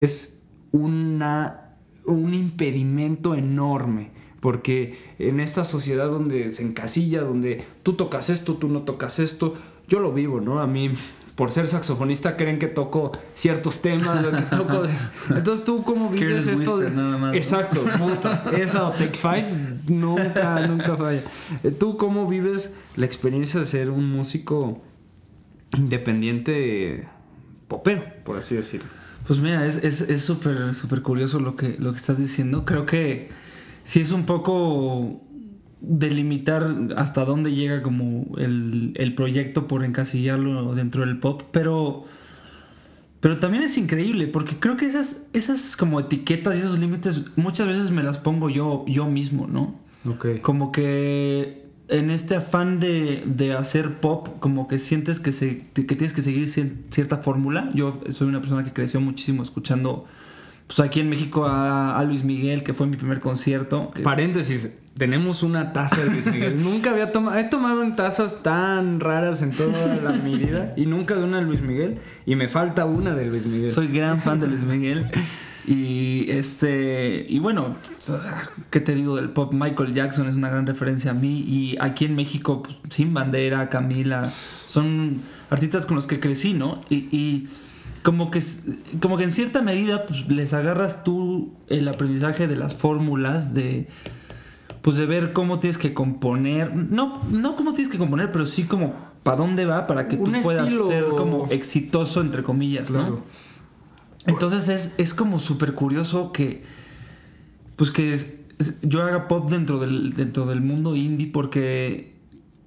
es 0.00 0.38
una, 0.72 1.76
un 2.06 2.34
impedimento 2.34 3.34
enorme. 3.34 4.10
Porque 4.40 4.98
en 5.18 5.38
esta 5.38 5.64
sociedad 5.64 6.06
donde 6.06 6.50
se 6.52 6.62
encasilla, 6.62 7.20
donde 7.20 7.62
tú 7.82 7.92
tocas 7.92 8.30
esto, 8.30 8.54
tú 8.54 8.68
no 8.68 8.82
tocas 8.82 9.18
esto, 9.18 9.54
yo 9.86 10.00
lo 10.00 10.14
vivo, 10.14 10.40
¿no? 10.40 10.60
A 10.60 10.66
mí, 10.66 10.92
por 11.34 11.50
ser 11.50 11.68
saxofonista, 11.68 12.38
creen 12.38 12.58
que 12.58 12.66
toco 12.66 13.12
ciertos 13.34 13.82
temas, 13.82 14.24
que 14.24 14.56
toco... 14.56 14.84
Entonces, 15.36 15.66
¿tú 15.66 15.82
cómo 15.82 16.08
vives 16.08 16.46
esto? 16.46 16.78
De... 16.78 16.90
Nada 16.90 17.18
más, 17.18 17.34
Exacto, 17.34 17.82
puta. 17.98 18.44
Esa 18.58 18.88
o 18.88 18.92
Take 18.92 19.18
Five 19.18 19.80
nunca, 19.88 20.66
nunca 20.66 20.96
falla. 20.96 21.22
¿Tú 21.78 21.98
cómo 21.98 22.26
vives 22.26 22.74
la 22.96 23.04
experiencia 23.04 23.60
de 23.60 23.66
ser 23.66 23.90
un 23.90 24.10
músico 24.10 24.80
independiente 25.76 27.06
popero, 27.68 28.04
por 28.24 28.38
así 28.38 28.54
decirlo? 28.54 28.99
Pues 29.26 29.38
mira, 29.38 29.66
es 29.66 30.22
súper 30.22 30.56
es, 30.70 30.76
súper 30.76 31.02
curioso 31.02 31.38
lo 31.38 31.56
que, 31.56 31.76
lo 31.78 31.92
que 31.92 31.98
estás 31.98 32.18
diciendo. 32.18 32.64
Creo 32.64 32.86
que 32.86 33.30
sí 33.84 34.00
es 34.00 34.12
un 34.12 34.24
poco 34.24 35.22
delimitar 35.80 36.66
hasta 36.96 37.24
dónde 37.24 37.54
llega 37.54 37.82
como 37.82 38.36
el, 38.36 38.92
el, 38.96 39.14
proyecto 39.14 39.66
por 39.66 39.84
encasillarlo 39.84 40.74
dentro 40.74 41.06
del 41.06 41.18
pop, 41.18 41.42
pero, 41.52 42.04
pero 43.20 43.38
también 43.38 43.62
es 43.62 43.78
increíble 43.78 44.26
porque 44.26 44.58
creo 44.58 44.76
que 44.76 44.86
esas, 44.86 45.28
esas 45.32 45.76
como 45.76 46.00
etiquetas 46.00 46.56
y 46.56 46.58
esos 46.58 46.78
límites 46.78 47.22
muchas 47.36 47.66
veces 47.66 47.90
me 47.90 48.02
las 48.02 48.18
pongo 48.18 48.50
yo, 48.50 48.84
yo 48.86 49.06
mismo, 49.06 49.46
¿no? 49.46 49.80
Ok. 50.06 50.40
Como 50.42 50.72
que 50.72 51.59
en 51.90 52.10
este 52.10 52.36
afán 52.36 52.80
de, 52.80 53.22
de 53.26 53.52
hacer 53.52 54.00
pop, 54.00 54.28
como 54.40 54.68
que 54.68 54.78
sientes 54.78 55.20
que, 55.20 55.32
se, 55.32 55.66
que 55.74 55.82
tienes 55.82 56.12
que 56.12 56.22
seguir 56.22 56.48
cierta 56.48 57.18
fórmula. 57.18 57.70
Yo 57.74 57.98
soy 58.10 58.28
una 58.28 58.40
persona 58.40 58.64
que 58.64 58.72
creció 58.72 59.00
muchísimo 59.00 59.42
escuchando 59.42 60.06
pues 60.66 60.78
aquí 60.78 61.00
en 61.00 61.08
México 61.08 61.46
a, 61.48 62.00
Luis 62.06 62.22
Miguel, 62.22 62.62
que 62.62 62.74
fue 62.74 62.86
mi 62.86 62.96
primer 62.96 63.18
concierto. 63.18 63.90
Paréntesis, 64.04 64.70
tenemos 64.96 65.42
una 65.42 65.72
taza 65.72 65.96
de 65.96 66.10
Luis 66.10 66.26
Miguel. 66.26 66.62
nunca 66.62 66.92
había 66.92 67.10
tomado, 67.10 67.36
he 67.36 67.44
tomado 67.44 67.82
en 67.82 67.96
tazas 67.96 68.44
tan 68.44 69.00
raras 69.00 69.42
en 69.42 69.50
toda 69.50 69.96
la, 69.96 70.12
mi 70.12 70.36
vida 70.36 70.72
y 70.76 70.86
nunca 70.86 71.16
de 71.16 71.24
una 71.24 71.38
de 71.38 71.44
Luis 71.44 71.60
Miguel 71.60 71.98
y 72.24 72.36
me 72.36 72.46
falta 72.46 72.84
una 72.84 73.16
de 73.16 73.26
Luis 73.26 73.46
Miguel. 73.46 73.70
Soy 73.70 73.88
gran 73.88 74.20
fan 74.20 74.38
de 74.38 74.46
Luis 74.46 74.62
Miguel. 74.62 75.10
Y 75.70 76.30
este, 76.30 77.24
y 77.28 77.38
bueno, 77.38 77.76
¿qué 78.70 78.80
te 78.80 78.94
digo 78.94 79.16
del 79.16 79.30
pop? 79.30 79.52
Michael 79.52 79.94
Jackson 79.94 80.28
es 80.28 80.34
una 80.34 80.50
gran 80.50 80.66
referencia 80.66 81.12
a 81.12 81.14
mí. 81.14 81.44
Y 81.46 81.76
aquí 81.80 82.04
en 82.06 82.16
México, 82.16 82.62
pues, 82.62 82.76
Sin 82.90 83.14
Bandera, 83.14 83.68
Camila, 83.68 84.26
son 84.26 85.22
artistas 85.48 85.86
con 85.86 85.96
los 85.96 86.06
que 86.06 86.18
crecí, 86.18 86.54
¿no? 86.54 86.80
y 86.90 87.48
como 88.02 88.30
que, 88.30 88.42
como 89.00 89.16
que 89.16 89.24
en 89.24 89.30
cierta 89.30 89.62
medida 89.62 90.06
pues, 90.06 90.26
les 90.28 90.54
agarras 90.54 91.04
tú 91.04 91.52
el 91.68 91.86
aprendizaje 91.88 92.46
de 92.46 92.56
las 92.56 92.74
fórmulas, 92.74 93.54
de 93.54 93.88
pues 94.82 94.96
de 94.96 95.04
ver 95.04 95.34
cómo 95.34 95.60
tienes 95.60 95.76
que 95.76 95.92
componer, 95.92 96.74
no, 96.74 97.20
no 97.30 97.54
cómo 97.54 97.74
tienes 97.74 97.92
que 97.92 97.98
componer, 97.98 98.32
pero 98.32 98.46
sí 98.46 98.64
como 98.64 98.94
para 99.22 99.36
dónde 99.36 99.66
va 99.66 99.86
para 99.86 100.08
que 100.08 100.16
tú 100.16 100.32
puedas 100.42 100.70
ser 100.70 101.04
como 101.16 101.48
exitoso, 101.50 102.22
entre 102.22 102.42
comillas, 102.42 102.90
¿no? 102.90 103.22
Entonces 104.26 104.68
es, 104.68 104.94
es 104.98 105.14
como 105.14 105.38
súper 105.38 105.74
curioso 105.74 106.32
que, 106.32 106.62
pues 107.76 107.90
que 107.90 108.18
yo 108.82 109.02
haga 109.02 109.28
pop 109.28 109.50
dentro 109.50 109.78
del, 109.78 110.14
dentro 110.14 110.46
del 110.46 110.60
mundo 110.60 110.94
indie 110.94 111.26
porque 111.26 112.10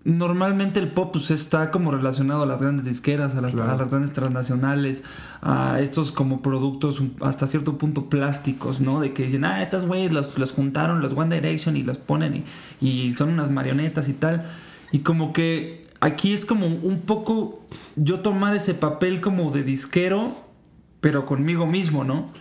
normalmente 0.03 0.79
el 0.79 0.91
pop 0.91 1.11
pues, 1.13 1.31
está 1.31 1.71
como 1.71 1.91
relacionado 1.91 2.43
a 2.43 2.45
las 2.45 2.61
grandes 2.61 2.85
disqueras, 2.85 3.35
a 3.35 3.41
las, 3.41 3.55
grandes 3.55 4.11
transnacionales, 4.11 5.03
a 5.41 5.79
estos 5.79 6.11
como 6.11 6.41
productos 6.41 7.01
hasta 7.21 7.47
cierto 7.47 7.77
punto 7.77 8.09
plásticos, 8.09 8.81
¿no? 8.81 8.99
De 8.99 9.13
que 9.13 9.23
dicen, 9.23 9.45
ah, 9.45 9.61
estas 9.61 9.85
güeyes 9.85 10.11
las, 10.11 10.51
juntaron, 10.51 11.01
las 11.01 11.13
One 11.13 11.33
Direction 11.35 11.77
y 11.77 11.83
las 11.83 11.97
ponen 11.97 12.43
y, 12.81 12.89
y, 12.89 13.11
son 13.11 13.29
unas 13.29 13.49
marionetas 13.49 14.09
y 14.09 14.13
tal. 14.13 14.45
Y 14.91 14.99
como 14.99 15.31
que 15.31 15.85
aquí 16.01 16.33
es 16.33 16.45
como 16.45 16.67
un 16.67 17.01
poco 17.01 17.61
yo 17.95 18.19
tomar 18.19 18.55
ese 18.55 18.73
papel 18.73 19.21
como 19.21 19.51
de 19.51 19.63
disquero, 19.63 20.35
pero 21.03 21.25
conmigo 21.25 21.67
mismo, 21.67 22.05
¿no? 22.05 22.31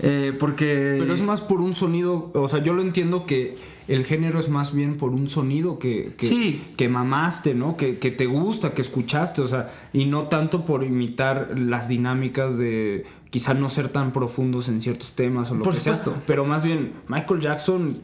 Eh, 0.00 0.34
porque... 0.40 0.96
Pero 0.98 1.12
es 1.12 1.20
más 1.20 1.42
por 1.42 1.60
un 1.60 1.74
sonido, 1.74 2.30
o 2.32 2.48
sea, 2.48 2.62
yo 2.62 2.72
lo 2.72 2.80
entiendo 2.80 3.26
que 3.26 3.58
el 3.86 4.06
género 4.06 4.38
es 4.38 4.48
más 4.48 4.74
bien 4.74 4.96
por 4.96 5.10
un 5.10 5.28
sonido 5.28 5.78
que, 5.78 6.14
que, 6.16 6.58
que 6.78 6.88
mamaste, 6.88 7.52
¿no? 7.52 7.76
Que, 7.76 7.92
te 7.92 8.24
gusta, 8.24 8.72
que 8.72 8.80
escuchaste, 8.80 9.42
o 9.42 9.46
sea, 9.46 9.74
y 9.92 10.06
no 10.06 10.22
tanto 10.28 10.64
por 10.64 10.84
imitar 10.84 11.52
las 11.54 11.86
dinámicas 11.86 12.56
de 12.56 13.04
quizá 13.28 13.52
no 13.52 13.68
ser 13.68 13.90
tan 13.90 14.12
profundos 14.12 14.70
en 14.70 14.80
ciertos 14.80 15.14
temas 15.14 15.50
o 15.50 15.56
lo 15.56 15.64
por 15.64 15.74
que 15.74 15.80
supuesto. 15.80 16.12
sea. 16.12 16.22
Pero 16.26 16.46
más 16.46 16.64
bien, 16.64 16.92
Michael 17.08 17.40
Jackson, 17.40 17.98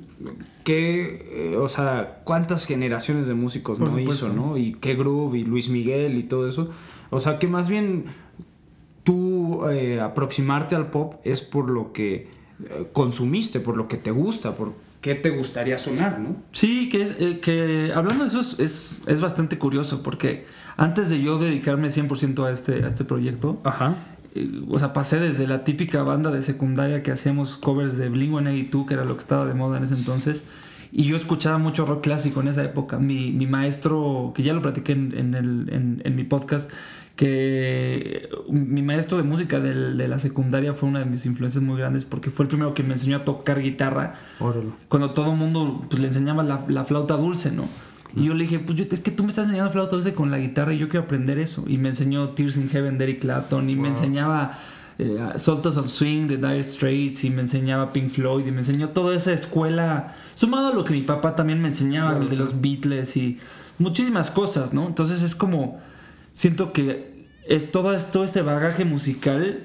qué, 0.65 1.53
eh, 1.55 1.57
o 1.57 1.71
sea, 1.71 2.21
cuántas 2.25 2.67
generaciones 2.67 3.27
de 3.27 3.33
músicos 3.33 3.79
no 3.81 3.99
hizo, 3.99 4.29
¿no? 4.29 4.59
Y 4.59 4.75
qué 4.75 4.97
groove, 4.97 5.39
y 5.39 5.45
Luis 5.45 5.71
Miguel 5.71 6.19
y 6.19 6.25
todo 6.25 6.47
eso. 6.47 6.69
O 7.09 7.21
sea, 7.21 7.39
que 7.39 7.47
más 7.47 7.71
bien 7.71 8.05
tú 9.05 9.69
eh, 9.69 10.01
aproximarte 10.01 10.75
al 10.75 10.91
pop 10.91 11.15
es 11.25 11.43
por 11.43 11.71
lo 11.71 11.93
que 11.93 12.29
eh, 12.65 12.89
consumiste, 12.93 13.61
por 13.61 13.77
lo 13.77 13.87
que 13.87 13.99
te 13.99 14.11
gusta, 14.11 14.57
por 14.57 14.73
qué 15.01 15.15
te 15.15 15.31
gustaría 15.31 15.79
sonar, 15.79 16.19
¿no? 16.19 16.37
Sí, 16.53 16.89
que, 16.89 17.03
es, 17.03 17.17
eh, 17.21 17.39
que 17.41 17.93
hablando 17.95 18.25
de 18.25 18.31
eso 18.31 18.41
es, 18.41 19.03
es, 19.07 19.21
bastante 19.21 19.59
curioso 19.59 20.03
porque 20.03 20.47
antes 20.79 21.11
de 21.11 21.21
yo 21.21 21.39
dedicarme 21.39 21.89
100% 21.89 22.47
a 22.47 22.51
este, 22.51 22.85
a 22.85 22.89
este 22.89 23.05
proyecto, 23.05 23.61
Ajá. 23.65 23.97
o 24.69 24.79
sea, 24.79 24.95
pasé 24.95 25.21
desde 25.21 25.47
la 25.47 25.63
típica 25.63 26.03
banda 26.03 26.31
de 26.31 26.41
secundaria 26.41 27.03
que 27.03 27.13
hacíamos 27.13 27.59
covers 27.59 27.99
de 27.99 28.11
Blink-182, 28.11 28.87
que 28.87 28.95
era 28.95 29.05
lo 29.05 29.15
que 29.15 29.21
estaba 29.21 29.45
de 29.45 29.53
moda 29.53 29.77
en 29.77 29.85
ese 29.85 29.95
entonces, 29.95 30.43
y 30.91 31.05
yo 31.05 31.17
escuchaba 31.17 31.59
mucho 31.59 31.85
rock 31.85 32.05
clásico 32.05 32.41
en 32.41 32.49
esa 32.49 32.63
época. 32.63 32.99
Mi, 32.99 33.33
mi 33.33 33.49
maestro, 33.49 34.33
que 34.35 34.45
ya 34.45 34.53
lo 34.53 34.63
platiqué 34.63 34.93
en, 34.93 35.35
el, 35.35 35.69
en, 35.73 36.01
en 36.05 36.15
mi 36.15 36.23
podcast, 36.23 36.71
que 37.17 38.29
mi 38.49 38.83
maestro 38.83 39.17
de 39.17 39.23
música 39.23 39.61
de, 39.61 39.75
la 40.09 40.19
secundaria 40.19 40.75
fue 40.75 40.89
una 40.89 40.99
de 41.01 41.05
mis 41.05 41.27
influencias 41.27 41.63
muy 41.63 41.79
grandes 41.79 42.05
porque 42.05 42.31
fue 42.31 42.45
el 42.45 42.49
primero 42.49 42.75
que 42.75 42.83
me 42.83 42.95
enseñó 42.95 43.19
a 43.19 43.25
tocar 43.25 43.61
guitarra. 43.61 44.15
Cuando 44.89 45.11
todo 45.13 45.31
el 45.31 45.37
mundo 45.37 45.85
pues, 45.89 46.01
le 46.01 46.09
enseñaba 46.09 46.43
la, 46.43 46.85
flauta 46.85 47.17
dulce, 47.17 47.53
¿no? 47.53 47.69
Y 48.17 48.25
yo 48.25 48.35
le 48.35 48.45
dije, 48.45 48.61
pues 48.61 48.79
es 48.79 49.01
que 49.01 49.11
tú 49.11 49.25
me 49.25 49.31
estás 49.31 49.47
enseñando 49.47 49.73
flauta 49.73 49.97
dulce 49.97 50.15
con 50.15 50.31
la 50.31 50.39
guitarra 50.39 50.73
y 50.73 50.79
yo 50.79 50.89
quiero 50.89 51.05
aprender 51.05 51.39
eso. 51.39 51.65
Y 51.67 51.79
me 51.79 51.89
enseñó 51.89 52.31
Tears 52.31 52.57
in 52.57 52.69
Heaven 52.69 52.99
de 52.99 53.05
Eric 53.05 53.21
Clapton 53.21 53.71
y 53.71 53.77
me 53.77 53.89
enseñaba 53.89 54.59
eh, 54.99 55.19
Soltas 55.37 55.77
of 55.77 55.89
Swing 55.89 56.29
de 56.29 56.37
Dire 56.37 56.63
Straits 56.63 57.25
y 57.25 57.31
me 57.31 57.43
enseñaba 57.43 57.93
Pink 57.93 58.11
Floyd 58.11 58.47
y 58.47 58.53
me 58.53 58.59
enseñó 58.59 58.91
toda 58.91 59.17
esa 59.17 59.33
escuela, 59.33 60.15
sumado 60.37 60.69
a 60.69 60.75
lo 60.75 60.85
que 60.85 60.93
mi 60.95 61.03
papá 61.03 61.35
también 61.35 61.61
me 61.61 61.69
enseñaba, 61.69 62.15
de 62.19 62.37
los 62.37 62.61
Beatles 62.61 63.17
y 63.17 63.39
muchísimas 63.79 64.31
cosas, 64.31 64.73
¿no? 64.73 64.87
Entonces 64.87 65.23
es 65.23 65.35
como 65.35 65.81
siento 66.35 66.73
que 66.73 67.15
es 67.47 67.71
todo, 67.71 67.97
todo 68.13 68.25
ese 68.25 68.43
bagaje 68.43 68.85
musical. 68.85 69.63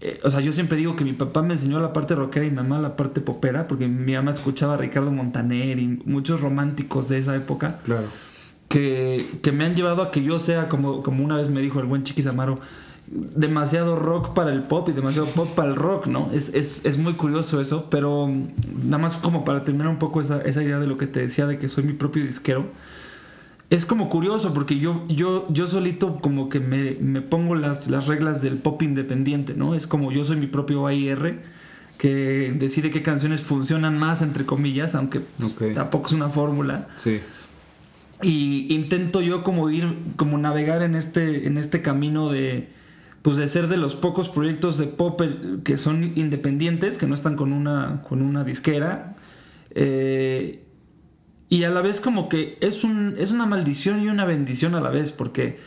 Eh, 0.00 0.18
o 0.24 0.30
sea, 0.32 0.40
yo 0.40 0.52
siempre 0.52 0.76
digo 0.76 0.96
que 0.96 1.04
mi 1.04 1.12
papá 1.12 1.42
me 1.42 1.54
enseñó 1.54 1.78
la 1.78 1.92
parte 1.92 2.16
rockera 2.16 2.44
y 2.44 2.50
mi 2.50 2.56
mamá 2.56 2.80
la 2.80 2.96
parte 2.96 3.20
popera, 3.20 3.68
porque 3.68 3.86
mi 3.86 4.14
mamá 4.14 4.32
escuchaba 4.32 4.74
a 4.74 4.76
Ricardo 4.76 5.12
Montaner 5.12 5.78
y 5.78 6.02
muchos 6.04 6.40
románticos 6.40 7.08
de 7.08 7.18
esa 7.18 7.36
época. 7.36 7.78
Claro. 7.84 8.06
Que, 8.68 9.38
que 9.42 9.52
me 9.52 9.64
han 9.64 9.76
llevado 9.76 10.02
a 10.02 10.10
que 10.10 10.22
yo 10.24 10.40
sea, 10.40 10.68
como, 10.68 11.02
como 11.02 11.22
una 11.22 11.36
vez 11.36 11.50
me 11.50 11.60
dijo 11.60 11.78
el 11.78 11.86
buen 11.86 12.02
Chiquis 12.02 12.26
Amaro, 12.26 12.58
demasiado 13.06 13.96
rock 13.96 14.32
para 14.32 14.50
el 14.50 14.62
pop 14.62 14.88
y 14.88 14.92
demasiado 14.92 15.26
pop 15.26 15.54
para 15.54 15.68
el 15.68 15.76
rock, 15.76 16.06
¿no? 16.06 16.30
Es, 16.32 16.48
es, 16.54 16.86
es, 16.86 16.96
muy 16.96 17.12
curioso 17.12 17.60
eso, 17.60 17.88
pero 17.90 18.30
nada 18.82 18.96
más 18.96 19.18
como 19.18 19.44
para 19.44 19.64
terminar 19.64 19.88
un 19.88 19.98
poco 19.98 20.22
esa, 20.22 20.40
esa 20.40 20.62
idea 20.62 20.78
de 20.78 20.86
lo 20.86 20.96
que 20.96 21.06
te 21.06 21.20
decía 21.20 21.46
de 21.46 21.58
que 21.58 21.68
soy 21.68 21.84
mi 21.84 21.92
propio 21.92 22.24
disquero 22.24 22.70
es 23.72 23.86
como 23.86 24.10
curioso 24.10 24.52
porque 24.52 24.78
yo, 24.78 25.06
yo, 25.08 25.46
yo 25.48 25.66
solito 25.66 26.18
como 26.20 26.50
que 26.50 26.60
me, 26.60 27.22
pongo 27.22 27.54
las, 27.54 27.88
las, 27.88 28.06
reglas 28.06 28.42
del 28.42 28.58
pop 28.58 28.82
independiente, 28.82 29.54
¿no? 29.54 29.74
Es 29.74 29.86
como 29.86 30.12
yo 30.12 30.24
soy 30.24 30.36
mi 30.36 30.46
propio 30.46 30.86
AIR 30.86 31.40
que 31.96 32.54
decide 32.54 32.90
qué 32.90 33.00
canciones 33.00 33.40
funcionan 33.40 33.98
más, 33.98 34.20
entre 34.20 34.44
comillas, 34.44 34.94
aunque 34.94 35.20
pues, 35.20 35.56
tampoco 35.72 36.08
es 36.08 36.12
una 36.12 36.28
fórmula. 36.28 36.88
Sí. 36.96 37.20
Y 38.20 38.74
intento 38.74 39.22
yo 39.22 39.42
como 39.42 39.70
ir, 39.70 39.96
como 40.16 40.36
navegar 40.36 40.82
en 40.82 40.94
este, 40.94 41.46
en 41.46 41.56
este 41.56 41.80
camino 41.80 42.30
de, 42.30 42.68
pues 43.22 43.38
de 43.38 43.48
ser 43.48 43.68
de 43.68 43.78
los 43.78 43.96
pocos 43.96 44.28
proyectos 44.28 44.76
de 44.76 44.86
pop 44.86 45.22
que 45.64 45.78
son 45.78 46.12
independientes, 46.14 46.98
que 46.98 47.06
no 47.06 47.14
están 47.14 47.36
con 47.36 47.54
una, 47.54 48.02
con 48.06 48.20
una 48.20 48.44
disquera. 48.44 49.16
Eh, 49.70 50.62
y 51.52 51.64
a 51.64 51.70
la 51.70 51.82
vez 51.82 52.00
como 52.00 52.30
que 52.30 52.56
es, 52.62 52.82
un, 52.82 53.14
es 53.18 53.30
una 53.30 53.44
maldición 53.44 54.02
y 54.02 54.08
una 54.08 54.24
bendición 54.24 54.74
a 54.74 54.80
la 54.80 54.88
vez, 54.88 55.12
porque 55.12 55.58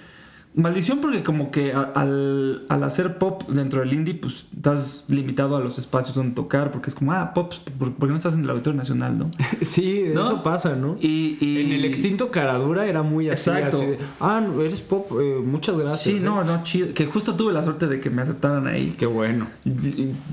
Maldición 0.56 1.00
porque 1.00 1.22
como 1.22 1.52
que 1.52 1.74
al, 1.74 2.66
al, 2.69 2.84
hacer 2.84 3.18
pop 3.18 3.44
dentro 3.50 3.81
del 3.81 3.92
indie, 3.92 4.13
pues 4.13 4.46
estás 4.56 5.04
limitado 5.10 5.57
a 5.57 5.60
los 5.60 5.78
espacios 5.78 6.16
donde 6.16 6.34
tocar, 6.34 6.72
porque 6.72 6.90
es 6.90 6.96
como, 6.96 7.12
ah, 7.12 7.34
pop, 7.34 7.54
¿por, 7.78 7.94
qué 7.94 8.07
no 8.07 8.16
estás 8.16 8.36
en 8.36 8.44
el 8.46 8.50
Auditorio 8.50 8.78
Nacional, 8.78 9.18
no? 9.18 9.31
sí, 9.62 10.00
eso 10.13 10.44
pasa, 10.44 10.75
¿no? 10.75 10.96
Y, 11.02 11.38
En 11.42 11.74
el 11.74 11.84
extinto 11.84 12.31
Caradura 12.31 12.86
era 12.86 13.04
muy 13.04 13.30
así, 13.30 13.50
Exacto. 13.50 13.84
ah, 14.22 14.42
eres 14.62 14.81
pop, 14.81 15.12
eh, 15.19 15.42
muchas 15.44 15.78
gracias. 15.78 16.02
Sí, 16.02 16.22
no, 16.24 16.42
¿eh? 16.42 16.46
no, 16.46 16.63
chido. 16.63 16.94
Que 16.94 17.06
justo 17.06 17.36
tuve 17.36 17.51
la 17.51 17.63
suerte 17.63 17.88
de 17.88 18.00
que 18.00 18.10
me 18.10 18.22
aceptaran 18.22 18.66
ahí. 18.68 18.96
Qué 18.98 19.06
bueno. 19.06 19.48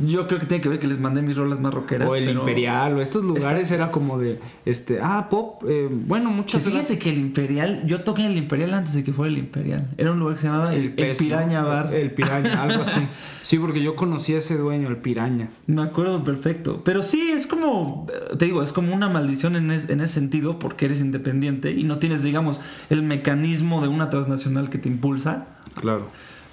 Yo 0.07 0.29
creo 0.29 0.39
que 0.39 0.47
tiene 0.47 0.63
que 0.63 0.69
ver 0.69 0.79
que 0.79 0.87
les 0.87 1.01
mandé 1.01 1.23
mis 1.23 1.37
rolas 1.37 1.59
más 1.59 1.75
rockeras. 1.75 2.09
O 2.09 2.15
el 2.15 2.31
Imperial, 2.31 2.97
o 2.97 3.03
estos 3.03 3.25
lugares 3.25 3.73
era 3.73 3.91
como 3.91 4.19
de, 4.19 4.39
este, 4.65 5.01
ah, 5.03 5.27
pop, 5.29 5.65
eh, 5.67 5.89
bueno, 5.91 6.31
muchas 6.31 6.63
que 6.63 6.71
fíjate 6.71 6.99
que 6.99 7.11
el 7.11 7.19
Imperial, 7.19 7.83
yo 7.87 8.03
toqué 8.03 8.23
en 8.23 8.33
el 8.33 8.37
Imperial 8.37 8.75
antes 8.75 8.95
de 8.95 9.03
que 9.03 9.13
fuera 9.13 9.33
el 9.33 9.39
Imperial. 9.39 9.89
Era 9.99 10.12
un 10.13 10.21
lugar 10.21 10.37
que 10.37 10.43
se 10.43 10.47
llamaba 10.47 10.75
El, 10.75 10.93
Piraña 10.93 11.63
Bar. 11.63 11.95
El 11.95 12.13
Piraña, 12.13 12.63
algo 12.63 12.83
así. 12.83 13.01
Sí, 13.43 13.59
porque 13.59 13.83
yo 13.83 13.97
conocí 13.97 14.35
a 14.35 14.39
ese 14.39 14.57
dueño, 14.57 14.87
el 14.87 14.99
Piraña. 14.99 15.49
Me 15.67 15.83
acuerdo 15.83 16.23
perfecto. 16.23 16.83
Pero 16.85 17.03
sí, 17.03 17.33
es 17.33 17.49
como, 17.49 18.07
te 18.39 18.45
digo, 18.45 18.63
es 18.63 18.73
como 18.73 18.95
una 18.95 19.09
maldición 19.09 19.57
en, 19.57 19.73
en 19.73 20.01
ese 20.01 20.15
sentido, 20.15 20.61
porque 20.61 20.85
eres 20.85 21.01
independiente 21.01 21.73
y 21.73 21.83
no 21.83 21.99
tienes, 21.99 22.23
digamos, 22.23 22.61
el 22.89 23.03
mecanismo 23.03 23.83
de 23.83 23.89
una 23.89 24.11
transnacional 24.11 24.71
que 24.71 24.79
te 24.79 24.89
impulsa. 24.89 25.47
Claro. 25.75 26.09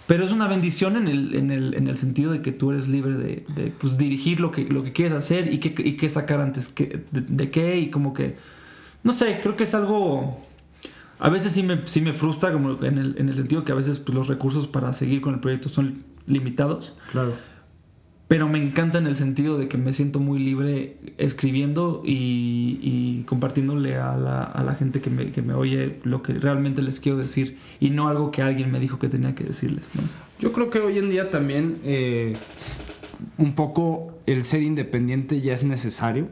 Pero 0.09 0.25
es 0.25 0.31
una 0.31 0.47
bendición 0.47 0.97
en 0.97 1.07
el, 1.07 1.35
en 1.35 1.51
el, 1.51 1.75
en 1.75 1.88
el 1.88 1.95
sentido 1.95 2.31
de 2.31 2.41
que 2.41 2.51
tú 2.51 2.71
eres 2.71 2.88
libre 2.88 3.13
de, 3.13 3.45
de 3.55 3.71
pues, 3.77 3.95
dirigir 3.95 4.39
lo 4.39 4.51
que, 4.51 4.63
lo 4.63 4.83
que 4.83 4.91
quieres 4.91 5.13
hacer 5.13 5.53
y 5.53 5.59
qué, 5.59 5.75
y 5.88 5.97
qué 5.97 6.09
sacar 6.09 6.41
antes 6.41 6.67
que, 6.67 7.03
de 7.12 7.51
qué 7.51 7.77
y 7.77 7.91
como 7.91 8.15
que... 8.15 8.35
No 9.03 9.12
sé, 9.12 9.39
creo 9.44 9.55
que 9.55 9.65
es 9.65 9.75
algo 9.75 10.49
a 11.19 11.30
veces 11.30 11.51
sí 11.51 11.63
me, 11.63 11.86
sí 11.86 12.01
me 12.01 12.13
frustra, 12.13 12.51
como 12.51 12.81
en 12.83 12.98
el, 12.98 13.16
en 13.18 13.30
el 13.30 13.36
sentido 13.36 13.66
que 13.66 13.74
a 13.74 13.75
veces 13.75 14.00
pues, 14.00 14.16
los 14.16 14.27
recursos 14.27 14.68
para 14.68 14.94
seguir 14.94 15.19
con 15.21 15.33
el 15.33 15.42
proyecto 15.42 15.68
son 15.68 16.04
limitados. 16.25 16.95
Claro. 17.12 17.33
Pero 18.30 18.48
me 18.48 18.62
encanta 18.62 19.00
en 19.00 19.07
el 19.07 19.16
sentido 19.16 19.57
de 19.57 19.68
que 19.68 19.77
me 19.77 19.92
siento 19.92 20.19
muy 20.19 20.39
libre 20.39 20.98
escribiendo 21.18 22.04
y, 22.06 22.80
y 22.81 23.24
compartiéndole 23.24 23.98
a 23.98 24.16
la, 24.18 24.44
a 24.44 24.63
la 24.63 24.75
gente 24.75 25.01
que 25.01 25.10
me, 25.10 25.31
que 25.31 25.42
me, 25.42 25.56
oye 25.56 26.00
lo 26.04 26.21
que 26.21 26.33
realmente 26.33 26.83
les 26.83 27.00
quiero 27.00 27.18
decir 27.18 27.57
y 27.80 27.89
no 27.89 28.07
algo 28.07 28.31
que 28.31 28.44
alguien 28.44 28.72
me 28.72 28.80
dijo 28.80 29.00
que 29.00 29.10
tenía 29.10 29.33
que 29.33 29.44
decirles. 29.44 29.89
¿no? 29.95 30.04
Yo 30.39 30.54
creo 30.54 30.69
que 30.69 30.80
hoy 30.80 31.00
en 31.00 31.10
día 31.10 31.31
también 31.31 31.80
eh, 31.83 32.33
un 33.38 33.56
poco 33.56 34.19
el 34.27 34.44
ser 34.44 34.62
independiente 34.62 35.42
ya 35.42 35.54
es 35.54 35.63
necesario 35.63 36.30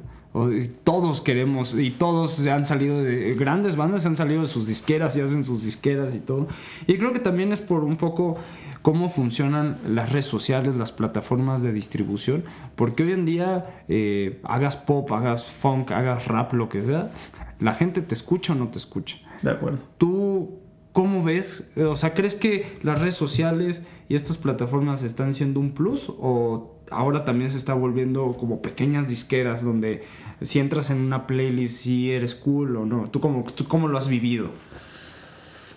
todos 0.84 1.22
queremos 1.22 1.74
y 1.74 1.92
todos 1.92 2.32
se 2.32 2.52
han 2.52 2.66
salido 2.66 3.02
de 3.04 3.34
grandes 3.36 3.76
bandas 3.76 4.06
han 4.06 4.16
salido 4.16 4.42
de 4.42 4.48
sus 4.48 4.68
disqueras 4.68 5.16
y 5.18 5.22
hacen 5.22 5.46
sus 5.46 5.64
disqueras 5.64 6.14
y 6.14 6.20
todo. 6.20 6.48
Y 6.86 6.98
creo 6.98 7.14
que 7.14 7.20
también 7.20 7.52
es 7.52 7.62
por 7.62 7.84
un 7.84 7.98
poco 7.98 8.38
cómo 8.82 9.10
funcionan 9.10 9.78
las 9.88 10.12
redes 10.12 10.26
sociales 10.26 10.76
las 10.76 10.92
plataformas 10.92 11.62
de 11.62 11.74
distribución 11.74 12.44
porque 12.76 13.04
hoy 13.04 13.12
en 13.12 13.26
día 13.26 13.84
eh, 13.90 14.40
hagas 14.44 14.78
pop 14.78 15.12
hagas 15.12 15.46
funk 15.46 15.92
hagas 15.92 16.28
rap 16.28 16.54
lo 16.54 16.70
que 16.70 16.84
sea 16.84 17.12
la 17.60 17.74
gente 17.74 18.02
te 18.02 18.14
escucha 18.14 18.54
o 18.54 18.56
no 18.56 18.68
te 18.68 18.78
escucha. 18.78 19.18
De 19.42 19.52
acuerdo. 19.52 19.80
Tú 19.98 20.60
¿Cómo 20.98 21.24
ves? 21.24 21.70
O 21.78 21.96
sea, 21.96 22.16
¿crees 22.16 22.36
que 22.36 22.80
las 22.82 23.00
redes 23.00 23.14
sociales 23.14 23.84
y 24.10 24.16
estas 24.16 24.40
plataformas 24.40 25.04
están 25.04 25.36
siendo 25.36 25.60
un 25.60 25.70
plus 25.70 26.10
o 26.10 26.77
ahora 26.92 27.26
también 27.26 27.50
se 27.50 27.58
está 27.58 27.74
volviendo 27.74 28.34
como 28.34 28.62
pequeñas 28.62 29.08
disqueras 29.08 29.64
donde 29.64 30.04
si 30.42 30.60
entras 30.60 30.90
en 30.90 31.00
una 31.02 31.28
playlist 31.28 31.82
si 31.82 32.12
eres 32.12 32.36
cool 32.36 32.76
o 32.78 32.86
no. 32.86 33.10
¿Tú 33.10 33.20
cómo, 33.20 33.44
tú 33.44 33.68
cómo 33.68 33.88
lo 33.88 33.98
has 33.98 34.08
vivido? 34.08 34.52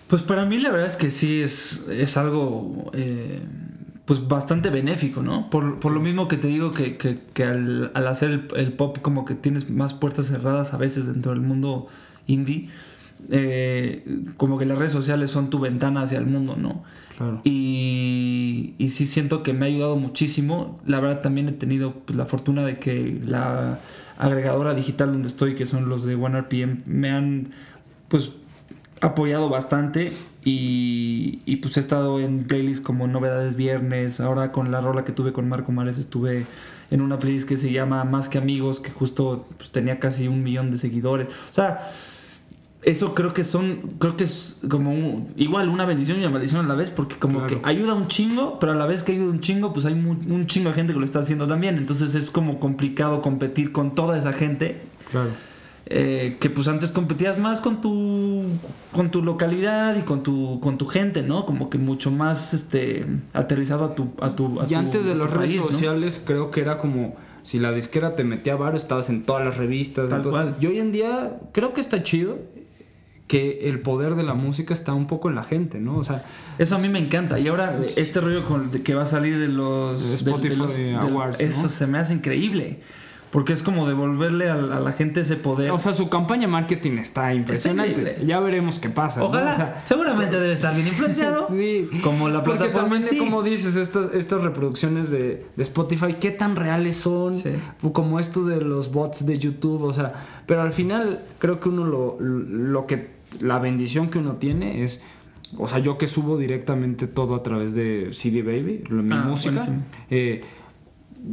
Pues 0.07 0.21
para 0.21 0.45
mí 0.45 0.59
la 0.59 0.69
verdad 0.71 0.87
es 0.87 0.97
que 0.97 1.09
sí 1.09 1.41
es, 1.41 1.87
es 1.89 2.17
algo 2.17 2.91
eh, 2.93 3.41
pues 4.05 4.27
bastante 4.27 4.69
benéfico, 4.69 5.21
¿no? 5.23 5.49
Por, 5.49 5.89
lo 5.89 5.99
mismo 6.01 6.27
que 6.27 6.35
te 6.35 6.47
digo 6.47 6.73
que, 6.73 7.17
al, 7.45 7.91
hacer 8.07 8.47
el, 8.55 8.73
pop 8.73 8.97
como 9.01 9.23
que 9.23 9.35
tienes 9.35 9.69
más 9.69 9.93
puertas 9.93 10.25
cerradas 10.25 10.73
a 10.73 10.77
veces 10.77 11.07
dentro 11.07 11.31
del 11.31 11.39
mundo 11.39 11.87
indie, 12.27 12.67
eh, 13.29 14.03
como 14.35 14.57
que 14.57 14.65
las 14.65 14.77
redes 14.77 14.91
sociales 14.91 15.31
son 15.31 15.49
tu 15.49 15.59
ventana 15.59 16.01
hacia 16.01 16.17
el 16.17 16.25
mundo, 16.25 16.57
¿no? 16.57 16.83
Y, 17.43 18.75
sí 18.89 19.05
siento 19.05 19.43
que 19.43 19.53
me 19.53 19.65
ha 19.65 19.69
ayudado 19.69 19.95
muchísimo. 19.95 20.79
La 20.85 20.99
verdad 20.99 21.21
también 21.21 21.47
he 21.49 21.53
tenido 21.53 21.93
pues, 21.93 22.17
la 22.17 22.25
fortuna 22.25 22.65
de 22.65 22.77
que 22.79 23.19
la 23.25 23.79
agregadora 24.17 24.73
digital 24.73 25.11
donde 25.11 25.27
estoy, 25.27 25.55
que 25.55 25.65
son 25.65 25.89
los 25.89 26.03
de 26.03 26.15
OneRPM, 26.15 26.83
me 26.85 27.09
han 27.09 27.51
pues 28.07 28.31
apoyado 28.99 29.49
bastante 29.49 30.13
y, 30.43 31.39
y, 31.45 31.57
pues 31.57 31.77
he 31.77 31.79
estado 31.79 32.19
en 32.19 32.43
playlists 32.43 32.83
como 32.83 33.07
Novedades 33.07 33.55
Viernes, 33.55 34.19
ahora 34.19 34.51
con 34.51 34.71
la 34.71 34.81
rola 34.81 35.05
que 35.05 35.11
tuve 35.11 35.33
con 35.33 35.47
Marco 35.47 35.71
Mares 35.71 35.97
estuve 35.97 36.45
en 36.91 37.01
una 37.01 37.17
playlist 37.17 37.47
que 37.47 37.57
se 37.57 37.71
llama 37.71 38.03
Más 38.03 38.29
que 38.29 38.37
Amigos, 38.37 38.79
que 38.81 38.91
justo 38.91 39.47
pues, 39.57 39.71
tenía 39.71 39.99
casi 39.99 40.27
un 40.27 40.43
millón 40.43 40.71
de 40.71 40.77
seguidores. 40.77 41.29
O 41.49 41.53
sea, 41.53 41.89
eso 42.83 43.13
creo 43.13 43.33
que 43.33 43.43
son, 43.43 43.95
creo 43.99 44.17
que 44.17 44.23
es 44.23 44.59
como 44.67 45.27
igual 45.35 45.69
una 45.69 45.85
bendición 45.85 46.17
y 46.17 46.21
una 46.21 46.31
maldición 46.31 46.65
a 46.65 46.67
la 46.67 46.73
vez, 46.73 46.89
porque 46.89 47.17
como 47.17 47.45
que 47.45 47.59
ayuda 47.63 47.93
un 47.93 48.07
chingo, 48.07 48.57
pero 48.59 48.71
a 48.71 48.75
la 48.75 48.87
vez 48.87 49.03
que 49.03 49.11
ayuda 49.11 49.29
un 49.31 49.39
chingo, 49.39 49.71
pues 49.71 49.85
hay 49.85 49.93
un, 49.93 50.45
chingo 50.47 50.69
de 50.69 50.75
gente 50.75 50.93
que 50.93 50.99
lo 50.99 51.05
está 51.05 51.19
haciendo 51.19 51.47
también. 51.47 51.77
Entonces 51.77 52.15
es 52.15 52.31
como 52.31 52.59
complicado 52.59 53.21
competir 53.21 53.71
con 53.71 53.93
toda 53.93 54.17
esa 54.17 54.33
gente. 54.33 54.81
Claro. 55.11 55.29
Eh, 55.85 56.37
que 56.39 56.49
pues 56.49 56.67
antes 56.67 56.89
competías 56.91 57.37
más 57.37 57.59
con 57.59 57.81
tu 57.81 58.43
con 58.91 59.09
tu 59.09 59.23
localidad 59.23 59.95
y 59.97 60.01
con 60.01 60.23
tu 60.23 60.59
con 60.59 60.77
tu 60.77 60.85
gente, 60.85 61.21
¿no? 61.21 61.45
Como 61.45 61.69
que 61.69 61.77
mucho 61.77 62.11
más 62.11 62.53
este 62.53 63.05
aterrizado 63.33 63.85
a 63.85 63.95
tu 63.95 64.11
a 64.21 64.35
tu 64.35 64.59
Y 64.69 64.73
antes 64.75 65.05
de 65.05 65.15
las 65.15 65.31
redes 65.31 65.57
sociales 65.57 66.23
creo 66.25 66.49
que 66.49 66.61
era 66.61 66.77
como 66.77 67.15
si 67.43 67.59
la 67.59 67.71
disquera 67.71 68.15
te 68.15 68.23
metía 68.23 68.53
a 68.53 68.55
bar, 68.57 68.75
estabas 68.75 69.09
en 69.09 69.23
todas 69.23 69.43
las 69.43 69.57
revistas. 69.57 70.09
Tal 70.09 70.23
cual. 70.23 70.55
Y 70.61 70.67
hoy 70.67 70.79
en 70.79 70.91
día 70.91 71.39
creo 71.51 71.73
que 71.73 71.81
está 71.81 72.03
chido 72.03 72.37
que 73.31 73.69
el 73.69 73.79
poder 73.79 74.15
de 74.15 74.23
la 74.23 74.33
música 74.33 74.73
está 74.73 74.93
un 74.93 75.07
poco 75.07 75.29
en 75.29 75.35
la 75.35 75.45
gente, 75.45 75.79
¿no? 75.79 75.95
O 75.95 76.03
sea, 76.03 76.25
eso 76.59 76.75
a 76.75 76.79
mí 76.79 76.89
me 76.89 76.99
encanta. 76.99 77.39
Y 77.39 77.47
ahora 77.47 77.79
este 77.95 78.19
rollo 78.19 78.45
con, 78.45 78.71
que 78.71 78.93
va 78.93 79.03
a 79.03 79.05
salir 79.05 79.39
de 79.39 79.47
los 79.47 80.03
Spotify 80.15 80.95
Awards, 80.99 81.39
eso 81.39 81.69
se 81.69 81.87
me 81.87 81.97
hace 81.97 82.13
increíble. 82.13 82.81
Porque 83.29 83.53
es 83.53 83.63
como 83.63 83.87
devolverle 83.87 84.49
a, 84.49 84.57
la 84.57 84.91
gente 84.91 85.21
ese 85.21 85.37
poder. 85.37 85.71
O 85.71 85.79
sea, 85.79 85.93
su 85.93 86.09
campaña 86.09 86.49
marketing 86.49 86.97
está 86.97 87.33
impresionante. 87.33 88.17
ya 88.25 88.41
veremos 88.41 88.79
qué 88.79 88.89
pasa. 88.89 89.23
Ojalá. 89.23 89.81
seguramente 89.85 90.37
debe 90.37 90.51
estar 90.51 90.75
bien 90.75 90.87
influenciado. 90.87 91.47
sí. 91.49 91.89
Como 92.03 92.27
la 92.27 92.43
plataforma 92.43 92.89
Porque 92.89 93.05
también, 93.05 93.17
como 93.17 93.43
dices, 93.43 93.77
estas, 93.77 94.13
estas 94.13 94.43
reproducciones 94.43 95.09
de, 95.09 95.45
de 95.55 95.63
Spotify, 95.63 96.15
¿qué 96.19 96.31
tan 96.31 96.57
reales 96.57 96.97
son? 96.97 97.41
Como 97.93 98.19
esto 98.19 98.43
de 98.43 98.59
los 98.59 98.91
bots 98.91 99.25
de 99.25 99.39
YouTube. 99.39 99.83
O 99.83 99.93
sea, 99.93 100.11
pero 100.45 100.63
al 100.63 100.73
final 100.73 101.21
creo 101.39 101.61
que 101.61 101.69
uno 101.69 101.85
lo, 101.85 102.17
lo 102.19 102.85
que 102.85 103.20
la 103.39 103.59
bendición 103.59 104.09
que 104.09 104.19
uno 104.19 104.35
tiene 104.35 104.83
es, 104.83 105.03
o 105.57 105.67
sea, 105.67 105.79
yo 105.79 105.97
que 105.97 106.07
subo 106.07 106.37
directamente 106.37 107.07
todo 107.07 107.35
a 107.35 107.43
través 107.43 107.73
de 107.73 108.09
CD 108.13 108.41
Baby, 108.41 108.83
mi 108.89 109.15
ah, 109.15 109.23
música, 109.27 109.65
eh, 110.09 110.41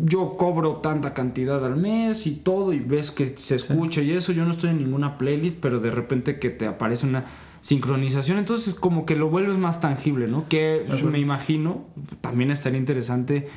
yo 0.05 0.37
cobro 0.37 0.77
tanta 0.77 1.15
cantidad 1.15 1.65
al 1.65 1.77
mes 1.77 2.27
y 2.27 2.33
todo 2.33 2.73
y 2.73 2.79
ves 2.79 3.11
que 3.11 3.27
se 3.27 3.57
escucha 3.57 4.03
y 4.03 4.13
eso, 4.13 4.33
yo 4.33 4.45
no 4.45 4.51
estoy 4.51 4.71
en 4.71 4.79
ninguna 4.79 5.17
playlist, 5.17 5.59
pero 5.61 5.81
de 5.81 5.91
repente 5.91 6.39
que 6.39 6.51
te 6.51 6.67
aparece 6.67 7.07
una 7.07 7.25
sincronización, 7.61 8.39
entonces 8.39 8.75
como 8.75 9.05
que 9.07 9.17
lo 9.17 9.29
vuelves 9.29 9.57
más 9.57 9.81
tangible, 9.81 10.29
¿no? 10.29 10.49
Que 10.49 10.85
me 11.05 11.19
imagino, 11.19 11.87
también 12.21 12.51
estaría 12.51 12.79
interesante 12.79 13.49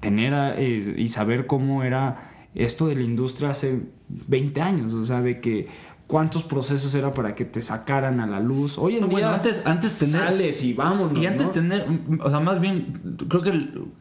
tener 0.00 0.32
eh, 0.58 0.94
y 0.96 1.08
saber 1.08 1.46
cómo 1.46 1.82
era 1.82 2.32
esto 2.54 2.88
de 2.88 2.96
la 2.96 3.02
industria 3.02 3.50
hace 3.50 3.80
20 4.08 4.60
años, 4.60 4.94
o 4.94 5.04
sea, 5.04 5.20
de 5.20 5.40
que 5.40 5.68
cuántos 6.06 6.44
procesos 6.44 6.94
era 6.94 7.12
para 7.12 7.34
que 7.34 7.44
te 7.44 7.60
sacaran 7.60 8.20
a 8.20 8.26
la 8.26 8.40
luz. 8.40 8.78
Hoy 8.78 8.96
en 8.96 9.08
día 9.08 9.32
antes, 9.32 9.62
antes 9.64 9.92
tener, 9.92 10.22
sales 10.22 10.62
y 10.62 10.72
vámonos. 10.72 11.22
Y 11.22 11.26
antes 11.26 11.52
tener, 11.52 11.86
o 12.20 12.30
sea, 12.30 12.40
más 12.40 12.60
bien, 12.60 13.16
creo 13.28 13.42
que 13.42 13.50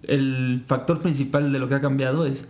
el, 0.04 0.64
factor 0.68 1.00
principal 1.00 1.52
de 1.52 1.60
lo 1.60 1.68
que 1.68 1.76
ha 1.76 1.82
cambiado 1.82 2.26
es 2.26 2.48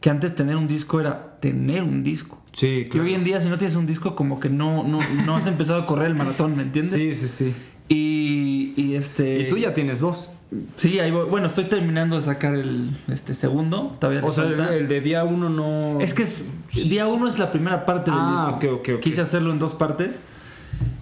que 0.00 0.10
antes 0.10 0.34
tener 0.34 0.56
un 0.56 0.66
disco 0.66 1.00
era 1.00 1.38
tener 1.40 1.82
un 1.82 2.02
disco. 2.02 2.42
Sí, 2.52 2.86
claro. 2.88 3.06
Y 3.06 3.10
hoy 3.10 3.14
en 3.14 3.24
día 3.24 3.40
si 3.40 3.48
no 3.48 3.58
tienes 3.58 3.76
un 3.76 3.86
disco 3.86 4.14
como 4.14 4.38
que 4.38 4.48
no, 4.48 4.84
no, 4.84 5.00
no 5.26 5.36
has 5.36 5.46
empezado 5.46 5.82
a 5.82 5.86
correr 5.86 6.06
el 6.06 6.14
maratón, 6.14 6.56
¿me 6.56 6.62
entiendes? 6.62 6.92
Sí, 6.92 7.14
sí, 7.14 7.28
sí. 7.28 7.54
Y, 7.88 8.74
y 8.76 8.94
este... 8.94 9.40
Y 9.40 9.48
tú 9.48 9.58
ya 9.58 9.74
tienes 9.74 10.00
dos. 10.00 10.32
Sí, 10.76 11.00
ahí 11.00 11.10
voy. 11.10 11.28
Bueno, 11.28 11.48
estoy 11.48 11.64
terminando 11.64 12.16
de 12.16 12.22
sacar 12.22 12.54
el 12.54 12.90
este 13.08 13.34
segundo. 13.34 13.96
Todavía 13.98 14.24
o 14.24 14.30
sea, 14.30 14.44
el, 14.44 14.88
de 14.88 15.00
día 15.00 15.24
uno 15.24 15.48
no. 15.48 16.00
Es 16.00 16.14
que 16.14 16.22
es, 16.22 16.48
día 16.88 17.06
uno 17.06 17.28
es 17.28 17.38
la 17.38 17.50
primera 17.50 17.84
parte 17.84 18.10
del 18.10 18.20
ah, 18.20 18.58
disco. 18.60 19.00
Quise 19.00 19.20
hacerlo 19.20 19.50
en 19.52 19.58
dos 19.58 19.74
partes. 19.74 20.22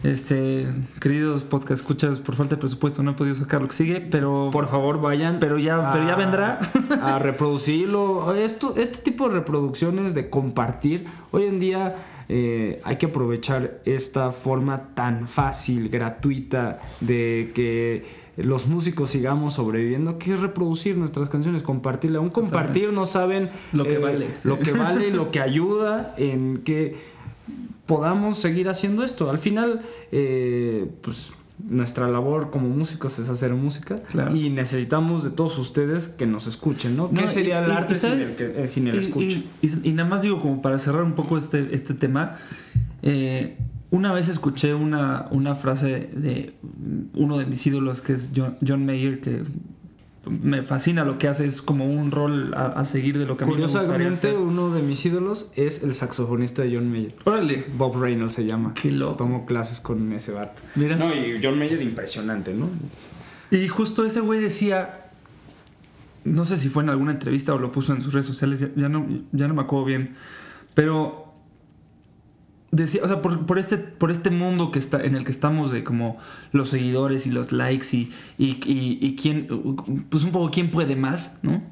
Este, 0.03 0.67
queridos 1.01 1.45
podcast 1.45 1.81
escuchas, 1.81 2.19
por 2.19 2.35
falta 2.35 2.57
de 2.57 2.61
presupuesto 2.61 3.03
no 3.03 3.13
he 3.13 3.15
podido 3.15 3.37
sacar 3.37 3.63
lo 3.63 3.69
que 3.69 3.75
sigue, 3.75 4.01
pero 4.01 4.51
por 4.53 4.69
favor 4.69 5.01
vayan. 5.01 5.39
Pero 5.39 5.59
ya, 5.59 5.93
pero 5.93 6.07
ya 6.07 6.17
vendrá 6.17 6.61
a 7.03 7.19
reproducirlo. 7.19 8.35
Esto, 8.35 8.75
este 8.77 8.99
tipo 8.99 9.29
de 9.29 9.35
reproducciones 9.35 10.15
de 10.15 10.29
compartir 10.29 11.07
hoy 11.31 11.45
en 11.45 11.61
día 11.61 11.95
eh, 12.35 12.81
hay 12.85 12.97
que 12.97 13.05
aprovechar 13.05 13.83
esta 13.85 14.33
forma 14.33 14.95
tan 14.95 15.29
fácil, 15.29 15.91
gratuita, 15.91 16.81
de 17.01 17.53
que 17.55 18.05
los 18.39 18.67
músicos 18.67 19.11
sigamos 19.11 19.53
sobreviviendo, 19.53 20.19
que 20.19 20.33
es 20.33 20.41
reproducir 20.41 20.97
nuestras 20.97 21.29
canciones, 21.29 21.63
compartirla. 21.63 22.21
Un 22.21 22.31
compartir 22.31 22.91
no 22.91 23.05
saben 23.05 23.51
lo 23.75 23.85
que 23.85 23.99
vale. 23.99 24.31
Lo 24.45 24.59
que 24.59 24.73
vale, 24.73 25.11
lo 25.11 25.31
que 25.31 25.41
ayuda 25.41 26.15
en 26.17 26.63
que 26.65 26.97
podamos 27.85 28.39
seguir 28.39 28.71
haciendo 28.71 29.05
esto. 29.05 29.29
Al 29.29 29.39
final, 29.39 29.83
pues 31.03 31.35
nuestra 31.69 32.09
labor 32.09 32.51
como 32.51 32.69
músicos 32.69 33.19
es 33.19 33.29
hacer 33.29 33.55
música 33.55 33.97
y 34.35 34.51
necesitamos 34.51 35.25
de 35.25 35.31
todos 35.31 35.59
ustedes 35.59 36.09
que 36.09 36.27
nos 36.27 36.47
escuchen, 36.47 36.97
¿no? 36.97 37.11
¿Qué 37.11 37.29
sería 37.29 37.65
el 37.65 37.71
arte 37.71 37.95
sin 37.95 38.13
el, 38.13 38.35
que, 38.37 38.69
sin 38.69 38.89
el 38.89 38.99
escuche? 38.99 39.45
Y, 39.63 39.93
nada 39.93 40.09
más 40.09 40.23
digo, 40.23 40.41
como 40.41 40.63
para 40.63 40.79
cerrar 40.79 41.03
un 41.03 41.15
poco 41.15 41.39
este, 41.39 41.75
este 41.75 41.95
tema, 41.95 42.39
eh, 43.03 43.57
una 43.91 44.13
vez 44.13 44.29
escuché 44.29 44.75
una, 44.75 45.29
una 45.31 45.55
frase 45.55 46.11
de 46.15 46.55
uno 47.15 47.39
de 47.39 47.47
mis 47.47 47.67
ídolos 47.67 48.01
que 48.01 48.15
es 48.15 48.31
John, 48.35 48.57
John 48.67 48.87
Mayer, 48.87 49.21
que 49.21 49.45
me 50.27 50.63
fascina 50.63 51.05
lo 51.05 51.19
que 51.19 51.27
hace, 51.29 51.47
es 51.47 51.63
como 51.63 51.87
un 51.87 52.11
rol 52.11 52.55
a, 52.55 52.85
seguir 52.85 53.19
de 53.19 53.27
lo 53.27 53.37
que 53.37 53.45
a 53.45 53.47
mí 53.47 53.55
me 53.55 53.63
gustaría 53.63 54.39
uno 54.39 54.71
de 54.71 54.83
mis 54.83 55.05
ídolos 55.05 55.51
es 55.57 55.83
el 55.83 55.95
saxofonista 55.95 56.63
de 56.63 56.77
John 56.77 56.91
Mayer. 56.91 57.15
Órale. 57.25 57.67
Bob 57.77 58.01
Reynolds 58.01 58.37
se 58.37 58.45
llama. 58.45 58.73
Qué 58.75 58.93
loco. 58.93 59.17
Tomo 59.17 59.47
clases 59.47 59.81
con 59.81 60.13
ese 60.13 60.33
vato. 60.33 60.63
Mira. 60.77 60.97
No, 60.97 61.13
y 61.13 61.41
John 61.43 61.59
Mayer 61.59 61.83
impresionante, 61.83 62.55
¿no? 62.55 62.69
Y 63.51 63.67
justo 63.69 64.07
ese 64.07 64.21
güey 64.21 64.41
decía, 64.41 65.11
no 66.25 66.45
sé 66.45 66.57
si 66.57 66.69
fue 66.69 66.83
en 66.85 66.91
alguna 66.91 67.13
entrevista 67.13 67.53
o 67.53 67.59
lo 67.59 67.73
puso 67.73 67.93
en 67.93 68.01
sus 68.01 68.13
redes 68.13 68.27
sociales, 68.27 68.65
ya, 68.77 68.89
no, 68.89 69.07
ya 69.33 69.49
no 69.49 69.55
me 69.55 69.63
acuerdo 69.63 69.87
bien, 69.87 70.15
pero 70.75 71.22
decía, 72.73 73.03
o 73.05 73.09
sea, 73.09 73.21
por, 73.21 73.59
este, 73.59 73.77
por 73.77 74.11
este 74.11 74.31
mundo 74.31 74.73
que 74.73 74.79
está, 74.79 75.01
en 75.03 75.15
el 75.15 75.25
que 75.25 75.31
estamos 75.31 75.71
de 75.71 75.85
como 75.85 76.19
los 76.53 76.71
seguidores 76.71 77.27
y 77.27 77.31
los 77.31 77.53
likes 77.53 77.87
y, 77.93 78.11
y, 78.39 78.59
y, 78.67 79.15
quién, 79.15 79.47
pues 80.09 80.25
un 80.25 80.33
poco 80.33 80.51
quién 80.51 80.71
puede 80.71 80.97
más, 80.97 81.39
¿no? 81.43 81.63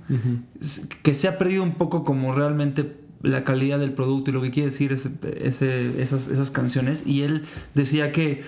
Que 1.03 1.15
se 1.15 1.27
ha 1.27 1.39
perdido 1.39 1.63
un 1.63 1.73
poco 1.73 2.05
como 2.05 2.33
realmente 2.33 2.99
la 3.23 3.45
calidad 3.45 3.79
del 3.79 3.93
producto 3.93 4.31
y 4.31 4.35
lo 4.35 4.43
que 4.43 4.51
quiere 4.51 4.71
decir 4.71 4.93
ese, 4.93 6.03
esas, 6.03 6.29
esas 6.29 6.51
canciones. 6.51 7.03
Y 7.07 7.23
él 7.23 7.45
decía 7.75 8.13
que, 8.13 8.45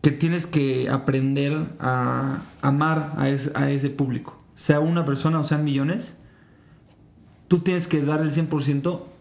que 0.00 0.10
tienes 0.10 0.46
que 0.46 0.88
aprender 0.88 1.66
a 1.78 2.44
amar 2.62 3.12
a, 3.16 3.24
a 3.24 3.70
ese 3.70 3.90
público. 3.90 4.42
Sea 4.54 4.80
una 4.80 5.04
persona 5.04 5.38
o 5.38 5.44
sean 5.44 5.64
millones, 5.64 6.16
tú 7.48 7.58
tienes 7.58 7.86
que 7.86 8.00
dar 8.00 8.22
el 8.22 8.30
100% 8.30 9.11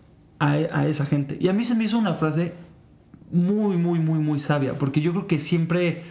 a, 0.42 0.88
esa 0.88 1.06
gente. 1.06 1.38
Y 1.40 1.50
a 1.50 1.54
mí 1.54 1.64
se 1.64 1.76
me 1.76 1.84
hizo 1.84 2.00
una 2.00 2.16
frase 2.16 2.54
muy, 3.32 3.78
muy, 3.78 4.00
muy, 4.00 4.18
muy 4.18 4.40
sabia, 4.40 4.78
porque 4.78 5.00
yo 5.00 5.12
creo 5.12 5.28
que 5.28 5.38
siempre 5.38 6.02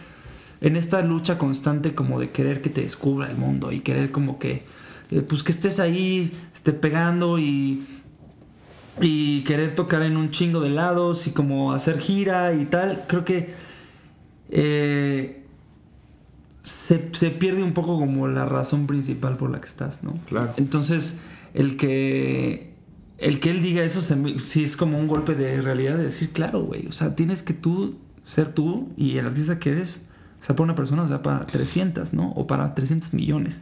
en 0.61 0.77
esta 0.77 1.01
lucha 1.01 1.37
constante 1.37 1.93
como 1.93 2.19
de 2.19 2.31
querer 2.31 2.61
que 2.61 2.69
te 2.69 2.81
descubra 2.81 3.29
el 3.29 3.37
mundo 3.37 3.73
y 3.73 3.81
querer 3.81 4.11
como 4.11 4.39
que, 4.39 4.63
eh, 5.11 5.21
pues 5.21 5.43
que 5.43 5.51
estés 5.51 5.81
ahí, 5.81 6.31
esté 6.53 6.71
pegando 6.71 7.39
y, 7.39 7.85
y 9.01 9.41
querer 9.41 9.75
tocar 9.75 10.01
en 10.03 10.15
un 10.15 10.31
chingo 10.31 10.61
de 10.61 10.69
lados 10.69 11.27
y 11.27 11.31
como 11.31 11.73
hacer 11.73 11.99
gira 11.99 12.53
y 12.53 12.65
tal, 12.65 13.03
creo 13.07 13.25
que 13.25 13.53
eh, 14.49 15.43
se, 16.61 17.13
se, 17.13 17.31
pierde 17.31 17.63
un 17.63 17.73
poco 17.73 17.99
como 17.99 18.29
la 18.29 18.45
razón 18.45 18.87
principal 18.87 19.35
por 19.35 19.49
la 19.49 19.59
que 19.59 19.67
estás, 19.67 20.03
¿no? 20.03 20.13
Claro. 20.29 20.53
Entonces, 20.55 21.19
el 21.53 21.75
que 21.75 22.70
el 23.21 23.39
que 23.39 23.51
él 23.51 23.61
diga 23.61 23.83
eso 23.83 24.01
sí 24.01 24.63
es 24.63 24.75
como 24.75 24.97
un 24.97 25.07
golpe 25.07 25.35
de 25.35 25.61
realidad 25.61 25.95
de 25.95 26.05
decir, 26.05 26.31
claro, 26.31 26.63
güey, 26.63 26.87
o 26.87 26.91
sea, 26.91 27.15
tienes 27.15 27.43
que 27.43 27.53
tú 27.53 27.95
ser 28.23 28.49
tú 28.49 28.89
y 28.97 29.17
el 29.17 29.27
artista 29.27 29.59
que 29.59 29.69
eres, 29.69 29.95
sea 30.39 30.55
para 30.55 30.63
una 30.63 30.75
persona, 30.75 31.03
o 31.03 31.07
sea 31.07 31.21
para 31.21 31.45
300, 31.45 32.13
¿no? 32.13 32.31
O 32.31 32.47
para 32.47 32.73
300 32.73 33.13
millones. 33.13 33.61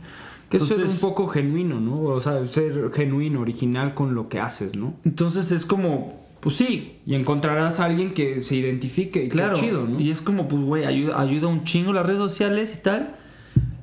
Que 0.50 0.58
eso 0.58 0.82
es 0.82 1.04
un 1.04 1.10
poco 1.10 1.28
genuino, 1.28 1.80
¿no? 1.82 2.02
O 2.04 2.22
sea, 2.22 2.48
ser 2.48 2.92
genuino, 2.94 3.42
original 3.42 3.94
con 3.94 4.16
lo 4.16 4.30
que 4.30 4.40
haces, 4.40 4.76
¿no? 4.76 4.96
Entonces 5.04 5.52
es 5.52 5.66
como, 5.66 6.26
pues 6.40 6.56
sí. 6.56 6.96
Y 7.06 7.16
encontrarás 7.16 7.82
a 7.82 7.86
alguien 7.86 8.14
que 8.14 8.40
se 8.40 8.56
identifique 8.56 9.26
y 9.26 9.28
claro, 9.28 9.56
chido, 9.56 9.86
¿no? 9.86 10.00
Y 10.00 10.10
es 10.10 10.22
como, 10.22 10.48
pues, 10.48 10.64
güey, 10.64 10.86
ayuda, 10.86 11.20
ayuda 11.20 11.48
un 11.48 11.66
chingo 11.66 11.92
las 11.92 12.06
redes 12.06 12.20
sociales 12.20 12.74
y 12.76 12.82
tal. 12.82 13.18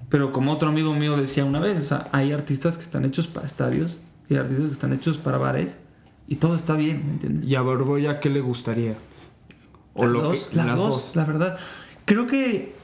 Pero 0.08 0.32
como 0.32 0.52
otro 0.52 0.70
amigo 0.70 0.94
mío 0.94 1.16
decía 1.16 1.44
una 1.44 1.60
vez, 1.60 1.78
o 1.78 1.84
sea, 1.84 2.08
hay 2.12 2.32
artistas 2.32 2.76
que 2.76 2.82
están 2.82 3.04
hechos 3.04 3.26
para 3.28 3.46
estadios 3.46 3.98
y 4.28 4.36
artistas 4.36 4.66
que 4.66 4.72
están 4.72 4.92
hechos 4.92 5.18
para 5.18 5.38
bares 5.38 5.78
y 6.28 6.36
todo 6.36 6.54
está 6.54 6.74
bien, 6.74 7.06
¿me 7.06 7.12
entiendes? 7.12 7.46
¿Y 7.46 7.54
a 7.54 7.60
Borboya 7.62 8.18
qué 8.20 8.30
le 8.30 8.40
gustaría? 8.40 8.96
O 9.94 10.04
las, 10.04 10.12
lo 10.12 10.22
dos, 10.22 10.46
que, 10.46 10.56
las, 10.56 10.76
dos, 10.76 11.12
la 11.14 11.24
verdad. 11.24 11.58
Creo 12.04 12.26
que. 12.26 12.74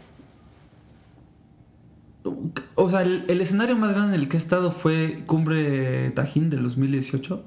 O 2.76 2.88
sea, 2.88 3.02
el, 3.02 3.40
escenario 3.40 3.76
más 3.76 3.92
grande 3.92 4.14
en 4.14 4.22
el 4.22 4.28
que 4.28 4.36
he 4.36 4.38
estado 4.38 4.70
fue 4.70 5.24
Cumbre 5.26 6.10
Tajín 6.12 6.50
del 6.50 6.62
2018, 6.62 7.44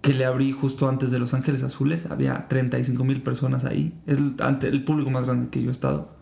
que 0.00 0.14
le 0.14 0.24
abrí 0.24 0.52
justo 0.52 0.88
antes 0.88 1.10
de 1.10 1.18
Los 1.18 1.34
Ángeles 1.34 1.62
Azules. 1.62 2.06
Había 2.06 2.48
35 2.48 3.04
mil 3.04 3.22
personas 3.22 3.66
ahí. 3.66 3.92
Es 4.06 4.18
el, 4.18 4.84
público 4.84 5.10
más 5.10 5.26
grande 5.26 5.50
que 5.50 5.62
yo 5.62 5.68
he 5.68 5.72
estado. 5.72 6.16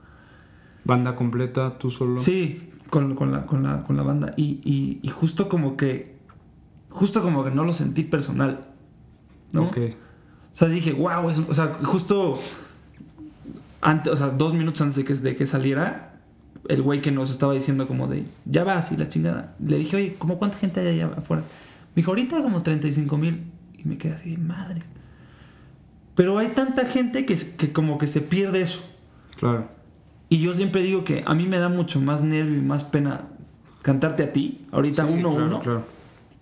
¿Banda 0.82 1.14
completa, 1.14 1.78
tú 1.78 1.92
solo? 1.92 2.18
Sí, 2.18 2.70
con, 2.90 3.14
con, 3.14 3.30
la, 3.30 3.46
con, 3.46 3.62
la, 3.62 3.84
con 3.84 3.96
la 3.96 4.02
banda. 4.02 4.34
Y, 4.36 4.60
y, 4.64 4.98
y 5.02 5.08
justo 5.08 5.48
como 5.48 5.76
que 5.76 6.15
justo 6.96 7.22
como 7.22 7.44
que 7.44 7.50
no 7.50 7.62
lo 7.62 7.74
sentí 7.74 8.04
personal. 8.04 8.68
¿no? 9.52 9.64
Ok. 9.64 9.78
O 10.52 10.56
sea, 10.56 10.68
dije, 10.68 10.92
wow, 10.92 11.26
o 11.26 11.54
sea, 11.54 11.78
justo 11.82 12.40
antes, 13.82 14.12
o 14.12 14.16
sea, 14.16 14.28
dos 14.28 14.54
minutos 14.54 14.80
antes 14.80 14.96
de 14.96 15.04
que, 15.04 15.14
de 15.14 15.36
que 15.36 15.46
saliera, 15.46 16.18
el 16.68 16.80
güey 16.80 17.02
que 17.02 17.12
nos 17.12 17.30
estaba 17.30 17.52
diciendo 17.52 17.86
como 17.86 18.08
de, 18.08 18.24
ya 18.46 18.64
vas 18.64 18.92
y 18.92 18.96
la 18.96 19.10
chingada. 19.10 19.54
Le 19.62 19.76
dije, 19.76 19.96
oye, 19.96 20.16
¿cómo 20.18 20.38
cuánta 20.38 20.56
gente 20.56 20.80
hay 20.80 20.88
allá 20.88 21.10
afuera? 21.18 21.42
Me 21.94 22.00
dijo, 22.00 22.12
ahorita 22.12 22.40
como 22.40 22.62
35 22.62 23.18
mil. 23.18 23.52
Y 23.76 23.86
me 23.86 23.98
quedé 23.98 24.14
así, 24.14 24.38
madre. 24.38 24.82
Pero 26.14 26.38
hay 26.38 26.48
tanta 26.48 26.86
gente 26.86 27.26
que, 27.26 27.36
que 27.36 27.72
como 27.74 27.98
que 27.98 28.06
se 28.06 28.22
pierde 28.22 28.62
eso. 28.62 28.80
Claro. 29.38 29.68
Y 30.30 30.38
yo 30.38 30.54
siempre 30.54 30.82
digo 30.82 31.04
que 31.04 31.22
a 31.26 31.34
mí 31.34 31.46
me 31.46 31.58
da 31.58 31.68
mucho 31.68 32.00
más 32.00 32.22
nervio 32.22 32.56
y 32.56 32.62
más 32.62 32.84
pena 32.84 33.28
cantarte 33.82 34.22
a 34.22 34.32
ti, 34.32 34.66
ahorita 34.72 35.04
uno 35.04 35.28
a 35.28 35.32
uno, 35.34 35.60
claro 35.60 35.95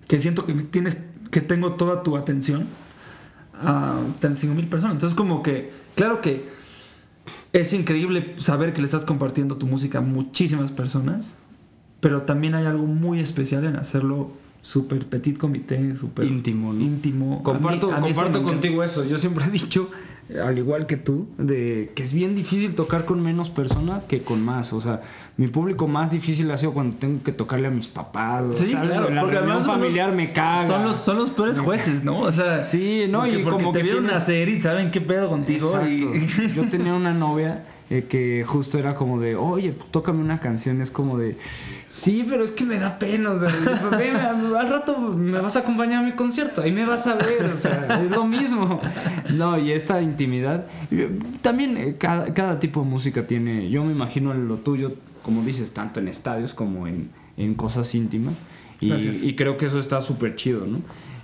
que 0.08 0.20
siento 0.20 0.46
que 0.46 0.54
tienes, 0.54 0.98
que 1.30 1.40
tengo 1.40 1.72
toda 1.72 2.02
tu 2.02 2.16
atención 2.16 2.66
a 3.54 4.00
35 4.20 4.54
mil 4.54 4.66
personas. 4.66 4.94
Entonces 4.94 5.16
como 5.16 5.42
que, 5.42 5.72
claro 5.94 6.20
que 6.20 6.46
es 7.52 7.72
increíble 7.72 8.34
saber 8.36 8.72
que 8.74 8.80
le 8.80 8.86
estás 8.86 9.04
compartiendo 9.04 9.56
tu 9.56 9.66
música 9.66 9.98
a 9.98 10.02
muchísimas 10.02 10.72
personas, 10.72 11.34
pero 12.00 12.22
también 12.22 12.54
hay 12.54 12.66
algo 12.66 12.86
muy 12.86 13.20
especial 13.20 13.64
en 13.64 13.76
hacerlo 13.76 14.32
súper 14.60 15.06
petit 15.06 15.38
comité, 15.38 15.96
súper 15.96 16.26
íntimo. 16.26 16.74
íntimo. 16.74 17.42
Comparto, 17.42 17.90
comparto 17.90 18.42
contigo 18.42 18.82
eso. 18.82 19.04
Yo 19.04 19.18
siempre 19.18 19.44
he 19.44 19.50
dicho 19.50 19.90
al 20.42 20.56
igual 20.58 20.86
que 20.86 20.96
tú, 20.96 21.28
de 21.38 21.92
que 21.94 22.02
es 22.02 22.12
bien 22.12 22.34
difícil 22.34 22.74
tocar 22.74 23.04
con 23.04 23.22
menos 23.22 23.50
persona 23.50 24.02
que 24.08 24.22
con 24.22 24.42
más. 24.42 24.72
O 24.72 24.80
sea, 24.80 25.02
mi 25.36 25.48
público 25.48 25.86
más 25.86 26.10
difícil 26.10 26.50
ha 26.50 26.58
sido 26.58 26.72
cuando 26.72 26.96
tengo 26.96 27.22
que 27.22 27.32
tocarle 27.32 27.68
a 27.68 27.70
mis 27.70 27.88
papás. 27.88 28.54
Sí, 28.56 28.68
claro, 28.68 29.10
la 29.10 29.22
reunión 29.22 29.64
familiar 29.64 30.12
me 30.12 30.32
caga. 30.32 30.66
Son 30.66 30.84
los, 30.84 30.96
son 30.96 31.18
los 31.18 31.30
peores 31.30 31.58
jueces, 31.58 32.04
¿no? 32.04 32.20
O 32.20 32.32
sea, 32.32 32.62
sí, 32.62 33.04
no, 33.08 33.26
y 33.26 33.42
como 33.42 33.72
te 33.72 33.78
que 33.78 33.82
vieron 33.84 34.06
nacer 34.06 34.48
y 34.48 34.62
saben 34.62 34.90
qué 34.90 35.00
pedo 35.00 35.28
contigo. 35.28 35.78
Yo 36.54 36.68
tenía 36.70 36.94
una 36.94 37.12
novia 37.12 37.64
eh, 37.90 38.06
que 38.08 38.44
justo 38.46 38.78
era 38.78 38.94
como 38.94 39.20
de, 39.20 39.36
oye, 39.36 39.72
pues, 39.72 39.90
tócame 39.90 40.20
una 40.20 40.40
canción. 40.40 40.80
Es 40.80 40.90
como 40.90 41.18
de, 41.18 41.36
sí, 41.86 42.26
pero 42.28 42.42
es 42.42 42.50
que 42.50 42.64
me 42.64 42.78
da 42.78 42.98
pena. 42.98 43.32
O 43.32 43.38
sea, 43.38 43.48
al 44.58 44.70
rato 44.70 44.98
me 44.98 45.38
vas 45.40 45.56
a 45.56 45.60
acompañar 45.60 46.02
a 46.02 46.06
mi 46.06 46.12
concierto, 46.12 46.62
ahí 46.62 46.72
me 46.72 46.86
vas 46.86 47.06
a 47.06 47.16
ver. 47.16 47.44
O 47.44 47.58
sea, 47.58 48.02
es 48.04 48.10
lo 48.10 48.24
mismo. 48.26 48.80
No, 49.30 49.58
y 49.58 49.72
esta 49.72 50.00
intimidad. 50.00 50.66
También 51.42 51.76
eh, 51.76 51.96
cada, 51.98 52.32
cada 52.32 52.58
tipo 52.58 52.80
de 52.80 52.86
música 52.86 53.26
tiene, 53.26 53.68
yo 53.68 53.84
me 53.84 53.92
imagino 53.92 54.32
lo 54.32 54.56
tuyo, 54.56 54.94
como 55.22 55.42
dices, 55.42 55.72
tanto 55.72 56.00
en 56.00 56.08
estadios 56.08 56.54
como 56.54 56.86
en, 56.86 57.10
en 57.36 57.54
cosas 57.54 57.94
íntimas. 57.94 58.34
Y, 58.80 58.92
y, 58.92 59.36
creo 59.36 59.56
que 59.56 59.66
eso 59.66 59.78
está 59.78 60.02
súper 60.02 60.36
chido, 60.36 60.66
¿no? 60.66 60.80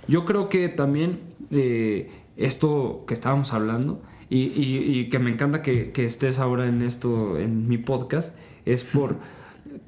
Yo 0.07 0.25
creo 0.25 0.49
que 0.49 0.67
también 0.69 1.19
eh, 1.51 2.09
esto 2.37 3.03
que 3.07 3.13
estábamos 3.13 3.53
hablando 3.53 4.01
y, 4.33 5.09
que 5.09 5.19
me 5.19 5.29
encanta 5.29 5.61
que, 5.61 5.91
estés 5.97 6.39
ahora 6.39 6.67
en 6.67 6.81
esto, 6.81 7.37
en 7.37 7.67
mi 7.67 7.77
podcast, 7.77 8.35
es 8.65 8.83
por... 8.83 9.17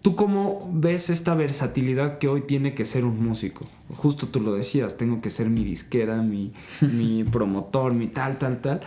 ¿Tú 0.02 0.16
cómo 0.16 0.70
ves 0.74 1.10
esta 1.10 1.34
versatilidad 1.34 2.18
que 2.18 2.28
hoy 2.28 2.42
tiene 2.42 2.74
que 2.74 2.84
ser 2.84 3.06
un 3.06 3.24
músico? 3.24 3.66
Justo 3.96 4.28
tú 4.28 4.42
lo 4.42 4.54
decías, 4.54 4.98
tengo 4.98 5.22
que 5.22 5.30
ser 5.30 5.50
mi 5.50 5.64
disquera, 5.64 6.22
mi, 6.22 6.52
mi 6.82 7.24
promotor, 7.24 7.94
mi 7.94 8.08
tal, 8.08 8.38
tal, 8.38 8.62
tal. 8.62 8.82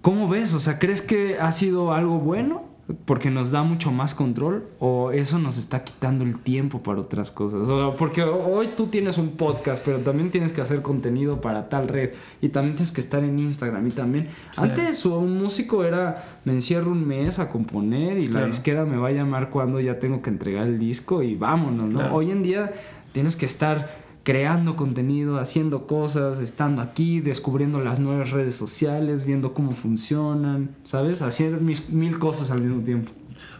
¿Cómo 0.00 0.28
ves? 0.28 0.54
O 0.54 0.60
sea, 0.60 0.78
¿crees 0.78 1.02
que 1.02 1.38
ha 1.38 1.52
sido 1.52 1.92
algo 1.92 2.18
bueno 2.18 2.73
porque 3.06 3.30
nos 3.30 3.50
da 3.50 3.62
mucho 3.62 3.90
más 3.90 4.14
control 4.14 4.64
o 4.78 5.10
eso 5.10 5.38
nos 5.38 5.56
está 5.56 5.84
quitando 5.84 6.22
el 6.22 6.38
tiempo 6.38 6.82
para 6.82 7.00
otras 7.00 7.30
cosas. 7.30 7.66
porque 7.96 8.22
hoy 8.22 8.70
tú 8.76 8.88
tienes 8.88 9.16
un 9.16 9.30
podcast, 9.32 9.82
pero 9.84 9.98
también 10.00 10.30
tienes 10.30 10.52
que 10.52 10.60
hacer 10.60 10.82
contenido 10.82 11.40
para 11.40 11.70
tal 11.70 11.88
red 11.88 12.10
y 12.42 12.50
también 12.50 12.76
tienes 12.76 12.92
que 12.92 13.00
estar 13.00 13.24
en 13.24 13.38
Instagram 13.38 13.86
y 13.86 13.90
también... 13.90 14.28
Antes 14.56 15.06
un 15.06 15.38
músico 15.38 15.84
era, 15.84 16.40
me 16.44 16.52
encierro 16.52 16.92
un 16.92 17.06
mes 17.06 17.38
a 17.38 17.48
componer 17.48 18.18
y 18.18 18.28
la 18.28 18.44
disquera 18.44 18.84
me 18.84 18.98
va 18.98 19.08
a 19.08 19.12
llamar 19.12 19.48
cuando 19.48 19.80
ya 19.80 19.98
tengo 19.98 20.20
que 20.20 20.28
entregar 20.28 20.66
el 20.66 20.78
disco 20.78 21.22
y 21.22 21.34
vámonos, 21.36 21.88
¿no? 21.88 22.14
Hoy 22.14 22.30
en 22.30 22.42
día 22.42 22.72
tienes 23.12 23.36
que 23.36 23.46
estar 23.46 24.03
creando 24.24 24.74
contenido, 24.74 25.38
haciendo 25.38 25.86
cosas, 25.86 26.40
estando 26.40 26.82
aquí, 26.82 27.20
descubriendo 27.20 27.78
las 27.80 28.00
nuevas 28.00 28.30
redes 28.30 28.56
sociales, 28.56 29.26
viendo 29.26 29.54
cómo 29.54 29.72
funcionan, 29.72 30.74
¿sabes? 30.82 31.22
Haciendo 31.22 31.60
mil 31.60 32.18
cosas 32.18 32.50
al 32.50 32.62
mismo 32.62 32.82
tiempo. 32.82 33.12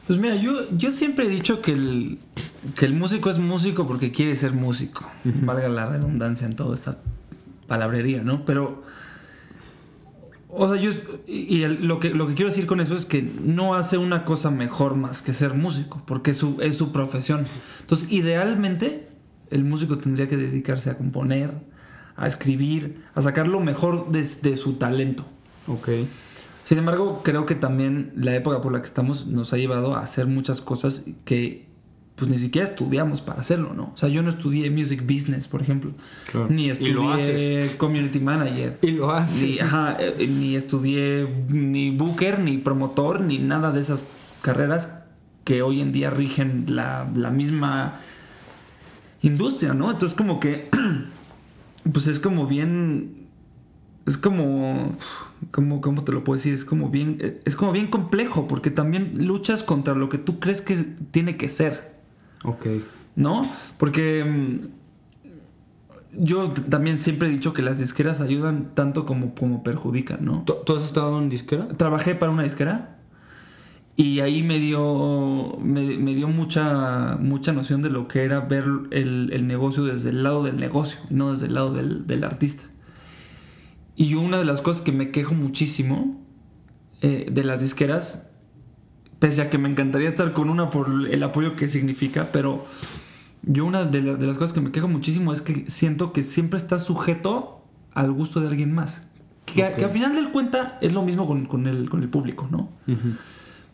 Pues 0.06 0.18
mira, 0.18 0.36
yo, 0.36 0.70
yo 0.76 0.90
siempre 0.90 1.26
he 1.26 1.28
dicho 1.28 1.62
que 1.62 1.72
el, 1.72 2.18
que 2.76 2.86
el 2.86 2.94
músico 2.94 3.30
es 3.30 3.38
músico 3.38 3.86
porque 3.86 4.10
quiere 4.10 4.34
ser 4.36 4.52
músico. 4.52 5.04
Valga 5.24 5.68
la 5.68 5.86
redundancia 5.86 6.46
en 6.46 6.56
toda 6.56 6.74
esta 6.74 6.98
palabrería, 7.66 8.22
¿no? 8.22 8.44
Pero... 8.44 8.82
O 10.48 10.68
sea, 10.68 10.80
yo... 10.80 10.92
Y 11.26 11.66
lo, 11.66 12.00
que, 12.00 12.10
lo 12.10 12.26
que 12.26 12.34
quiero 12.34 12.50
decir 12.50 12.66
con 12.66 12.80
eso 12.80 12.94
es 12.94 13.04
que 13.06 13.22
no 13.22 13.74
hace 13.74 13.98
una 13.98 14.24
cosa 14.24 14.50
mejor 14.50 14.94
más 14.94 15.20
que 15.20 15.32
ser 15.32 15.54
músico, 15.54 16.02
porque 16.06 16.32
su, 16.32 16.58
es 16.60 16.76
su 16.76 16.92
profesión. 16.92 17.46
Entonces, 17.80 18.10
idealmente, 18.12 19.08
el 19.50 19.64
músico 19.64 19.98
tendría 19.98 20.28
que 20.28 20.36
dedicarse 20.36 20.90
a 20.90 20.96
componer, 20.96 21.52
a 22.16 22.26
escribir, 22.26 23.02
a 23.14 23.22
sacar 23.22 23.48
lo 23.48 23.60
mejor 23.60 24.10
de, 24.10 24.56
su 24.56 24.74
talento. 24.74 25.24
Ok. 25.66 25.88
Sin 26.62 26.78
embargo, 26.78 27.22
creo 27.22 27.46
que 27.46 27.54
también 27.54 28.12
la 28.16 28.34
época 28.34 28.60
por 28.60 28.72
la 28.72 28.80
que 28.80 28.86
estamos 28.86 29.26
nos 29.26 29.52
ha 29.52 29.58
llevado 29.58 29.96
a 29.96 30.00
hacer 30.00 30.26
muchas 30.26 30.60
cosas 30.60 31.04
que 31.24 31.66
pues 32.14 32.30
ni 32.30 32.38
siquiera 32.38 32.68
estudiamos 32.68 33.20
para 33.20 33.40
hacerlo, 33.40 33.74
¿no? 33.74 33.90
O 33.92 33.96
sea, 33.96 34.08
yo 34.08 34.22
no 34.22 34.30
estudié 34.30 34.70
music 34.70 35.02
business, 35.02 35.48
por 35.48 35.62
ejemplo. 35.62 35.90
Ni 36.48 36.70
estudié 36.70 37.74
community 37.76 38.20
manager. 38.20 38.78
Y 38.82 38.92
lo 38.92 39.10
haces. 39.10 39.42
Ni, 39.42 39.58
eh, 39.58 40.28
ni 40.28 40.54
estudié 40.54 41.28
ni 41.48 41.90
booker, 41.90 42.38
ni 42.38 42.58
promotor, 42.58 43.20
ni 43.20 43.38
nada 43.38 43.72
de 43.72 43.80
esas 43.80 44.06
carreras 44.42 45.00
que 45.42 45.62
hoy 45.62 45.80
en 45.80 45.90
día 45.90 46.10
rigen 46.10 46.66
la, 46.68 47.10
la 47.14 47.30
misma 47.30 48.00
industria, 49.24 49.74
¿no? 49.74 49.90
Entonces 49.90 50.16
como 50.16 50.38
que, 50.38 50.68
pues 51.92 52.06
es 52.06 52.20
como 52.20 52.46
bien, 52.46 53.26
es 54.06 54.16
como, 54.16 54.96
como, 55.50 55.80
¿cómo 55.80 56.04
te 56.04 56.12
lo 56.12 56.24
puedo 56.24 56.36
decir? 56.36 56.54
Es 56.54 56.64
como 56.64 56.90
bien, 56.90 57.40
es 57.44 57.56
como 57.56 57.72
bien 57.72 57.88
complejo 57.88 58.46
porque 58.46 58.70
también 58.70 59.26
luchas 59.26 59.62
contra 59.62 59.94
lo 59.94 60.08
que 60.08 60.18
tú 60.18 60.40
crees 60.40 60.60
que 60.60 60.76
tiene 61.10 61.36
que 61.36 61.48
ser. 61.48 61.94
Ok. 62.44 62.66
¿No? 63.16 63.50
Porque 63.78 64.24
mm, 64.24 64.66
yo 66.18 66.50
también 66.50 66.98
siempre 66.98 67.28
he 67.28 67.30
dicho 67.30 67.52
que 67.54 67.62
las 67.62 67.78
disqueras 67.78 68.20
ayudan 68.20 68.74
tanto 68.74 69.06
como, 69.06 69.34
como 69.34 69.62
perjudican, 69.62 70.24
¿no? 70.24 70.44
¿Tú 70.44 70.74
has 70.74 70.84
estado 70.84 71.18
en 71.18 71.28
disquera? 71.28 71.68
Trabajé 71.68 72.14
para 72.14 72.30
una 72.30 72.42
disquera. 72.42 72.98
Y 73.96 74.20
ahí 74.20 74.42
me 74.42 74.58
dio, 74.58 75.56
me, 75.60 76.14
dio 76.14 76.26
mucha, 76.26 77.16
mucha 77.20 77.52
noción 77.52 77.80
de 77.80 77.90
lo 77.90 78.08
que 78.08 78.24
era 78.24 78.40
ver 78.40 78.64
el, 78.90 79.46
negocio 79.46 79.84
desde 79.84 80.10
el 80.10 80.24
lado 80.24 80.42
del 80.42 80.56
negocio, 80.56 80.98
no 81.10 81.30
desde 81.30 81.46
el 81.46 81.54
lado 81.54 81.72
del, 81.72 82.24
artista. 82.24 82.64
Y 83.94 84.14
una 84.14 84.38
de 84.38 84.44
las 84.44 84.60
cosas 84.62 84.82
que 84.82 84.90
me 84.90 85.12
quejo 85.12 85.34
muchísimo 85.34 86.20
eh, 87.02 87.28
de 87.30 87.44
las 87.44 87.60
disqueras, 87.60 88.32
pese 89.20 89.42
a 89.42 89.50
que 89.50 89.58
me 89.58 89.68
encantaría 89.68 90.08
estar 90.08 90.32
con 90.32 90.50
una 90.50 90.70
por 90.70 90.88
el 91.08 91.22
apoyo 91.22 91.54
que 91.54 91.68
significa, 91.68 92.30
pero 92.32 92.66
yo 93.42 93.64
una 93.64 93.84
de, 93.84 94.02
las 94.02 94.38
cosas 94.38 94.52
que 94.52 94.60
me 94.60 94.72
quejo 94.72 94.88
muchísimo 94.88 95.32
es 95.32 95.40
que 95.40 95.70
siento 95.70 96.12
que 96.12 96.24
siempre 96.24 96.56
está 96.56 96.80
sujeto 96.80 97.64
al 97.92 98.10
gusto 98.10 98.40
de 98.40 98.48
alguien 98.48 98.72
más. 98.72 99.06
Que, 99.46 99.62
al 99.62 99.90
final 99.90 100.16
del 100.16 100.30
cuenta 100.32 100.78
es 100.80 100.92
lo 100.94 101.02
mismo 101.02 101.26
con, 101.28 101.68
el, 101.68 101.88
con 101.88 102.02
el 102.02 102.08
público, 102.08 102.48
¿no? 102.50 102.70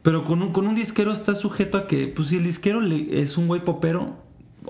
Pero 0.02 0.24
con 0.24 0.42
un, 0.42 0.52
con 0.52 0.66
un 0.66 0.74
disquero 0.74 1.12
está 1.12 1.34
sujeto 1.34 1.76
a 1.76 1.86
que, 1.86 2.06
pues 2.06 2.28
si 2.28 2.38
el 2.38 2.44
disquero 2.44 2.80
le, 2.80 3.20
es 3.20 3.36
un 3.36 3.46
güey 3.46 3.64
popero, 3.64 4.16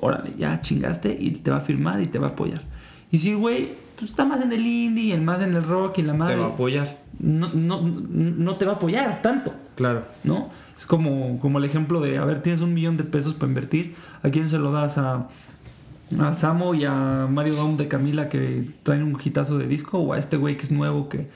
órale, 0.01 0.35
ya 0.37 0.61
chingaste 0.61 1.17
y 1.19 1.31
te 1.33 1.51
va 1.51 1.59
a 1.59 1.61
firmar 1.61 2.01
y 2.01 2.07
te 2.07 2.19
va 2.19 2.29
a 2.29 2.31
apoyar. 2.31 2.63
Y 3.13 3.19
si 3.21 3.35
güey, 3.35 3.75
pues 3.97 4.11
está 4.11 4.25
más 4.25 4.41
en 4.41 4.53
el 4.53 4.67
indie, 4.67 5.15
en 5.15 5.25
más 5.25 5.41
en 5.43 5.55
el 5.55 5.63
rock 5.63 5.99
y 5.99 6.03
la 6.03 6.15
madre. 6.15 6.35
Te 6.35 6.41
va 6.41 6.47
a 6.47 6.51
apoyar. 6.51 6.99
No, 7.19 7.49
no, 7.53 7.83
no 7.83 8.57
te 8.57 8.65
va 8.65 8.73
a 8.73 8.75
apoyar 8.77 9.23
tanto. 9.23 9.53
Claro. 9.77 10.05
¿No? 10.25 10.51
Es 10.77 10.87
como, 10.87 11.39
como 11.39 11.59
el 11.59 11.65
ejemplo 11.65 12.01
de, 12.01 12.19
a 12.19 12.25
ver, 12.25 12.43
tienes 12.43 12.61
un 12.61 12.75
millón 12.75 12.97
de 12.97 13.05
pesos 13.05 13.35
para 13.35 13.49
invertir, 13.49 13.95
¿a 14.23 14.31
quién 14.31 14.49
se 14.49 14.59
lo 14.59 14.73
das? 14.73 14.99
A, 14.99 15.29
a 16.19 16.33
Samo 16.33 16.75
y 16.75 16.85
a 16.87 17.29
Mario 17.31 17.55
Dom 17.55 17.77
de 17.77 17.87
Camila 17.87 18.29
que 18.29 18.71
traen 18.83 19.03
un 19.03 19.17
hitazo 19.23 19.59
de 19.59 19.69
disco 19.69 19.99
o 19.99 20.13
a 20.13 20.19
este 20.19 20.37
güey 20.37 20.57
que 20.57 20.65
es 20.65 20.71
nuevo 20.71 21.09
que... 21.09 21.29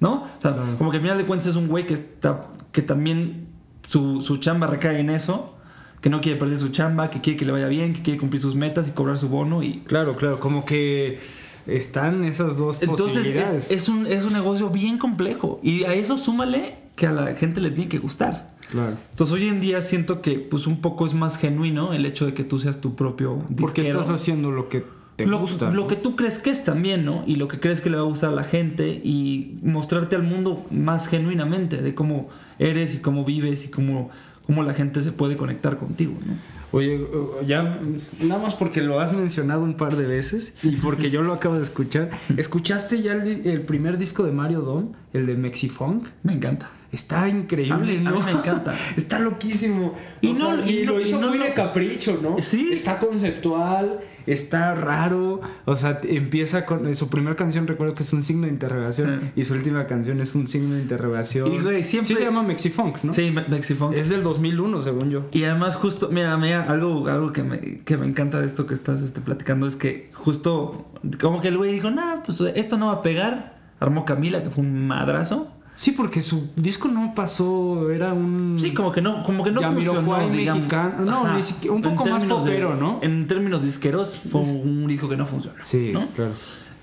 ¿No? 0.00 0.24
O 0.38 0.40
sea, 0.40 0.54
como 0.76 0.90
que 0.92 0.98
al 0.98 1.02
final 1.02 1.18
de 1.18 1.24
cuentas 1.24 1.48
es 1.48 1.56
un 1.56 1.66
güey 1.66 1.84
que 1.84 1.94
está 1.94 2.42
que 2.72 2.82
también 2.82 3.46
su, 3.86 4.22
su 4.22 4.36
chamba 4.38 4.66
recae 4.66 5.00
en 5.00 5.10
eso 5.10 5.54
que 6.00 6.10
no 6.10 6.20
quiere 6.20 6.38
perder 6.38 6.58
su 6.58 6.68
chamba, 6.68 7.10
que 7.10 7.20
quiere 7.20 7.36
que 7.36 7.44
le 7.44 7.52
vaya 7.52 7.66
bien, 7.66 7.92
que 7.92 8.02
quiere 8.02 8.18
cumplir 8.18 8.40
sus 8.40 8.54
metas 8.54 8.88
y 8.88 8.92
cobrar 8.92 9.18
su 9.18 9.28
bono 9.28 9.62
y... 9.62 9.80
Claro, 9.80 10.16
claro, 10.16 10.38
como 10.38 10.64
que 10.64 11.18
están 11.66 12.24
esas 12.24 12.56
dos 12.56 12.82
Entonces 12.82 13.26
Es, 13.26 13.70
es, 13.70 13.88
un, 13.88 14.06
es 14.06 14.24
un 14.24 14.32
negocio 14.32 14.70
bien 14.70 14.98
complejo 14.98 15.60
y 15.62 15.84
a 15.84 15.94
eso 15.94 16.16
súmale 16.16 16.76
que 16.94 17.06
a 17.06 17.12
la 17.12 17.34
gente 17.34 17.60
le 17.60 17.70
tiene 17.70 17.88
que 17.88 17.98
gustar. 17.98 18.54
Claro. 18.70 18.96
Entonces 19.10 19.34
hoy 19.34 19.48
en 19.48 19.60
día 19.60 19.82
siento 19.82 20.20
que 20.20 20.38
pues 20.38 20.66
un 20.66 20.80
poco 20.80 21.06
es 21.06 21.14
más 21.14 21.38
genuino 21.38 21.92
el 21.92 22.04
hecho 22.06 22.26
de 22.26 22.34
que 22.34 22.44
tú 22.44 22.58
seas 22.60 22.80
tu 22.80 22.94
propio 22.94 23.44
disquero. 23.48 23.60
Porque 23.60 23.88
estás 23.88 24.10
haciendo 24.10 24.50
lo 24.50 24.68
que 24.68 24.84
lo, 25.26 25.88
que 25.88 25.96
tú 25.96 26.14
crees 26.14 26.38
que 26.38 26.50
es 26.50 26.64
también, 26.64 27.04
¿no? 27.04 27.24
Y 27.26 27.36
lo 27.36 27.48
que 27.48 27.58
crees 27.58 27.80
que 27.80 27.90
le 27.90 27.96
va 27.96 28.02
a 28.02 28.06
gustar 28.06 28.30
a 28.30 28.34
la 28.34 28.44
gente 28.44 29.00
y 29.02 29.58
mostrarte 29.62 30.14
al 30.14 30.22
mundo 30.22 30.64
más 30.70 31.08
genuinamente 31.08 31.78
de 31.78 31.94
cómo 31.94 32.28
eres 32.58 32.94
y 32.94 32.98
cómo 32.98 33.24
vives 33.24 33.64
y 33.64 33.70
cómo, 33.70 34.10
cómo 34.46 34.62
la 34.62 34.74
gente 34.74 35.00
se 35.00 35.12
puede 35.12 35.36
conectar 35.36 35.76
contigo, 35.76 36.14
¿no? 36.24 36.58
Oye, 36.70 37.00
ya 37.46 37.80
nada 38.20 38.42
más 38.42 38.54
porque 38.54 38.82
lo 38.82 39.00
has 39.00 39.14
mencionado 39.14 39.62
un 39.62 39.74
par 39.74 39.96
de 39.96 40.06
veces 40.06 40.54
y 40.62 40.76
porque 40.76 41.10
yo 41.10 41.22
lo 41.22 41.32
acabo 41.32 41.56
de 41.56 41.62
escuchar. 41.62 42.10
¿Escuchaste 42.36 43.00
ya 43.00 43.12
el, 43.14 43.62
primer 43.62 43.96
disco 43.96 44.22
de 44.22 44.32
Mario 44.32 44.60
Don, 44.60 44.92
el 45.14 45.26
de 45.26 45.34
Mexifunk? 45.34 46.06
Me 46.22 46.34
encanta. 46.34 46.70
Está 46.90 47.28
increíble, 47.28 47.98
¿no? 48.00 48.20
me 48.20 48.30
encanta. 48.30 48.74
Está 48.96 49.18
loquísimo. 49.18 49.94
Y, 50.20 50.32
no, 50.32 50.64
y, 50.64 50.84
lo 50.84 51.00
hizo 51.00 51.20
muy 51.20 51.38
de 51.38 51.52
capricho, 51.52 52.18
¿no? 52.22 52.36
Sí. 52.40 52.70
Está 52.72 52.98
conceptual 52.98 54.00
está 54.32 54.74
raro. 54.74 55.40
O 55.64 55.76
sea, 55.76 56.00
empieza 56.04 56.66
con 56.66 56.94
su 56.94 57.08
primera 57.08 57.36
canción, 57.36 57.66
recuerdo 57.66 57.94
que 57.94 58.02
es 58.02 58.12
un 58.12 58.22
signo 58.22 58.46
de 58.46 58.52
interrogación, 58.52 59.20
ah. 59.22 59.32
y 59.34 59.44
su 59.44 59.54
última 59.54 59.86
canción 59.86 60.20
es 60.20 60.34
un 60.34 60.46
signo 60.46 60.74
de 60.74 60.82
interrogación. 60.82 61.52
Y 61.52 61.58
güey, 61.60 61.84
siempre. 61.84 62.08
Sí 62.08 62.16
se 62.16 62.24
llama 62.24 62.42
Mexifunk, 62.42 63.02
¿no? 63.02 63.12
Sí, 63.12 63.30
Mexifunk. 63.30 63.94
Es 63.94 64.08
del 64.08 64.22
2001, 64.22 64.80
según 64.80 65.10
yo. 65.10 65.26
Y 65.32 65.44
además, 65.44 65.76
justo, 65.76 66.08
mira, 66.10 66.36
mira 66.36 66.64
algo, 66.64 67.08
algo 67.08 67.32
que, 67.32 67.42
me, 67.42 67.80
que 67.80 67.96
me 67.96 68.06
encanta 68.06 68.40
de 68.40 68.46
esto 68.46 68.66
que 68.66 68.74
estás 68.74 69.00
este, 69.00 69.20
platicando 69.20 69.66
es 69.66 69.76
que 69.76 70.10
justo, 70.14 70.86
como 71.20 71.40
que 71.40 71.48
el 71.48 71.56
güey 71.56 71.72
dijo, 71.72 71.90
nah, 71.90 72.22
pues 72.24 72.40
esto 72.40 72.76
no 72.76 72.88
va 72.88 72.94
a 72.94 73.02
pegar. 73.02 73.58
Armó 73.80 74.04
Camila, 74.04 74.42
que 74.42 74.50
fue 74.50 74.64
un 74.64 74.88
madrazo. 74.88 75.52
Sí, 75.78 75.92
porque 75.92 76.22
su 76.22 76.50
disco 76.56 76.88
no 76.88 77.14
pasó, 77.14 77.88
era 77.92 78.12
un... 78.12 78.56
Sí, 78.58 78.74
como 78.74 78.90
que 78.90 79.00
no, 79.00 79.22
como 79.22 79.44
que 79.44 79.52
no 79.52 79.62
funcionó, 79.62 80.28
digamos. 80.28 80.68
No, 80.98 81.36
ni 81.36 81.40
siquiera, 81.40 81.72
un 81.72 81.82
poco 81.82 82.04
más 82.04 82.24
popero, 82.24 82.74
¿no? 82.74 82.98
En 83.00 83.28
términos 83.28 83.62
disqueros 83.62 84.18
fue 84.18 84.40
un 84.40 84.88
disco 84.88 85.08
que 85.08 85.16
no 85.16 85.24
funcionó. 85.24 85.54
Sí, 85.62 85.94
claro. 86.16 86.32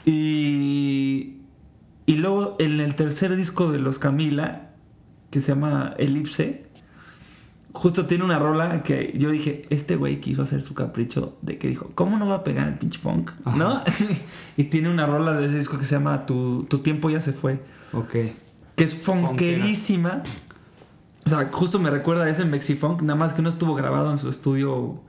Y, 0.05 1.39
y 2.05 2.15
luego 2.15 2.55
en 2.57 2.79
el 2.79 2.95
tercer 2.95 3.35
disco 3.35 3.69
de 3.69 3.79
los 3.79 3.99
Camila, 3.99 4.69
que 5.29 5.41
se 5.41 5.49
llama 5.49 5.93
Elipse, 5.97 6.63
justo 7.73 8.05
tiene 8.05 8.23
una 8.23 8.39
rola 8.39 8.81
que 8.81 9.13
yo 9.17 9.29
dije, 9.29 9.65
este 9.71 9.97
güey 9.97 10.21
quiso 10.21 10.41
hacer 10.41 10.61
su 10.61 10.73
capricho 10.73 11.37
de 11.41 11.57
que 11.57 11.67
dijo, 11.67 11.91
¿cómo 11.95 12.17
no 12.17 12.27
va 12.27 12.35
a 12.35 12.43
pegar 12.45 12.69
el 12.69 12.75
pinche 12.75 12.99
funk? 12.99 13.31
¿No? 13.43 13.83
y 14.55 14.63
tiene 14.63 14.89
una 14.89 15.05
rola 15.05 15.33
de 15.33 15.47
ese 15.47 15.57
disco 15.57 15.77
que 15.77 15.83
se 15.83 15.95
llama 15.95 16.25
Tu, 16.25 16.63
tu 16.69 16.77
tiempo 16.77 17.09
ya 17.09 17.19
se 17.19 17.33
fue. 17.33 17.59
Ok 17.91 18.15
que 18.75 18.83
es 18.83 18.95
fonquerísima. 18.95 20.23
O 21.25 21.29
sea, 21.29 21.49
justo 21.51 21.79
me 21.79 21.89
recuerda 21.89 22.25
a 22.25 22.29
ese 22.29 22.45
Mexifunk, 22.45 23.01
nada 23.01 23.17
más 23.17 23.33
que 23.33 23.41
no 23.41 23.49
estuvo 23.49 23.73
grabado 23.73 24.11
en 24.11 24.17
su 24.17 24.29
estudio 24.29 25.01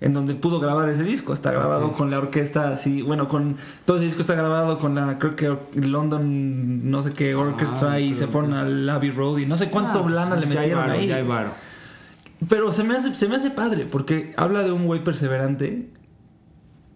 en 0.00 0.12
donde 0.12 0.34
pudo 0.34 0.60
grabar 0.60 0.88
ese 0.88 1.02
disco. 1.02 1.32
Está 1.32 1.50
grabado 1.50 1.92
con 1.92 2.10
la 2.10 2.18
orquesta 2.18 2.68
así, 2.70 3.02
bueno, 3.02 3.28
con 3.28 3.56
todo 3.84 3.96
ese 3.96 4.06
disco 4.06 4.20
está 4.20 4.34
grabado 4.34 4.78
con 4.78 4.94
la, 4.94 5.18
creo 5.18 5.36
que 5.36 5.58
London, 5.74 6.90
no 6.90 7.02
sé 7.02 7.12
qué, 7.12 7.34
Orchestra 7.34 7.92
ah, 7.92 8.00
y 8.00 8.14
se 8.14 8.26
fueron 8.26 8.52
al 8.52 8.88
Abbey 8.88 9.10
Road 9.10 9.38
y 9.38 9.46
no 9.46 9.56
sé 9.56 9.70
cuánto 9.70 10.00
ah, 10.00 10.02
blana 10.02 10.36
le 10.36 10.46
metieron 10.46 10.90
ahí. 10.90 11.12
Pero 12.48 12.70
se 12.70 12.84
me, 12.84 12.94
hace, 12.94 13.14
se 13.14 13.28
me 13.28 13.36
hace 13.36 13.50
padre 13.50 13.86
porque 13.90 14.34
habla 14.36 14.62
de 14.62 14.70
un 14.70 14.86
güey 14.86 15.02
perseverante 15.02 15.88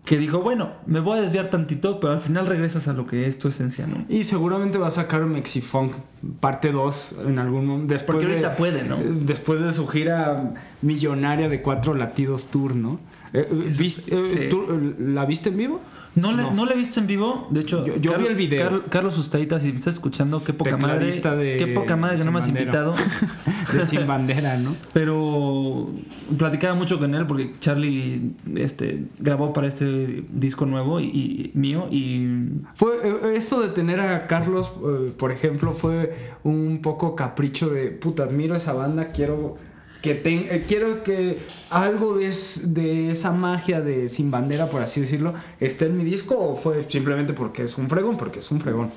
que 0.04 0.18
dijo, 0.18 0.40
bueno, 0.40 0.72
me 0.86 1.00
voy 1.00 1.18
a 1.18 1.22
desviar 1.22 1.50
tantito, 1.50 2.00
pero 2.00 2.14
al 2.14 2.20
final 2.20 2.46
regresas 2.46 2.88
a 2.88 2.92
lo 2.92 3.06
que 3.06 3.26
es 3.26 3.38
tu 3.38 3.48
esencia, 3.48 3.86
¿no? 3.86 4.04
Y 4.08 4.24
seguramente 4.24 4.78
va 4.78 4.88
a 4.88 4.90
sacar 4.90 5.24
Mexifunk 5.26 5.92
parte 6.40 6.72
2 6.72 7.16
en 7.26 7.38
algún 7.38 7.66
momento. 7.66 7.94
Porque 8.06 8.26
ahorita 8.26 8.56
puede, 8.56 8.82
¿no? 8.82 8.96
Después 8.98 9.60
de 9.60 9.72
su 9.72 9.86
gira 9.86 10.54
millonaria 10.82 11.48
de 11.48 11.62
cuatro 11.62 11.94
latidos 11.94 12.48
tour, 12.48 12.74
¿no? 12.74 12.98
Eh, 13.32 13.72
eh, 14.08 14.50
¿La 14.98 15.24
viste 15.24 15.50
en 15.50 15.56
vivo? 15.56 15.80
No, 16.16 16.32
le, 16.32 16.50
no. 16.50 16.68
he 16.68 16.74
visto 16.74 16.98
en 16.98 17.06
vivo. 17.06 17.46
De 17.50 17.60
hecho, 17.60 17.86
yo, 17.86 18.18
vi 18.18 18.26
el 18.26 18.34
video. 18.34 18.82
Carlos 18.88 19.16
Ustaita, 19.16 19.60
si 19.60 19.70
me 19.70 19.78
estás 19.78 19.94
escuchando, 19.94 20.42
qué 20.42 20.52
poca 20.52 20.76
madre. 20.76 21.10
qué 21.56 21.68
poca 21.68 21.96
madre 21.96 22.16
que 22.16 22.24
no 22.24 22.32
me 22.32 22.40
has 22.40 22.48
invitado. 22.48 22.94
de 23.72 23.86
Sin 23.86 24.06
Bandera, 24.08 24.56
¿no? 24.56 24.74
Pero 24.92 25.90
platicaba 26.36 26.74
mucho 26.74 26.98
con 26.98 27.14
él 27.14 27.26
porque 27.26 27.52
Charlie 27.60 28.32
este, 28.56 29.04
grabó 29.20 29.52
para 29.52 29.68
este 29.68 30.24
disco 30.30 30.66
nuevo 30.66 31.00
y, 31.00 31.52
mío. 31.54 31.86
Y. 31.90 32.26
Fue 32.74 32.96
eh, 33.04 33.36
esto 33.36 33.60
de 33.60 33.68
tener 33.68 34.00
a 34.00 34.26
Carlos, 34.26 34.72
por 35.16 35.30
ejemplo, 35.30 35.72
fue 35.72 36.16
un 36.42 36.80
poco 36.82 37.14
capricho 37.14 37.68
de 37.68 37.90
puta, 37.90 38.24
admiro 38.24 38.56
esa 38.56 38.72
banda, 38.72 39.12
quiero 39.12 39.56
que 40.02 40.22
eh, 40.24 40.64
quiero 40.66 41.02
que 41.02 41.38
algo 41.68 42.16
de, 42.16 42.34
de, 42.64 43.10
esa 43.10 43.32
magia 43.32 43.80
de 43.80 44.08
Sin 44.08 44.30
Bandera, 44.30 44.70
por 44.70 44.82
así 44.82 45.00
decirlo, 45.00 45.34
esté 45.60 45.86
en 45.86 45.98
mi 45.98 46.04
disco 46.04 46.38
o 46.38 46.56
fue 46.56 46.84
simplemente 46.88 47.32
porque 47.32 47.64
es 47.64 47.76
un 47.76 47.88
fregón, 47.88 48.16
porque 48.16 48.38
es 48.38 48.50
un 48.50 48.60
fregón. 48.60 48.90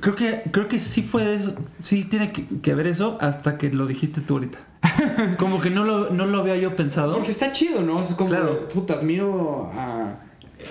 Creo 0.00 0.16
que, 0.16 0.42
creo 0.50 0.66
que 0.66 0.80
sí 0.80 1.02
fue 1.02 1.34
eso, 1.34 1.54
sí 1.82 2.04
tiene 2.04 2.32
que, 2.32 2.74
ver 2.74 2.86
eso 2.86 3.18
hasta 3.20 3.56
que 3.56 3.70
lo 3.70 3.86
dijiste 3.86 4.20
tú 4.20 4.34
ahorita. 4.34 4.58
como 5.38 5.60
que 5.60 5.70
no 5.70 5.84
lo, 5.84 6.10
no 6.10 6.26
lo 6.26 6.38
había 6.38 6.56
yo 6.56 6.74
pensado. 6.76 7.14
Porque 7.14 7.30
está 7.30 7.52
chido, 7.52 7.82
¿no? 7.82 8.00
Es 8.00 8.14
como, 8.14 8.30
claro. 8.30 8.68
puta, 8.68 8.94
admiro 8.94 9.70
a 9.74 10.20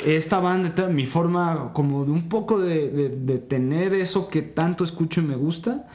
esta 0.06 0.40
banda, 0.40 0.88
mi 0.88 1.06
forma 1.06 1.72
como 1.74 2.04
de 2.04 2.12
un 2.12 2.28
poco 2.28 2.60
de, 2.60 2.90
de, 2.90 3.10
de 3.10 3.38
tener 3.38 3.94
eso 3.94 4.30
que 4.30 4.42
tanto 4.42 4.84
escucho 4.84 5.22
y 5.22 5.24
me 5.24 5.36
gusta, 5.36 5.88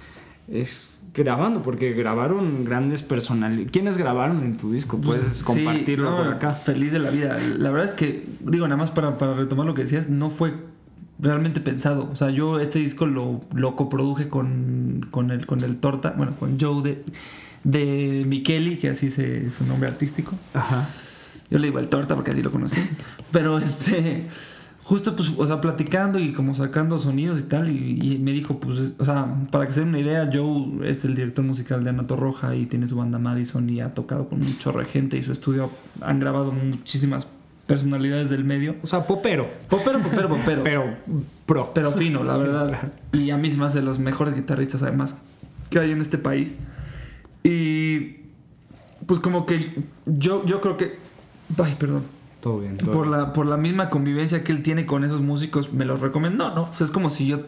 es 0.48 0.89
grabando, 1.14 1.62
porque 1.62 1.92
grabaron 1.92 2.64
grandes 2.64 3.02
personalidades. 3.02 3.72
¿Quiénes 3.72 3.96
grabaron 3.96 4.42
en 4.42 4.56
tu 4.56 4.72
disco? 4.72 5.00
Puedes 5.00 5.42
compartirlo 5.42 6.16
por 6.16 6.28
acá. 6.28 6.52
Feliz 6.52 6.92
de 6.92 6.98
la 6.98 7.10
vida. 7.10 7.38
La 7.58 7.70
verdad 7.70 7.88
es 7.88 7.94
que, 7.94 8.26
digo, 8.40 8.66
nada 8.66 8.76
más 8.76 8.90
para, 8.90 9.18
para 9.18 9.34
retomar 9.34 9.66
lo 9.66 9.74
que 9.74 9.82
decías, 9.82 10.08
no 10.08 10.30
fue 10.30 10.54
realmente 11.18 11.60
pensado. 11.60 12.08
O 12.12 12.16
sea, 12.16 12.30
yo 12.30 12.60
este 12.60 12.78
disco 12.78 13.06
lo, 13.06 13.42
lo 13.54 13.76
coproduje 13.76 14.28
con, 14.28 15.06
con, 15.10 15.30
el, 15.30 15.46
con 15.46 15.62
el 15.62 15.76
Torta, 15.76 16.14
bueno, 16.16 16.36
con 16.36 16.58
Joe 16.58 16.82
de, 16.82 17.04
de 17.64 18.24
Micheli, 18.26 18.76
que 18.76 18.90
así 18.90 19.06
es 19.06 19.52
su 19.52 19.66
nombre 19.66 19.88
artístico. 19.88 20.32
Ajá. 20.54 20.88
Yo 21.50 21.58
le 21.58 21.66
digo 21.66 21.80
el 21.80 21.88
Torta 21.88 22.14
porque 22.14 22.30
así 22.30 22.42
lo 22.42 22.50
conocí. 22.50 22.80
Pero 23.32 23.58
este 23.58 24.28
justo 24.90 25.14
pues, 25.14 25.32
o 25.36 25.46
sea, 25.46 25.60
platicando 25.60 26.18
y 26.18 26.32
como 26.32 26.52
sacando 26.52 26.98
sonidos 26.98 27.38
y 27.38 27.44
tal, 27.44 27.70
y, 27.70 28.18
me 28.20 28.32
dijo, 28.32 28.58
pues, 28.58 28.94
o 28.98 29.04
sea, 29.04 29.36
para 29.52 29.64
que 29.64 29.72
se 29.72 29.80
den 29.80 29.90
una 29.90 30.00
idea, 30.00 30.28
Joe 30.32 30.80
es 30.90 31.04
el 31.04 31.14
director 31.14 31.44
musical 31.44 31.84
de 31.84 31.90
Anato 31.90 32.16
Roja 32.16 32.56
y 32.56 32.66
tiene 32.66 32.88
su 32.88 32.96
banda 32.96 33.20
Madison 33.20 33.70
y 33.70 33.80
ha 33.80 33.94
tocado 33.94 34.28
con 34.28 34.42
un 34.42 34.58
chorro 34.58 34.80
de 34.80 34.86
gente 34.86 35.16
y 35.16 35.22
su 35.22 35.30
estudio 35.30 35.70
han 36.00 36.18
grabado 36.18 36.50
muchísimas 36.50 37.28
personalidades 37.68 38.30
del 38.30 38.42
medio. 38.42 38.74
O 38.82 38.88
sea, 38.88 39.06
popero. 39.06 39.46
Popero, 39.68 40.02
popero, 40.02 40.28
popero. 40.28 40.62
Pero 40.64 40.84
pro. 41.46 41.70
Pero 41.72 41.92
fino, 41.92 42.24
la 42.24 42.36
verdad. 42.36 42.92
Y 43.12 43.30
a 43.30 43.36
mí 43.36 43.46
es 43.46 43.56
más 43.56 43.72
de 43.74 43.82
los 43.82 44.00
mejores 44.00 44.34
guitarristas 44.34 44.82
además 44.82 45.22
que 45.70 45.78
hay 45.78 45.92
en 45.92 46.00
este 46.00 46.18
país. 46.18 46.56
Y 47.44 48.16
pues 49.06 49.20
como 49.20 49.46
que 49.46 49.84
yo, 50.04 50.44
yo 50.46 50.60
creo 50.60 50.76
que... 50.76 50.98
Ay, 51.58 51.76
perdón 51.78 52.19
todo 52.40 52.60
bien. 52.60 52.76
por, 52.76 53.06
La, 53.06 53.32
por 53.32 53.46
la 53.46 53.56
misma 53.56 53.90
convivencia 53.90 54.42
que 54.42 54.52
él 54.52 54.62
tiene 54.62 54.86
con 54.86 55.04
esos 55.04 55.20
músicos, 55.20 55.72
me 55.72 55.84
los 55.84 56.00
recomendó, 56.00 56.54
¿no? 56.54 56.68
es 56.78 56.90
como 56.90 57.10
si 57.10 57.26
yo, 57.26 57.40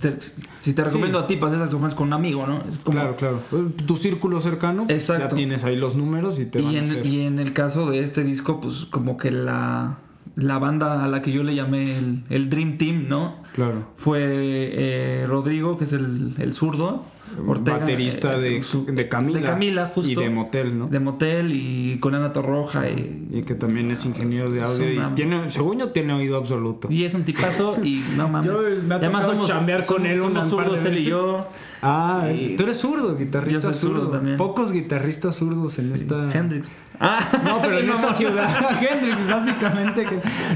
pues, 0.00 0.36
si 0.60 0.72
te 0.72 0.84
recomiendo 0.84 1.18
a 1.18 1.26
ti 1.26 1.38
hacer 1.42 1.58
saxofones 1.58 1.94
con 1.94 2.08
un 2.08 2.12
amigo, 2.14 2.46
¿no? 2.46 2.62
Es 2.68 2.78
como, 2.78 2.98
claro, 2.98 3.16
claro. 3.16 3.40
Tu 3.86 3.96
círculo 3.96 4.40
cercano, 4.40 4.86
Exacto. 4.88 5.28
ya 5.30 5.36
tienes 5.36 5.64
ahí 5.64 5.76
los 5.76 5.94
números 5.96 6.38
y 6.38 6.46
te 6.46 6.60
y 6.60 6.76
en, 6.76 7.06
Y 7.06 7.20
en 7.20 7.38
el 7.38 7.52
caso 7.52 7.90
de 7.90 8.00
este 8.04 8.24
disco, 8.24 8.60
pues 8.60 8.86
como 8.90 9.16
que 9.16 9.30
la, 9.30 9.98
la 10.36 10.58
banda 10.58 11.04
a 11.04 11.08
la 11.08 11.22
que 11.22 11.32
yo 11.32 11.42
le 11.42 11.54
llamé 11.54 11.96
el, 12.28 12.50
Dream 12.50 12.78
Team, 12.78 13.06
¿no? 13.08 13.36
Claro. 13.54 13.86
Fue 13.96 14.20
eh, 14.22 15.26
Rodrigo, 15.26 15.78
que 15.78 15.84
es 15.84 15.92
el, 15.92 16.34
el 16.38 16.52
zurdo 16.52 17.04
baterista 17.36 18.36
eh, 18.36 18.60
de, 18.86 18.92
de, 18.92 19.08
Camila. 19.08 19.40
De 19.40 19.44
Camila, 19.44 19.92
justo. 19.94 20.10
Y 20.10 20.14
de 20.14 20.30
Motel, 20.30 20.78
¿no? 20.78 20.88
De 20.88 21.00
Motel 21.00 21.52
y 21.52 21.98
con 21.98 22.14
Ana 22.14 22.32
Torroja. 22.32 22.88
Y, 22.88 23.28
y 23.32 23.42
que 23.42 23.54
también 23.54 23.90
es 23.90 24.04
ingeniero 24.04 24.50
de 24.50 24.62
audio. 24.62 24.90
Y 24.90 25.14
tiene, 25.14 25.50
según 25.50 25.78
yo, 25.78 25.90
tiene 25.90 26.12
oído 26.12 26.36
absoluto. 26.36 26.88
Y 26.90 27.04
es 27.04 27.14
un 27.14 27.24
tipazo 27.24 27.76
y 27.82 28.04
no 28.16 28.28
mames. 28.28 28.50
Yo 28.50 28.62
me 28.86 28.94
Además 28.94 29.26
somos, 29.26 29.48
chambear 29.48 29.84
con 29.84 30.06
él 30.06 30.18
somos 30.18 30.48
zurdos 30.48 30.84
él 30.84 30.98
y 30.98 31.04
yo. 31.04 31.46
Ah, 31.82 32.28
tú 32.56 32.64
eres 32.64 32.78
zurdo, 32.78 33.16
guitarrista 33.16 33.72
zurdo. 33.72 34.08
también. 34.08 34.36
Pocos 34.36 34.72
guitarristas 34.72 35.36
zurdos 35.36 35.78
en 35.78 35.94
esta. 35.94 36.30
Hendrix. 36.32 36.70
Ah, 37.00 37.20
no, 37.44 37.62
pero 37.62 37.78
en 37.78 37.88
esta 37.94 38.12
ciudad. 38.12 38.82
Hendrix, 38.82 39.24
básicamente. 39.24 40.04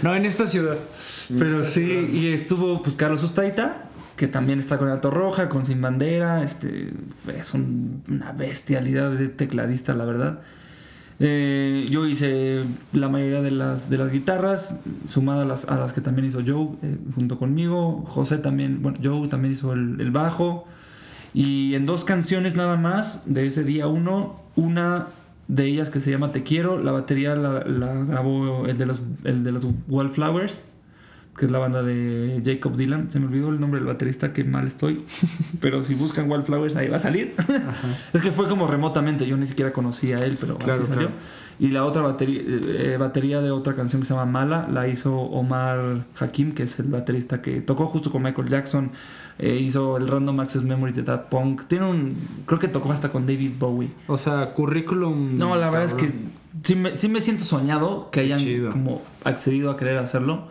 No, 0.02 0.12
en 0.12 0.26
esta 0.26 0.44
ciudad. 0.48 0.76
Pero 1.38 1.64
sí, 1.64 2.10
y 2.12 2.32
estuvo 2.32 2.82
pues 2.82 2.96
Carlos 2.96 3.22
Ustaita 3.22 3.91
que 4.16 4.28
también 4.28 4.58
está 4.58 4.78
con 4.78 4.88
Alto 4.88 5.10
Roja, 5.10 5.48
con 5.48 5.64
Sin 5.66 5.80
Bandera, 5.80 6.42
este, 6.42 6.92
es 7.34 7.54
una 7.54 8.32
bestialidad 8.32 9.10
de 9.10 9.28
tecladista, 9.28 9.94
la 9.94 10.04
verdad. 10.04 10.40
Eh, 11.18 11.86
yo 11.90 12.06
hice 12.06 12.64
la 12.92 13.08
mayoría 13.08 13.40
de 13.40 13.52
las, 13.52 13.88
de 13.88 13.96
las 13.96 14.10
guitarras, 14.10 14.80
sumadas 15.06 15.44
a 15.44 15.46
las, 15.46 15.64
a 15.66 15.76
las 15.76 15.92
que 15.92 16.00
también 16.00 16.26
hizo 16.26 16.40
Joe 16.44 16.70
eh, 16.82 16.96
junto 17.14 17.38
conmigo. 17.38 18.04
José 18.06 18.38
también, 18.38 18.82
bueno, 18.82 18.98
Joe 19.02 19.28
también 19.28 19.52
hizo 19.52 19.72
el, 19.72 20.10
bajo. 20.10 20.66
Y 21.32 21.74
en 21.74 21.86
dos 21.86 22.04
canciones 22.04 22.56
nada 22.56 22.76
más, 22.76 23.22
de 23.24 23.46
ese 23.46 23.64
día 23.64 23.86
uno, 23.86 24.40
una 24.56 25.06
de 25.48 25.66
ellas 25.66 25.90
que 25.90 26.00
se 26.00 26.10
llama 26.10 26.32
Te 26.32 26.42
Quiero, 26.42 26.78
la 26.78 26.92
batería 26.92 27.34
la, 27.36 27.64
la 27.64 27.94
grabó 28.04 28.66
el 28.66 28.76
de 28.76 28.86
los, 28.86 29.02
el 29.24 29.44
de 29.44 29.52
los 29.52 29.66
Wallflowers 29.88 30.64
que 31.36 31.46
es 31.46 31.50
la 31.50 31.58
banda 31.58 31.82
de 31.82 32.42
Jacob 32.44 32.76
Dylan. 32.76 33.10
Se 33.10 33.18
me 33.18 33.26
olvidó 33.26 33.48
el 33.48 33.60
nombre 33.60 33.80
del 33.80 33.86
baterista, 33.86 34.32
que 34.32 34.44
mal 34.44 34.66
estoy. 34.66 35.02
pero 35.60 35.82
si 35.82 35.94
buscan 35.94 36.30
Wildflowers, 36.30 36.76
ahí 36.76 36.88
va 36.88 36.98
a 36.98 37.00
salir. 37.00 37.34
es 38.12 38.22
que 38.22 38.32
fue 38.32 38.48
como 38.48 38.66
remotamente, 38.66 39.26
yo 39.26 39.36
ni 39.36 39.46
siquiera 39.46 39.72
conocía 39.72 40.16
a 40.16 40.20
él, 40.20 40.36
pero 40.38 40.58
así 40.68 40.84
salió. 40.84 41.10
Y 41.58 41.68
la 41.68 41.84
otra 41.84 42.02
batería, 42.02 42.42
eh, 42.44 42.96
batería 42.98 43.40
de 43.40 43.50
otra 43.50 43.74
canción 43.74 44.02
que 44.02 44.08
se 44.08 44.14
llama 44.14 44.30
Mala 44.30 44.68
la 44.70 44.88
hizo 44.88 45.16
Omar 45.16 46.04
Hakim, 46.18 46.52
que 46.52 46.64
es 46.64 46.78
el 46.78 46.88
baterista 46.88 47.40
que 47.40 47.60
tocó 47.60 47.86
justo 47.86 48.10
con 48.10 48.22
Michael 48.22 48.48
Jackson. 48.48 48.90
Eh, 49.38 49.56
hizo 49.56 49.96
el 49.96 50.08
Random 50.08 50.40
Access 50.40 50.64
Memories 50.64 50.96
de 50.96 51.02
That 51.02 51.28
Punk. 51.28 51.64
Tiene 51.64 51.86
un. 51.86 52.16
Creo 52.46 52.58
que 52.58 52.68
tocó 52.68 52.92
hasta 52.92 53.08
con 53.08 53.26
David 53.26 53.52
Bowie. 53.58 53.90
O 54.06 54.18
sea, 54.18 54.52
currículum. 54.54 55.38
No, 55.38 55.56
la 55.56 55.70
verdad 55.70 55.86
es 55.86 55.94
que 55.94 56.12
sí 56.62 56.74
me, 56.74 56.96
sí 56.96 57.08
me 57.08 57.20
siento 57.20 57.44
soñado 57.44 58.10
que 58.10 58.20
hayan 58.20 58.40
como 58.70 59.02
accedido 59.24 59.70
a 59.70 59.76
querer 59.76 59.98
hacerlo. 59.98 60.48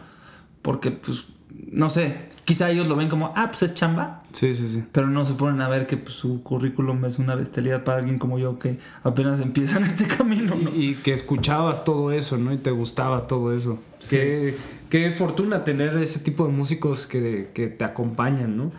Porque, 0.62 0.92
pues, 0.92 1.26
no 1.72 1.90
sé, 1.90 2.30
quizá 2.46 2.70
ellos 2.70 2.88
lo 2.88 2.96
ven 2.96 3.10
como, 3.10 3.34
ah, 3.36 3.48
pues 3.50 3.64
es 3.64 3.76
chamba. 3.76 4.24
Sí, 4.34 4.56
sí, 4.56 4.68
sí. 4.70 4.84
Pero 4.92 5.08
no 5.08 5.26
se 5.26 5.34
ponen 5.34 5.62
a 5.62 5.70
ver 5.70 5.88
que 5.88 5.98
pues, 5.98 6.16
su 6.16 6.42
currículum 6.44 7.04
es 7.06 7.20
una 7.20 7.36
bestialidad 7.36 7.84
para 7.84 8.00
alguien 8.00 8.20
como 8.20 8.40
yo 8.40 8.60
que 8.60 8.78
apenas 9.04 9.42
empieza 9.42 9.78
en 9.78 9.86
este 9.86 10.08
camino, 10.18 10.56
¿no? 10.56 10.70
Y, 10.76 10.96
que 10.96 11.14
escuchabas 11.14 11.84
todo 11.84 12.12
eso, 12.12 12.38
¿no? 12.38 12.54
Y 12.54 12.58
te 12.58 12.72
gustaba 12.72 13.28
todo 13.28 13.56
eso. 13.56 13.80
Qué, 14.10 14.56
qué, 14.90 15.12
fortuna 15.12 15.64
tener 15.64 15.96
ese 15.98 16.20
tipo 16.20 16.46
de 16.46 16.52
músicos 16.52 17.06
que, 17.06 17.52
que 17.54 17.68
te 17.68 17.84
acompañan, 17.84 18.58
¿no? 18.58 18.72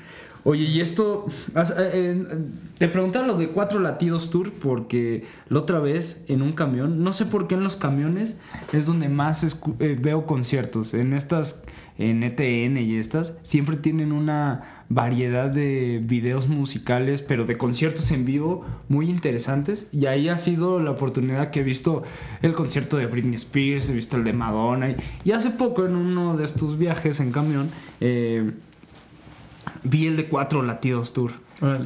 Oye, 0.44 0.64
y 0.64 0.80
esto, 0.80 1.26
eh, 1.54 1.62
eh, 1.78 2.26
te 2.78 2.88
preguntaba 2.88 3.26
lo 3.26 3.36
de 3.36 3.50
Cuatro 3.50 3.78
Latidos 3.78 4.30
Tour 4.30 4.52
porque 4.52 5.24
la 5.48 5.60
otra 5.60 5.78
vez 5.78 6.24
en 6.28 6.42
un 6.42 6.52
camión, 6.52 7.04
no 7.04 7.12
sé 7.12 7.26
por 7.26 7.46
qué 7.46 7.54
en 7.54 7.62
los 7.62 7.76
camiones 7.76 8.38
es 8.72 8.86
donde 8.86 9.08
más 9.08 9.44
eh, 9.78 9.98
veo 10.00 10.26
conciertos. 10.26 10.94
En 10.94 11.12
estas, 11.12 11.64
en 11.96 12.24
ETN 12.24 12.76
y 12.78 12.96
estas, 12.96 13.38
siempre 13.42 13.76
tienen 13.76 14.10
una 14.10 14.82
variedad 14.88 15.48
de 15.48 16.00
videos 16.02 16.48
musicales, 16.48 17.22
pero 17.22 17.44
de 17.44 17.56
conciertos 17.56 18.10
en 18.10 18.24
vivo 18.24 18.66
muy 18.88 19.08
interesantes. 19.08 19.88
Y 19.92 20.06
ahí 20.06 20.28
ha 20.28 20.38
sido 20.38 20.80
la 20.80 20.90
oportunidad 20.90 21.50
que 21.50 21.60
he 21.60 21.62
visto 21.62 22.02
el 22.42 22.52
concierto 22.52 22.96
de 22.96 23.06
Britney 23.06 23.36
Spears, 23.36 23.88
he 23.88 23.94
visto 23.94 24.16
el 24.16 24.24
de 24.24 24.32
Madonna. 24.32 24.90
Y, 24.90 24.96
y 25.24 25.32
hace 25.32 25.50
poco 25.50 25.86
en 25.86 25.94
uno 25.94 26.36
de 26.36 26.44
estos 26.44 26.78
viajes 26.78 27.20
en 27.20 27.30
camión, 27.30 27.70
eh, 28.00 28.50
vi 29.82 30.06
el 30.06 30.16
de 30.16 30.26
Cuatro 30.26 30.62
Latidos 30.62 31.12
Tour. 31.12 31.32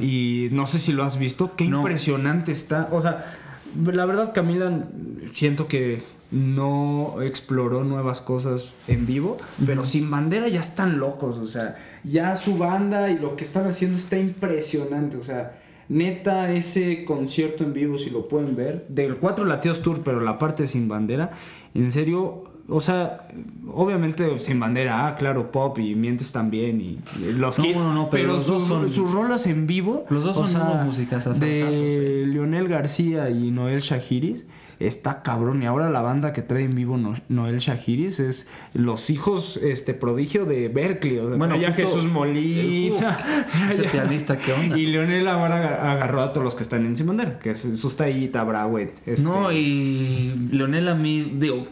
Y 0.01 0.49
no 0.51 0.65
sé 0.65 0.79
si 0.79 0.91
lo 0.91 1.03
has 1.03 1.19
visto. 1.19 1.55
Qué 1.55 1.65
impresionante 1.65 2.51
está. 2.51 2.89
O 2.91 3.01
sea, 3.01 3.37
la 3.85 4.05
verdad, 4.05 4.33
Camila, 4.33 4.85
siento 5.33 5.67
que 5.67 6.03
no 6.31 7.21
exploró 7.21 7.83
nuevas 7.83 8.19
cosas 8.19 8.71
en 8.87 9.05
vivo, 9.05 9.37
pero 9.65 9.85
sin 9.85 10.09
bandera 10.09 10.47
ya 10.47 10.59
están 10.59 10.99
locos. 10.99 11.37
O 11.37 11.45
sea, 11.45 11.77
ya 12.03 12.35
su 12.35 12.57
banda 12.57 13.09
y 13.09 13.19
lo 13.19 13.35
que 13.35 13.43
están 13.43 13.67
haciendo 13.67 13.97
está 13.97 14.17
impresionante. 14.17 15.17
O 15.17 15.23
sea, 15.23 15.59
neta, 15.89 16.51
ese 16.51 17.05
concierto 17.05 17.63
en 17.63 17.73
vivo, 17.73 17.97
si 17.97 18.09
lo 18.09 18.27
pueden 18.27 18.55
ver, 18.55 18.85
del 18.89 19.17
Cuatro 19.17 19.45
Latidos 19.45 19.81
Tour, 19.81 20.01
pero 20.03 20.19
la 20.19 20.37
parte 20.37 20.67
sin 20.67 20.87
bandera, 20.87 21.31
en 21.73 21.91
serio, 21.91 22.43
o 22.69 22.81
sea, 22.81 23.27
obviamente 23.71 24.39
sin 24.39 24.59
bandera, 24.59 25.07
ah, 25.07 25.15
claro, 25.15 25.51
pop 25.51 25.77
y 25.79 25.95
mientes 25.95 26.31
también 26.31 26.81
y 26.81 26.99
los 27.33 27.59
hits, 27.59 27.85
pero, 28.11 28.41
sus, 28.41 29.11
rolas 29.11 29.47
en 29.47 29.67
vivo, 29.67 30.05
los 30.09 30.23
dos 30.23 30.49
son 30.49 30.61
o 30.61 30.75
músicas 30.83 31.39
de 31.39 32.25
Lionel 32.27 32.67
García 32.67 33.29
y 33.29 33.51
Noel 33.51 33.79
Shahiris 33.79 34.45
está 34.79 35.21
cabrón. 35.23 35.63
Y 35.63 35.65
ahora 35.65 35.89
la 35.89 36.01
banda 36.01 36.33
que 36.33 36.41
trae 36.41 36.63
en 36.63 36.75
vivo 36.75 36.99
Noel 37.29 37.57
Shahiris 37.57 38.19
es 38.19 38.47
los 38.73 39.09
hijos 39.09 39.57
este 39.57 39.93
prodigio 39.93 40.45
de 40.45 40.69
Berkeley. 40.69 41.19
bueno, 41.37 41.55
ya 41.55 41.71
Jesús 41.71 42.05
Molina. 42.05 43.17
ese 43.71 43.83
pianista, 43.83 44.37
¿qué 44.37 44.53
onda? 44.53 44.77
Y 44.77 44.87
Leonel 44.87 45.27
ahora 45.27 45.91
agarró 45.91 46.21
a 46.21 46.33
todos 46.33 46.43
los 46.43 46.55
que 46.55 46.63
están 46.63 46.85
en 46.85 46.95
Simonder, 46.95 47.39
que 47.39 47.51
es 47.51 47.67
Sustaita, 47.75 48.43
Browet. 48.43 48.93
Este. 49.05 49.23
No, 49.23 49.51
y 49.51 50.49
Leonel 50.51 50.87
a 50.87 50.95
mí, 50.95 51.33
digo, 51.37 51.67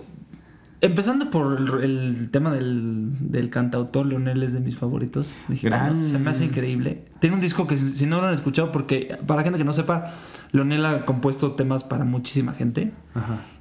Empezando 0.86 1.32
por 1.32 1.82
el, 1.82 2.30
tema 2.32 2.52
del, 2.52 3.10
del, 3.20 3.50
cantautor, 3.50 4.06
Leonel 4.06 4.44
es 4.44 4.54
de 4.54 4.60
mis 4.60 4.78
favoritos. 4.78 5.34
Se 5.58 6.20
me 6.20 6.30
hace 6.30 6.46
increíble. 6.46 7.06
Tiene 7.20 7.36
un 7.36 7.42
disco 7.42 7.66
que 7.66 7.76
si 7.76 8.06
no 8.06 8.22
lo 8.22 8.28
han 8.28 8.34
escuchado, 8.34 8.72
porque 8.72 9.18
para 9.26 9.38
la 9.38 9.44
gente 9.44 9.58
que 9.58 9.66
no 9.66 9.74
sepa, 9.74 10.14
Leonel 10.52 10.86
ha 10.86 11.06
compuesto 11.06 11.54
temas 11.54 11.84
para 11.84 12.06
muchísima 12.06 12.54
gente. 12.54 12.94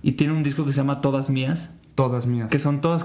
Y 0.02 0.12
tiene 0.12 0.34
un 0.34 0.42
disco 0.42 0.66
que 0.66 0.72
se 0.72 0.78
llama 0.78 1.00
Todas 1.00 1.30
Mías. 1.30 1.74
Todas 1.94 2.26
Mías. 2.26 2.50
Que 2.50 2.58
son 2.58 2.80
todas 2.82 3.04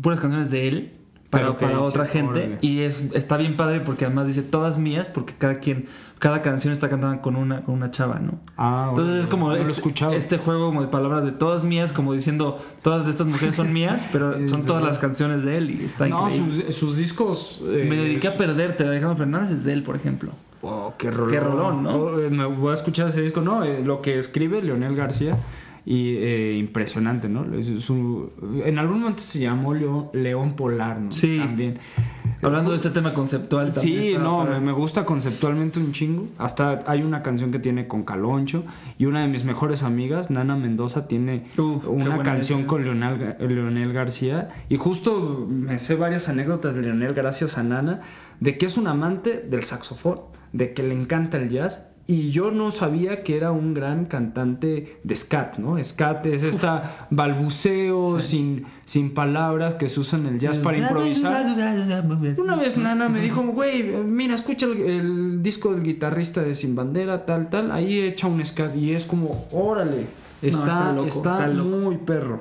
puras 0.00 0.20
canciones 0.20 0.50
de 0.50 0.68
él 0.68 0.92
para, 1.32 1.56
para 1.56 1.80
otra 1.80 2.04
gente. 2.04 2.58
Y 2.60 2.80
es, 2.80 3.10
está 3.14 3.38
bien 3.38 3.56
padre 3.56 3.80
porque 3.80 4.04
además 4.04 4.26
dice 4.26 4.42
todas 4.42 4.76
mías, 4.76 5.08
porque 5.08 5.32
cada 5.32 5.60
quien, 5.60 5.86
cada 6.18 6.42
canción 6.42 6.74
está 6.74 6.90
cantada 6.90 7.22
con 7.22 7.36
una, 7.36 7.62
con 7.62 7.74
una 7.74 7.90
chava, 7.90 8.18
¿no? 8.18 8.38
Ah, 8.58 8.88
Entonces 8.90 9.20
es 9.20 9.26
como 9.26 9.54
este, 9.54 10.14
este, 10.14 10.36
juego 10.36 10.66
como 10.66 10.82
de 10.82 10.88
palabras 10.88 11.24
de 11.24 11.32
todas 11.32 11.64
mías, 11.64 11.94
como 11.94 12.12
diciendo 12.12 12.62
todas 12.82 13.06
de 13.06 13.12
estas 13.12 13.26
mujeres 13.26 13.56
son 13.56 13.72
mías, 13.72 14.06
pero 14.12 14.46
son 14.46 14.66
todas 14.66 14.84
las 14.84 14.98
canciones 14.98 15.42
de 15.42 15.56
él 15.56 15.70
y 15.70 15.86
está 15.86 16.06
no, 16.06 16.30
Sus, 16.30 16.76
sus 16.76 16.98
discos. 16.98 17.62
Eh, 17.64 17.86
Me 17.88 17.96
dediqué 17.96 18.28
a 18.28 18.32
perderte 18.32 18.84
de 18.84 18.90
Alejandro 18.90 19.16
Fernández 19.16 19.50
es 19.52 19.64
de 19.64 19.72
él, 19.72 19.82
por 19.82 19.96
ejemplo. 19.96 20.32
Oh, 20.60 20.92
qué 20.98 21.10
rolón. 21.10 21.30
Qué 21.30 21.40
rolón, 21.40 21.82
¿no? 21.82 22.10
Me 22.28 22.44
voy 22.44 22.72
a 22.72 22.74
escuchar 22.74 23.08
ese 23.08 23.22
disco, 23.22 23.40
no, 23.40 23.64
eh, 23.64 23.82
lo 23.82 24.02
que 24.02 24.18
escribe 24.18 24.60
Leonel 24.60 24.94
García 24.94 25.38
y 25.84 26.16
eh, 26.16 26.56
impresionante, 26.58 27.28
¿no? 27.28 27.44
en 27.44 28.78
algún 28.78 29.00
momento 29.00 29.22
se 29.22 29.40
llamó 29.40 29.74
León, 29.74 30.52
Polar, 30.54 31.00
¿no? 31.00 31.12
Sí. 31.12 31.38
También. 31.38 31.78
Hablando 32.40 32.72
de 32.72 32.76
este 32.76 32.90
tema 32.90 33.14
conceptual 33.14 33.72
también. 33.72 34.02
Sí, 34.02 34.14
no, 34.14 34.44
me 34.60 34.72
gusta 34.72 35.04
conceptualmente 35.04 35.78
un 35.78 35.92
chingo. 35.92 36.28
Hasta 36.38 36.84
hay 36.86 37.02
una 37.02 37.22
canción 37.22 37.52
que 37.52 37.60
tiene 37.60 37.86
con 37.86 38.04
Caloncho 38.04 38.64
y 38.98 39.06
una 39.06 39.22
de 39.22 39.28
mis 39.28 39.44
mejores 39.44 39.84
amigas, 39.84 40.30
Nana 40.30 40.56
Mendoza, 40.56 41.06
tiene 41.06 41.46
una 41.56 42.22
canción 42.22 42.64
con 42.64 42.82
Leonel, 42.84 43.36
Leonel 43.38 43.92
García. 43.92 44.50
Y 44.68 44.76
justo 44.76 45.46
me 45.48 45.78
sé 45.78 45.94
varias 45.94 46.28
anécdotas 46.28 46.74
de 46.74 46.82
Leonel 46.82 47.14
gracias 47.14 47.58
a 47.58 47.62
Nana, 47.62 48.00
de 48.40 48.58
que 48.58 48.66
es 48.66 48.76
un 48.76 48.88
amante 48.88 49.40
del 49.40 49.62
saxofón, 49.62 50.22
de 50.52 50.74
que 50.74 50.82
le 50.82 50.94
encanta 50.94 51.36
el 51.36 51.48
jazz 51.48 51.91
y 52.12 52.30
yo 52.30 52.50
no 52.50 52.70
sabía 52.72 53.22
que 53.22 53.38
era 53.38 53.52
un 53.52 53.72
gran 53.72 54.04
cantante 54.04 54.98
de 55.02 55.16
scat, 55.16 55.56
¿no? 55.56 55.82
Scat 55.82 56.26
es 56.26 56.42
esta 56.42 57.06
balbuceo 57.08 58.20
sin, 58.20 58.66
sin 58.84 59.14
palabras 59.14 59.76
que 59.76 59.88
se 59.88 59.98
usa 59.98 60.18
en 60.18 60.26
el 60.26 60.38
jazz 60.38 60.58
para 60.58 60.76
improvisar. 60.76 61.46
Una 62.36 62.56
vez 62.56 62.76
Nana 62.76 63.08
me 63.08 63.22
dijo, 63.22 63.40
güey, 63.40 63.82
mira, 63.82 64.34
escucha 64.34 64.66
el, 64.66 65.42
disco 65.42 65.72
del 65.72 65.82
guitarrista 65.82 66.42
de 66.42 66.54
Sin 66.54 66.76
Bandera, 66.76 67.24
tal, 67.24 67.48
tal, 67.48 67.70
ahí 67.72 68.00
echa 68.00 68.26
un 68.26 68.44
scat 68.44 68.76
y 68.76 68.92
es 68.92 69.06
como, 69.06 69.46
órale, 69.50 70.04
está, 70.42 70.94
está, 71.06 71.46
muy 71.48 71.96
perro. 71.96 72.40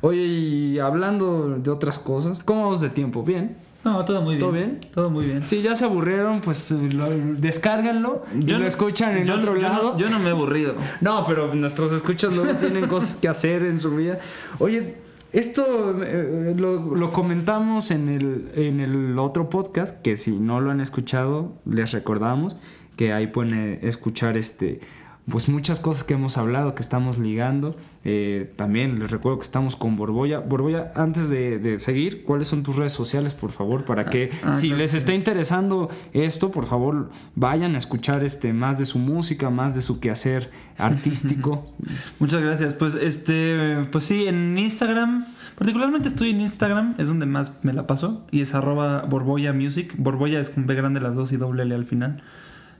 Oye, 0.00 0.22
y 0.22 0.78
hablando 0.78 1.58
de 1.58 1.70
otras 1.70 1.98
cosas, 1.98 2.38
¿cómo 2.46 2.62
vamos 2.62 2.80
de 2.80 2.88
tiempo? 2.88 3.22
¿Bien? 3.22 3.56
No, 3.84 4.04
todo 4.04 4.22
muy 4.22 4.36
bien. 4.36 4.40
¿Todo 4.40 4.52
bien? 4.52 4.80
Todo 4.94 5.10
muy 5.10 5.26
bien. 5.26 5.42
Si 5.42 5.60
ya 5.60 5.74
se 5.74 5.84
aburrieron, 5.84 6.40
pues 6.40 6.70
lo, 6.70 7.08
descárganlo 7.10 8.24
yo, 8.38 8.58
lo 8.58 8.66
escuchan 8.66 9.16
en 9.16 9.30
otro 9.30 9.54
lado. 9.56 9.96
yo 9.98 10.08
no 10.08 10.18
me 10.18 10.28
he 10.28 10.32
aburrido. 10.32 10.74
No, 11.00 11.24
pero 11.26 11.52
nuestros 11.54 11.92
escuchas 11.92 12.32
no 12.32 12.44
tienen 12.56 12.86
cosas 12.86 13.16
que 13.16 13.28
hacer 13.28 13.64
en 13.64 13.80
su 13.80 13.96
vida. 13.96 14.20
Oye, 14.58 14.94
esto 15.32 16.00
eh, 16.04 16.54
lo, 16.56 16.94
lo, 16.94 17.10
comentamos 17.10 17.90
en 17.90 18.08
el, 18.08 18.50
en 18.54 18.80
el 18.80 19.18
otro 19.18 19.48
podcast, 19.48 20.00
que 20.02 20.16
si 20.16 20.38
no 20.38 20.60
lo 20.60 20.70
han 20.70 20.80
escuchado, 20.80 21.52
les 21.64 21.92
recordamos 21.92 22.56
que 22.96 23.12
ahí 23.12 23.26
pueden 23.26 23.78
escuchar 23.82 24.36
este 24.36 24.80
pues 25.30 25.48
muchas 25.48 25.78
cosas 25.78 26.02
que 26.02 26.14
hemos 26.14 26.36
hablado, 26.36 26.74
que 26.74 26.82
estamos 26.82 27.18
ligando. 27.18 27.76
Eh, 28.04 28.52
también 28.56 28.98
les 28.98 29.12
recuerdo 29.12 29.38
que 29.38 29.44
estamos 29.44 29.76
con 29.76 29.96
Borboya. 29.96 30.40
Borboya, 30.40 30.92
antes 30.96 31.28
de, 31.28 31.78
seguir, 31.78 32.24
¿cuáles 32.24 32.48
son 32.48 32.64
tus 32.64 32.74
redes 32.74 32.92
sociales, 32.92 33.32
por 33.32 33.52
favor? 33.52 33.84
Para 33.84 34.06
que 34.06 34.30
ah, 34.42 34.48
ah, 34.48 34.54
si 34.54 34.70
les 34.70 34.94
está 34.94 35.14
interesando 35.14 35.90
esto, 36.12 36.50
por 36.50 36.66
favor, 36.66 37.10
vayan 37.36 37.76
a 37.76 37.78
escuchar 37.78 38.24
este 38.24 38.52
más 38.52 38.78
de 38.78 38.86
su 38.86 38.98
música, 38.98 39.48
más 39.48 39.76
de 39.76 39.82
su 39.82 40.00
quehacer 40.00 40.50
artístico. 40.76 41.72
Muchas 42.18 42.42
gracias. 42.42 42.74
Pues 42.74 42.96
este, 42.96 43.86
pues 43.92 44.02
sí, 44.02 44.26
en 44.26 44.58
Instagram, 44.58 45.26
particularmente 45.56 46.08
estoy 46.08 46.30
en 46.30 46.40
Instagram, 46.40 46.96
es 46.98 47.06
donde 47.06 47.26
más 47.26 47.52
me 47.62 47.72
la 47.72 47.86
paso, 47.86 48.26
y 48.32 48.40
es 48.40 48.54
arroba 48.56 49.02
Borboya 49.02 49.52
Music. 49.52 49.94
Borboya 49.96 50.40
es 50.40 50.50
con 50.50 50.66
B 50.66 50.74
grande 50.74 51.00
las 51.00 51.14
dos 51.14 51.30
y 51.30 51.36
doble 51.36 51.62
L 51.62 51.76
al 51.76 51.84
final. 51.84 52.22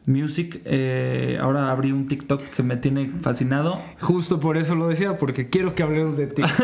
Music. 0.07 0.61
Eh, 0.65 1.39
ahora 1.41 1.71
abrí 1.71 1.93
un 1.93 2.09
TikTok 2.09 2.43
que 2.43 2.63
me 2.63 2.77
tiene 2.77 3.11
fascinado. 3.21 3.81
Justo 4.01 4.41
por 4.41 4.57
eso 4.57 4.75
lo 4.75 4.89
decía, 4.89 5.17
porque 5.17 5.49
quiero 5.49 5.75
que 5.75 5.83
hablemos 5.83 6.17
de 6.17 6.27
TikTok. 6.27 6.53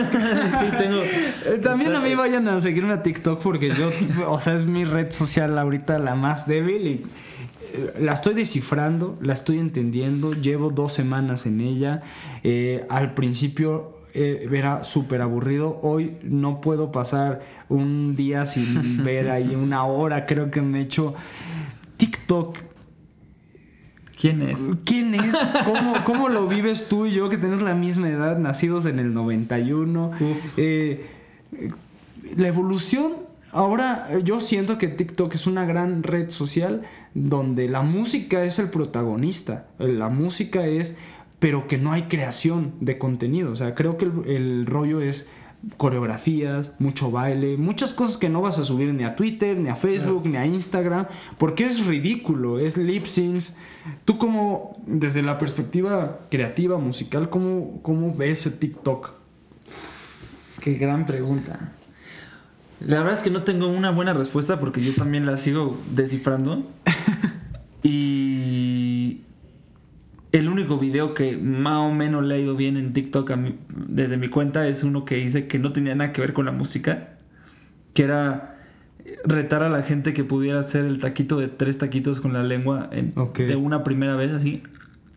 Eh, 1.46 1.58
también 1.62 1.94
a 1.94 2.00
mí 2.00 2.14
vayan 2.14 2.48
a 2.48 2.60
seguirme 2.60 2.92
a 2.92 3.02
TikTok 3.02 3.40
porque 3.40 3.70
yo, 3.70 3.90
o 4.28 4.38
sea, 4.38 4.54
es 4.54 4.66
mi 4.66 4.84
red 4.84 5.12
social 5.12 5.58
ahorita 5.58 5.98
la 5.98 6.14
más 6.14 6.46
débil 6.46 6.86
y 6.86 7.02
eh, 7.72 7.94
la 8.00 8.12
estoy 8.12 8.34
descifrando, 8.34 9.16
la 9.20 9.32
estoy 9.32 9.58
entendiendo, 9.58 10.32
llevo 10.32 10.70
dos 10.70 10.92
semanas 10.92 11.46
en 11.46 11.60
ella. 11.60 12.02
al 12.88 13.14
principio 13.14 13.98
era 14.12 14.84
súper 14.84 15.22
aburrido. 15.22 15.78
Hoy 15.82 16.16
no 16.22 16.60
puedo 16.60 16.90
pasar 16.90 17.40
un 17.68 18.16
día 18.16 18.46
sin 18.46 19.04
ver 19.04 19.30
ahí 19.30 19.54
una 19.54 19.84
hora. 19.84 20.26
Creo 20.26 20.50
que 20.50 20.60
me 20.60 20.78
he 20.78 20.82
hecho 20.82 21.14
TikTok 21.98 22.58
¿Quién 24.18 24.42
es? 24.42 24.58
¿Quién 24.84 25.14
es? 25.14 25.36
¿Cómo, 26.04 26.28
lo 26.28 26.48
vives 26.48 26.88
tú 26.88 27.06
y 27.06 27.12
yo 27.12 27.28
que 27.28 27.38
tenemos 27.38 27.62
la 27.62 27.74
misma 27.74 28.08
edad, 28.08 28.36
nacidos 28.38 28.86
en 28.86 28.98
el 28.98 29.14
91? 29.14 30.10
Eh, 30.56 31.06
la 32.36 32.48
evolución, 32.48 33.12
ahora 33.52 34.08
yo 34.24 34.40
siento 34.40 34.76
que 34.76 34.88
TikTok 34.88 35.34
es 35.34 35.46
una 35.46 35.64
gran 35.66 36.02
red 36.02 36.30
social 36.30 36.82
donde 37.14 37.68
la 37.68 37.82
música 37.82 38.42
es 38.42 38.58
el 38.58 38.70
protagonista. 38.70 39.68
La 39.78 40.08
música 40.08 40.66
es, 40.66 40.96
pero 41.38 41.68
que 41.68 41.78
no 41.78 41.92
hay 41.92 42.02
creación 42.04 42.72
de 42.80 42.98
contenido. 42.98 43.52
O 43.52 43.56
sea, 43.56 43.76
creo 43.76 43.98
que 43.98 44.06
el, 44.06 44.26
el 44.26 44.66
rollo 44.66 45.00
es 45.00 45.28
coreografías, 45.76 46.72
mucho 46.78 47.10
baile, 47.10 47.56
muchas 47.56 47.92
cosas 47.92 48.16
que 48.16 48.28
no 48.28 48.40
vas 48.40 48.58
a 48.58 48.64
subir 48.64 48.92
ni 48.94 49.04
a 49.04 49.16
Twitter, 49.16 49.56
ni 49.56 49.68
a 49.68 49.76
Facebook, 49.76 50.26
ni 50.26 50.36
a 50.36 50.46
Instagram, 50.46 51.06
porque 51.36 51.66
es 51.66 51.84
ridículo, 51.86 52.58
es 52.58 52.76
lip 52.76 53.04
syncs. 53.04 53.54
Tú 54.04 54.18
como, 54.18 54.80
desde 54.86 55.22
la 55.22 55.38
perspectiva 55.38 56.20
creativa, 56.30 56.78
musical, 56.78 57.30
¿cómo, 57.30 57.80
cómo 57.82 58.14
ves 58.14 58.46
el 58.46 58.58
TikTok? 58.58 59.14
Qué 60.60 60.74
gran 60.74 61.06
pregunta. 61.06 61.72
La 62.80 62.98
verdad 62.98 63.14
es 63.14 63.22
que 63.22 63.30
no 63.30 63.42
tengo 63.42 63.68
una 63.68 63.90
buena 63.90 64.12
respuesta 64.12 64.60
porque 64.60 64.80
yo 64.80 64.94
también 64.94 65.26
la 65.26 65.36
sigo 65.36 65.76
descifrando. 65.90 66.64
y 67.82 68.87
el 70.32 70.48
único 70.48 70.78
video 70.78 71.14
que 71.14 71.36
más 71.36 71.78
o 71.78 71.90
menos 71.90 72.24
le 72.24 72.34
ha 72.34 72.38
ido 72.38 72.54
bien 72.54 72.76
en 72.76 72.92
TikTok 72.92 73.30
desde 73.68 74.16
mi 74.16 74.28
cuenta 74.28 74.66
es 74.66 74.82
uno 74.82 75.04
que 75.04 75.18
hice 75.18 75.46
que 75.46 75.58
no 75.58 75.72
tenía 75.72 75.94
nada 75.94 76.12
que 76.12 76.20
ver 76.20 76.32
con 76.32 76.44
la 76.44 76.52
música, 76.52 77.10
que 77.94 78.02
era 78.02 78.56
retar 79.24 79.62
a 79.62 79.70
la 79.70 79.82
gente 79.82 80.12
que 80.12 80.24
pudiera 80.24 80.60
hacer 80.60 80.84
el 80.84 80.98
taquito 80.98 81.38
de 81.38 81.48
tres 81.48 81.78
taquitos 81.78 82.20
con 82.20 82.32
la 82.32 82.42
lengua 82.42 82.90
de 82.90 83.56
una 83.56 83.84
primera 83.84 84.16
vez 84.16 84.32
así. 84.32 84.62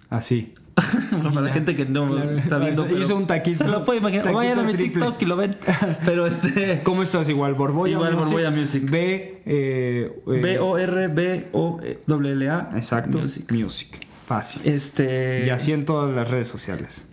Así. 0.10 0.54
para 1.12 1.41
la 1.41 1.52
gente 1.52 1.76
que 1.76 1.86
no 1.86 2.17
está 2.38 2.58
viendo. 2.58 2.97
Hizo 2.97 3.15
un 3.17 3.28
taquito. 3.28 3.65
Se 3.65 3.69
lo 3.69 3.84
puede 3.84 4.00
imaginar. 4.00 4.34
Vayan 4.34 4.60
a 4.60 4.63
mi 4.63 4.74
TikTok 4.74 5.21
y 5.21 5.26
lo 5.26 5.36
ven. 5.36 5.56
Pero 6.06 6.26
este. 6.26 6.82
¿Cómo 6.84 7.04
estás? 7.04 7.28
Igual 7.30 7.56
Borboya 7.56 7.93
Igual 7.93 8.15
Borboya 8.15 8.52
Music. 8.52 8.89
B. 8.89 9.41
Eh, 9.45 10.12
B 10.26 10.60
O 10.60 10.78
R 10.78 11.08
B 11.10 11.47
O 11.52 11.80
W 12.08 12.32
L 12.32 12.50
A. 12.50 12.71
Exacto. 12.76 13.19
Music. 13.19 13.52
Music. 13.52 14.11
Fácil. 14.32 14.62
Este. 14.63 15.46
Y 15.46 15.50
así 15.50 15.74
en 15.74 15.84
todas 15.84 16.10
las 16.10 16.32
redes 16.32 16.48
sociales. 16.48 17.06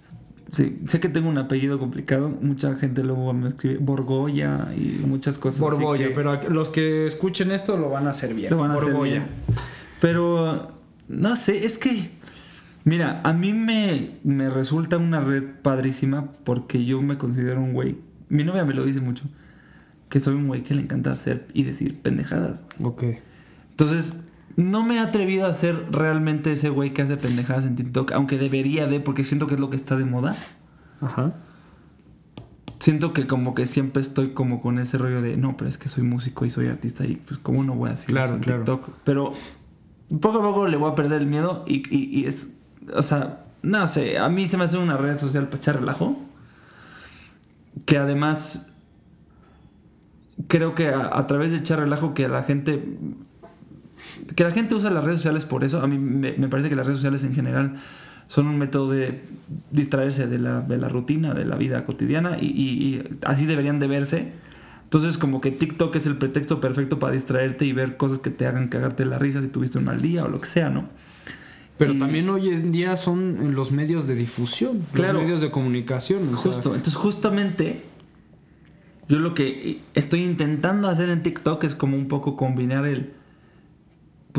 Sí, 0.52 0.78
sé 0.87 1.00
que 1.00 1.09
tengo 1.09 1.28
un 1.28 1.37
apellido 1.37 1.81
complicado. 1.81 2.28
Mucha 2.28 2.76
gente 2.76 3.02
luego 3.02 3.33
me 3.33 3.48
escribe 3.48 3.78
Borgoya 3.78 4.68
y 4.76 5.04
muchas 5.04 5.37
cosas. 5.37 5.61
Borgoya, 5.61 6.11
pero 6.14 6.48
los 6.48 6.68
que 6.68 7.07
escuchen 7.09 7.50
esto 7.50 7.76
lo 7.76 7.90
van 7.90 8.07
a 8.07 8.11
hacer 8.11 8.35
bien. 8.35 8.52
Lo 8.52 8.59
van 8.59 8.70
a 8.70 8.74
hacer 8.74 8.94
bien. 8.94 9.26
Pero, 10.00 10.70
no 11.09 11.35
sé, 11.35 11.66
es 11.66 11.76
que. 11.76 12.12
Mira, 12.85 13.20
a 13.24 13.33
mí 13.33 13.52
me, 13.52 14.12
me 14.22 14.48
resulta 14.48 14.96
una 14.96 15.20
red 15.20 15.42
padrísima 15.61 16.31
porque 16.44 16.85
yo 16.85 17.02
me 17.02 17.18
considero 17.18 17.61
un 17.61 17.72
güey 17.72 17.98
Mi 18.28 18.44
novia 18.44 18.64
me 18.64 18.74
lo 18.74 18.85
dice 18.85 19.00
mucho. 19.00 19.24
Que 20.09 20.20
soy 20.20 20.37
un 20.37 20.46
güey 20.46 20.62
que 20.62 20.72
le 20.72 20.83
encanta 20.83 21.11
hacer 21.11 21.48
y 21.52 21.64
decir 21.64 22.00
pendejadas. 22.00 22.61
Ok. 22.81 23.02
Entonces, 23.72 24.14
no 24.56 24.82
me 24.82 24.96
he 24.96 24.98
atrevido 24.98 25.46
a 25.46 25.54
ser 25.54 25.87
realmente 25.90 26.52
ese 26.52 26.68
güey 26.68 26.92
que 26.92 27.02
hace 27.02 27.16
pendejadas 27.16 27.64
en 27.64 27.76
TikTok, 27.76 28.12
aunque 28.12 28.38
debería 28.38 28.87
de, 28.87 29.00
porque 29.00 29.24
siento 29.24 29.46
que 29.46 29.54
es 29.54 29.61
lo 29.61 29.70
que 29.70 29.76
está 29.76 29.96
de 29.96 30.04
moda. 30.04 30.37
Ajá. 31.00 31.34
Siento 32.80 33.12
que 33.12 33.26
como 33.26 33.54
que 33.54 33.66
siempre 33.66 34.00
estoy 34.02 34.30
como 34.30 34.61
con 34.61 34.78
ese 34.78 34.98
rollo 34.98 35.20
de, 35.20 35.37
no, 35.37 35.56
pero 35.56 35.68
es 35.68 35.78
que 35.78 35.88
soy 35.88 36.04
músico 36.04 36.44
y 36.44 36.50
soy 36.50 36.68
artista 36.68 37.04
y 37.04 37.16
pues 37.16 37.38
como 37.38 37.64
no 37.64 37.74
voy 37.74 37.90
a 37.90 37.94
hacer 37.94 38.06
Claro, 38.06 38.26
eso 38.28 38.34
en 38.37 38.40
claro. 38.42 38.58
TikTok. 38.64 38.88
Pero 39.04 39.32
poco 40.20 40.38
a 40.38 40.42
poco 40.42 40.66
le 40.68 40.76
voy 40.76 40.90
a 40.90 40.94
perder 40.94 41.20
el 41.22 41.26
miedo 41.26 41.64
y, 41.66 41.82
y- 41.94 42.20
y 42.20 42.26
es, 42.26 42.48
o 42.94 43.02
sea, 43.02 43.44
no 43.62 43.87
sé, 43.88 44.18
a 44.18 44.28
mí 44.28 44.46
se 44.46 44.56
me 44.56 44.64
hace 44.64 44.78
una 44.78 44.96
red 44.96 45.18
social 45.18 45.46
para 45.46 45.56
echar 45.56 45.76
relajo. 45.80 46.18
Que 47.84 47.98
además 47.98 48.76
creo 50.46 50.74
que 50.74 50.88
a, 50.88 51.16
a 51.18 51.26
través 51.26 51.50
de 51.52 51.58
echar 51.58 51.80
relajo 51.80 52.14
que 52.14 52.28
la 52.28 52.42
gente 52.44 52.96
que 54.34 54.44
la 54.44 54.50
gente 54.52 54.74
usa 54.74 54.90
las 54.90 55.04
redes 55.04 55.18
sociales 55.20 55.44
por 55.44 55.64
eso. 55.64 55.80
A 55.82 55.87
mí 55.87 55.98
me, 55.98 56.32
me 56.37 56.48
parece 56.48 56.68
que 56.68 56.76
las 56.76 56.87
redes 56.87 56.98
sociales 56.98 57.24
en 57.24 57.34
general 57.34 57.74
son 58.26 58.46
un 58.46 58.58
método 58.58 58.90
de 58.90 59.22
distraerse 59.70 60.26
de 60.26 60.38
la, 60.38 60.61
de 60.61 60.76
la 60.76 60.88
rutina, 60.88 61.32
de 61.34 61.44
la 61.46 61.56
vida 61.56 61.84
cotidiana 61.84 62.37
y, 62.40 62.46
y- 62.46 62.61
y 62.96 63.02
así 63.24 63.46
deberían 63.46 63.78
de 63.78 63.87
verse. 63.87 64.32
Entonces 64.84 65.18
como 65.18 65.40
que 65.40 65.50
TikTok 65.50 65.94
es 65.96 66.06
el 66.06 66.16
pretexto 66.16 66.61
perfecto 66.61 66.98
para 66.98 67.14
distraerte 67.14 67.64
y 67.66 67.72
ver 67.72 67.96
cosas 67.96 68.18
que 68.18 68.30
te 68.30 68.46
hagan 68.46 68.68
cagarte 68.68 69.04
la 69.04 69.18
risa 69.18 69.40
si 69.42 69.48
tuviste 69.48 69.78
un 69.78 69.84
mal 69.84 70.00
día 70.02 70.24
o 70.24 70.28
lo 70.28 70.40
que 70.40 70.46
sea, 70.46 70.68
¿no? 70.70 70.88
Pero 71.78 71.92
Y- 71.94 71.98
también 71.98 72.28
hoy 72.28 72.48
en 72.48 72.72
día 72.72 72.96
son 72.96 73.54
los 73.54 73.70
medios 73.72 74.06
de 74.06 74.14
difusión, 74.14 74.80
Claro. 74.92 75.14
los 75.14 75.22
medios 75.22 75.40
de 75.40 75.50
comunicación. 75.50 76.26
sea, 76.28 76.37
Justo, 76.37 76.68
entonces 76.74 76.94
justamente 76.96 77.82
yo 79.08 79.18
lo 79.20 79.32
que 79.34 79.80
estoy 79.94 80.22
intentando 80.22 80.88
hacer 80.88 81.08
en 81.08 81.22
TikTok 81.22 81.64
es 81.64 81.74
como 81.74 81.96
un 81.96 82.08
poco 82.08 82.37
combinar 82.37 82.84
el, 82.84 83.12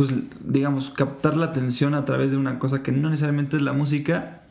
pues 0.08 0.16
digamos, 0.46 0.90
captar 0.92 1.36
la 1.36 1.46
atención 1.48 1.94
a 1.94 2.06
través 2.06 2.32
de 2.32 2.38
una 2.38 2.60
cosa 2.60 2.82
que 2.84 2.92
no 2.92 3.10
necesariamente 3.10 3.58
es 3.58 3.62
la 3.64 3.74
música, 3.74 4.44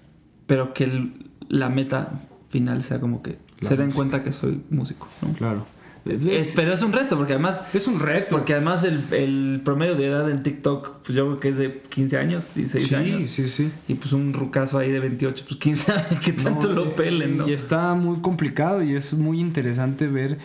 pero 0.47 0.75
que 0.75 0.85
el- 0.85 1.13
la 1.49 1.69
meta 1.71 2.21
final 2.51 2.83
sea 2.83 3.01
como 3.01 3.23
que 3.23 3.39
La 3.61 3.69
se 3.69 3.77
den 3.77 3.87
música. 3.87 3.97
cuenta 3.97 4.23
que 4.23 4.33
soy 4.33 4.61
músico, 4.71 5.09
¿no? 5.23 5.33
Claro. 5.35 5.67
Es- 6.05 6.53
pero 6.57 6.73
es 6.73 6.83
un 6.83 6.93
reto, 6.93 7.17
porque 7.19 7.35
además, 7.35 7.61
es 7.75 7.87
un 7.87 8.01
reto. 8.01 8.29
porque 8.37 8.55
además 8.55 8.83
el, 8.85 9.03
el 9.13 9.61
promedio 9.63 9.95
de 9.95 10.07
edad 10.07 10.31
en 10.31 10.43
TikTok, 10.43 11.03
pues 11.05 11.15
yo 11.15 11.27
creo 11.27 11.41
que 11.41 11.49
es 11.51 11.57
de 11.59 11.83
15 11.89 12.17
años, 12.17 12.55
16 12.55 12.87
sí, 12.89 12.95
años. 12.95 13.23
sí, 13.25 13.47
sí. 13.49 13.71
Y 13.89 13.95
pues 13.95 14.13
un 14.15 14.33
rucazo 14.33 14.79
ahí 14.79 14.91
de 14.91 15.01
28, 15.01 15.45
pues 15.47 15.61
quién 15.61 15.77
sabe 15.77 16.05
qué 16.25 16.33
tanto 16.33 16.69
No, 16.69 16.75
lo 16.75 16.95
pelen, 16.97 17.37
¿no? 17.39 17.49
Y 17.49 17.53
está 17.53 17.93
muy 17.95 18.21
complicado 18.21 18.83
y 18.83 18.95
es 18.95 19.13
muy 19.13 19.39
interesante 19.41 20.07
ver, 20.07 20.39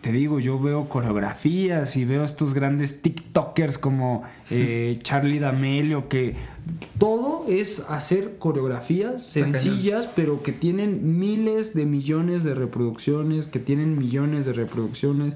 te 0.00 0.12
digo, 0.12 0.40
yo 0.40 0.58
veo 0.58 0.88
coreografías 0.88 1.96
y 1.96 2.04
veo 2.04 2.24
estos 2.24 2.54
grandes 2.54 3.02
TikTokers 3.02 3.78
como 3.78 4.22
eh, 4.50 4.98
Charlie 5.02 5.38
D'Amelio, 5.38 6.08
que 6.08 6.34
todo 6.98 7.44
es 7.48 7.80
hacer 7.88 8.38
coreografías 8.38 9.22
sencillas, 9.22 10.08
pero 10.14 10.42
que 10.42 10.52
tienen 10.52 11.18
miles 11.18 11.74
de 11.74 11.86
millones 11.86 12.44
de 12.44 12.54
reproducciones, 12.54 13.46
que 13.46 13.58
tienen 13.58 13.98
millones 13.98 14.46
de 14.46 14.52
reproducciones. 14.52 15.34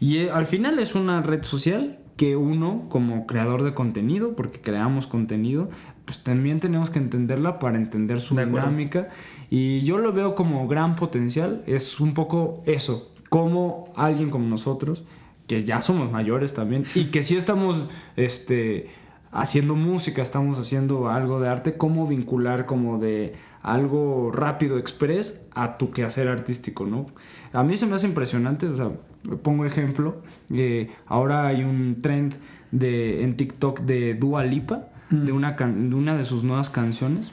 Y 0.00 0.18
eh, 0.18 0.30
al 0.30 0.46
final 0.46 0.78
es 0.78 0.94
una 0.94 1.22
red 1.22 1.42
social 1.42 1.98
que 2.16 2.36
uno 2.36 2.86
como 2.88 3.26
creador 3.26 3.62
de 3.62 3.74
contenido, 3.74 4.34
porque 4.34 4.60
creamos 4.60 5.06
contenido, 5.06 5.70
pues 6.04 6.22
también 6.22 6.58
tenemos 6.58 6.90
que 6.90 6.98
entenderla 6.98 7.58
para 7.58 7.76
entender 7.76 8.20
su 8.20 8.34
dinámica. 8.34 9.08
Y 9.50 9.82
yo 9.82 9.98
lo 9.98 10.12
veo 10.12 10.34
como 10.34 10.66
gran 10.66 10.96
potencial. 10.96 11.62
Es 11.66 12.00
un 12.00 12.14
poco 12.14 12.62
eso, 12.66 13.10
como 13.28 13.92
alguien 13.96 14.30
como 14.30 14.46
nosotros, 14.48 15.04
que 15.46 15.64
ya 15.64 15.80
somos 15.82 16.10
mayores 16.12 16.54
también, 16.54 16.84
y 16.94 17.06
que 17.06 17.22
sí 17.22 17.36
estamos 17.36 17.86
este, 18.16 18.90
haciendo 19.32 19.74
música, 19.74 20.22
estamos 20.22 20.58
haciendo 20.58 21.08
algo 21.08 21.40
de 21.40 21.48
arte, 21.48 21.76
cómo 21.76 22.06
vincular 22.06 22.66
como 22.66 22.98
de 22.98 23.34
algo 23.62 24.30
rápido, 24.32 24.78
express, 24.78 25.40
a 25.54 25.78
tu 25.78 25.90
quehacer 25.90 26.28
artístico, 26.28 26.86
¿no? 26.86 27.06
A 27.52 27.62
mí 27.62 27.76
se 27.76 27.86
me 27.86 27.94
hace 27.94 28.06
impresionante, 28.06 28.66
o 28.66 28.76
sea, 28.76 28.90
pongo 29.42 29.64
ejemplo, 29.64 30.16
eh, 30.52 30.90
ahora 31.06 31.46
hay 31.46 31.64
un 31.64 31.98
trend 32.00 32.34
de, 32.70 33.24
en 33.24 33.36
TikTok 33.36 33.80
de 33.80 34.14
Dua 34.14 34.44
Lipa, 34.44 34.88
Mm. 35.10 35.24
de, 35.24 35.32
una 35.32 35.56
can- 35.56 35.88
de 35.88 35.96
una 35.96 36.14
de 36.18 36.24
sus 36.26 36.44
nuevas 36.44 36.68
canciones. 36.68 37.30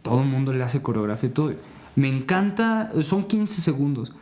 Todo 0.00 0.22
el 0.22 0.26
mundo 0.28 0.54
le 0.54 0.64
hace 0.64 0.80
coreografía 0.80 1.28
y 1.28 1.32
todo. 1.32 1.52
Me 1.94 2.08
encanta, 2.08 2.90
son 3.02 3.24
15 3.24 3.60
segundos. 3.60 4.14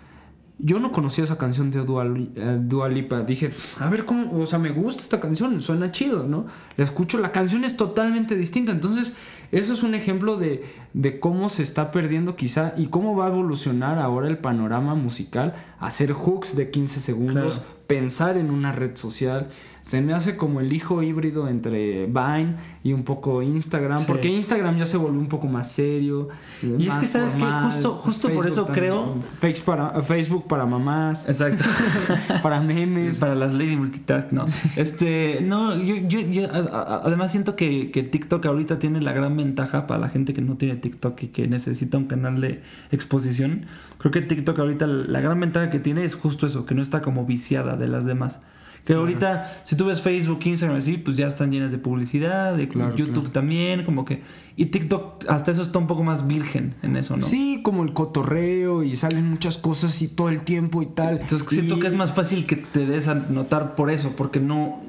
Yo 0.58 0.78
no 0.78 0.92
conocía 0.92 1.24
esa 1.24 1.36
canción 1.36 1.70
de 1.72 1.84
Dua, 1.84 2.88
Lipa. 2.88 3.22
Dije, 3.22 3.50
a 3.80 3.88
ver 3.88 4.04
cómo, 4.04 4.38
o 4.40 4.46
sea, 4.46 4.58
me 4.60 4.70
gusta 4.70 5.02
esta 5.02 5.20
canción, 5.20 5.60
suena 5.60 5.90
chido, 5.90 6.22
¿no? 6.28 6.46
La 6.76 6.84
escucho, 6.84 7.18
la 7.18 7.32
canción 7.32 7.64
es 7.64 7.76
totalmente 7.76 8.36
distinta. 8.36 8.70
Entonces, 8.70 9.14
eso 9.50 9.72
es 9.72 9.82
un 9.82 9.94
ejemplo 9.94 10.36
de, 10.36 10.64
de 10.92 11.18
cómo 11.18 11.48
se 11.48 11.64
está 11.64 11.90
perdiendo 11.90 12.36
quizá 12.36 12.72
y 12.76 12.86
cómo 12.86 13.16
va 13.16 13.26
a 13.26 13.30
evolucionar 13.30 13.98
ahora 13.98 14.28
el 14.28 14.38
panorama 14.38 14.94
musical. 14.94 15.54
Hacer 15.80 16.12
hooks 16.12 16.54
de 16.56 16.70
15 16.70 17.00
segundos, 17.00 17.54
Claro. 17.56 17.68
pensar 17.88 18.36
en 18.38 18.50
una 18.52 18.70
red 18.72 18.96
social. 18.96 19.48
Se 19.84 20.00
me 20.00 20.14
hace 20.14 20.38
como 20.38 20.60
el 20.60 20.72
hijo 20.72 21.02
híbrido 21.02 21.46
entre 21.46 22.06
Vine 22.06 22.56
y 22.82 22.94
un 22.94 23.02
poco 23.02 23.42
Instagram, 23.42 23.98
Sí. 23.98 24.04
porque 24.08 24.28
Instagram 24.28 24.78
ya 24.78 24.86
se 24.86 24.96
volvió 24.96 25.20
un 25.20 25.26
poco 25.28 25.46
más 25.46 25.70
serio. 25.70 26.30
Y 26.62 26.88
es 26.88 26.94
que, 26.96 27.06
¿sabes 27.06 27.32
formal. 27.36 27.64
Justo- 27.70 27.92
justo 27.96 28.30
por 28.30 28.46
eso 28.48 28.64
también. 28.64 28.84
creo- 28.86 29.14
Facebook 29.40 29.64
para, 29.66 30.02
Facebook 30.02 30.46
para 30.48 30.64
mamás, 30.64 31.28
Exacto. 31.28 31.64
para 32.42 32.62
memes. 32.62 33.18
Para 33.18 33.34
las 33.34 33.52
Lady 33.52 33.76
Multitask, 33.76 34.32
no. 34.32 34.46
Este, 34.76 35.40
no, 35.42 35.76
yo, 35.76 35.96
yo, 35.96 36.20
yo 36.20 36.48
además 36.50 37.30
siento 37.30 37.54
que, 37.54 37.90
que 37.90 38.02
TikTok 38.02 38.46
ahorita 38.46 38.78
tiene 38.78 39.02
la 39.02 39.12
gran 39.12 39.36
ventaja 39.36 39.86
para 39.86 40.00
la 40.00 40.08
gente 40.08 40.32
que 40.32 40.40
no 40.40 40.56
tiene 40.56 40.76
TikTok 40.76 41.22
y 41.24 41.26
que 41.28 41.46
necesita 41.46 41.98
un 41.98 42.06
canal 42.06 42.40
de 42.40 42.62
exposición. 42.90 43.66
Creo 43.98 44.12
que 44.12 44.22
TikTok 44.22 44.58
ahorita 44.58 44.86
la 44.86 45.20
gran 45.20 45.38
ventaja 45.40 45.68
que 45.68 45.78
tiene 45.78 46.04
es 46.04 46.14
justo 46.14 46.46
eso, 46.46 46.64
que 46.64 46.74
no 46.74 46.80
está 46.80 47.02
como 47.02 47.26
viciada 47.26 47.76
de 47.76 47.86
las 47.88 48.06
demás. 48.06 48.40
Que 48.84 48.92
ahorita, 48.92 49.50
si 49.64 49.76
tú 49.76 49.86
ves 49.86 50.02
Facebook, 50.02 50.40
Instagram, 50.44 50.76
así, 50.78 50.98
pues 50.98 51.16
ya 51.16 51.26
están 51.26 51.50
llenas 51.50 51.70
de 51.72 51.78
publicidad, 51.78 52.54
de 52.54 52.68
Claro, 52.68 52.94
YouTube 52.94 53.14
claro. 53.14 53.30
también, 53.30 53.84
como 53.84 54.04
que. 54.04 54.20
Y 54.56 54.66
TikTok, 54.66 55.24
hasta 55.28 55.50
eso 55.52 55.62
está 55.62 55.78
un 55.78 55.86
poco 55.86 56.02
más 56.04 56.26
virgen 56.26 56.74
en 56.82 56.96
eso, 56.96 57.16
¿no? 57.16 57.24
Sí, 57.24 57.60
como 57.62 57.82
el 57.82 57.94
cotorreo 57.94 58.82
y 58.82 58.94
salen 58.96 59.30
muchas 59.30 59.56
cosas 59.56 60.02
y 60.02 60.08
todo 60.08 60.28
el 60.28 60.42
tiempo 60.44 60.82
y 60.82 60.86
tal. 60.86 61.20
Entonces 61.22 61.46
siento 61.48 61.76
Y- 61.76 61.80
que 61.80 61.86
es 61.86 61.94
más 61.94 62.12
fácil 62.12 62.46
que 62.46 62.56
te 62.56 62.84
des 62.86 63.08
a 63.08 63.14
notar 63.14 63.74
por 63.74 63.90
eso, 63.90 64.12
porque 64.16 64.38
no, 64.38 64.80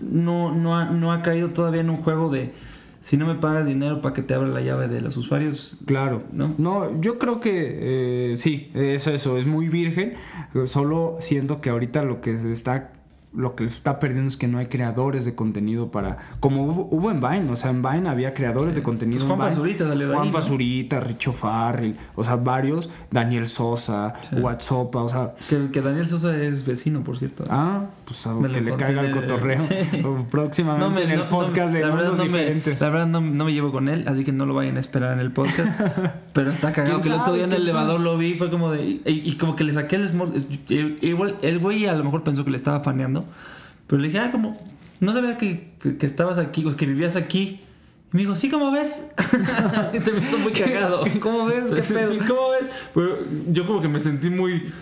no, 0.00 0.54
no, 0.54 0.76
ha, 0.78 0.86
no 0.86 1.12
ha 1.12 1.20
caído 1.22 1.50
todavía 1.50 1.82
en 1.82 1.90
un 1.90 1.96
juego 1.98 2.30
de 2.30 2.52
si 3.00 3.18
no 3.18 3.26
me 3.26 3.34
pagas 3.34 3.66
dinero 3.66 4.00
para 4.00 4.14
que 4.14 4.22
te 4.22 4.32
abra 4.32 4.48
la 4.48 4.62
llave 4.62 4.88
de 4.88 5.02
los 5.02 5.18
usuarios. 5.18 5.76
Claro. 5.84 6.22
¿No? 6.32 6.54
No, 6.56 6.98
yo 7.02 7.18
creo 7.18 7.38
que 7.40 8.30
eh, 8.32 8.36
sí, 8.36 8.70
es 8.72 9.06
eso, 9.06 9.36
es 9.36 9.46
muy 9.46 9.68
virgen. 9.68 10.14
Solo 10.64 11.16
siento 11.20 11.60
que 11.60 11.68
ahorita 11.68 12.02
lo 12.04 12.22
que 12.22 12.38
se 12.38 12.50
está 12.50 12.92
lo 13.36 13.54
que 13.56 13.64
está 13.64 13.98
perdiendo 13.98 14.28
es 14.28 14.36
que 14.36 14.46
no 14.48 14.58
hay 14.58 14.66
creadores 14.66 15.24
de 15.24 15.34
contenido 15.34 15.90
para 15.90 16.18
como 16.40 16.64
hubo, 16.64 16.88
hubo 16.90 17.10
en 17.10 17.20
Vine, 17.20 17.50
o 17.50 17.56
sea, 17.56 17.70
en 17.70 17.82
Vine 17.82 18.08
había 18.08 18.32
creadores 18.34 18.74
de 18.74 18.82
contenido. 18.82 19.18
Pues 19.20 19.28
Juan 19.28 19.38
Vine. 19.40 19.50
Pazurita 19.50 19.88
salió 19.88 20.08
de 20.08 20.14
Juan 20.14 20.26
ahí, 20.26 20.32
¿no? 20.32 20.38
Pazurita, 20.38 21.00
Richo 21.00 21.32
Farrell, 21.32 21.96
o 22.14 22.22
sea, 22.24 22.36
varios, 22.36 22.90
Daniel 23.10 23.46
Sosa, 23.48 24.14
Sí. 24.30 24.36
WhatsApp, 24.36 24.94
o 24.94 25.08
sea, 25.08 25.34
Que, 25.48 25.70
que 25.72 25.80
Daniel 25.80 26.06
Sosa 26.06 26.36
es 26.36 26.64
vecino, 26.64 27.02
por 27.02 27.18
cierto. 27.18 27.44
ah, 27.50 27.86
pues 28.04 28.26
a 28.26 28.34
que 28.52 28.60
le 28.60 28.76
caiga 28.76 29.00
el 29.04 29.12
cotorreo. 29.12 29.58
sí. 29.58 29.74
Próximamente 30.30 31.02
en 31.04 31.10
el 31.10 31.18
no, 31.20 31.28
podcast 31.28 31.72
de 31.74 31.80
la 31.80 31.90
verdad 31.94 32.16
me, 32.18 32.24
diferentes. 32.24 32.80
la 32.80 32.88
verdad 32.88 33.06
no, 33.06 33.20
no 33.20 33.44
me 33.44 33.52
llevo 33.52 33.72
con 33.72 33.88
él, 33.88 34.04
así 34.06 34.24
que 34.24 34.32
no 34.32 34.46
lo 34.46 34.54
vayan 34.54 34.76
a 34.76 34.80
esperar 34.80 35.12
en 35.12 35.20
el 35.20 35.32
podcast. 35.32 35.80
Pero 36.32 36.50
está 36.50 36.72
cagado 36.72 37.00
¿Quién 37.00 37.02
que 37.02 37.08
el 37.14 37.20
otro 37.20 37.34
día 37.34 37.44
en 37.44 37.50
el 37.52 37.56
¿Quién 37.56 37.68
elevador 37.68 37.98
sabe? 37.98 38.04
lo 38.04 38.18
vi, 38.18 38.34
fue 38.34 38.50
como 38.50 38.70
de. 38.70 38.84
Y, 38.84 39.02
y 39.06 39.36
como 39.36 39.56
que 39.56 39.64
le 39.64 39.72
saqué 39.72 39.96
el 39.96 40.08
small. 40.08 40.32
Igual, 40.68 41.36
el 41.42 41.58
güey 41.58 41.86
a 41.86 41.94
lo 41.94 42.04
mejor 42.04 42.22
pensó 42.22 42.44
que 42.44 42.50
le 42.50 42.56
estaba 42.56 42.80
faneando. 42.80 43.23
Pero 43.86 44.00
le 44.02 44.08
dije, 44.08 44.18
ah, 44.20 44.30
como. 44.30 44.56
No 45.00 45.12
sabía 45.12 45.36
que, 45.38 45.72
que, 45.80 45.96
que 45.96 46.06
estabas 46.06 46.38
aquí, 46.38 46.64
o 46.64 46.74
que 46.76 46.86
vivías 46.86 47.16
aquí. 47.16 47.60
Y 48.12 48.16
me 48.16 48.20
dijo, 48.20 48.36
sí, 48.36 48.48
¿cómo 48.48 48.70
ves? 48.70 49.04
y 49.92 49.98
se 50.00 50.12
me 50.12 50.20
hizo 50.20 50.38
muy 50.38 50.52
cagado. 50.52 51.04
¿Cómo 51.20 51.46
ves? 51.46 51.70
¿Qué 51.70 51.82
pedo? 51.82 52.12
sí, 52.12 52.18
¿Cómo 52.26 52.50
ves? 52.50 52.72
Pero 52.94 53.18
yo 53.50 53.66
como 53.66 53.80
que 53.82 53.88
me 53.88 54.00
sentí 54.00 54.30
muy. 54.30 54.72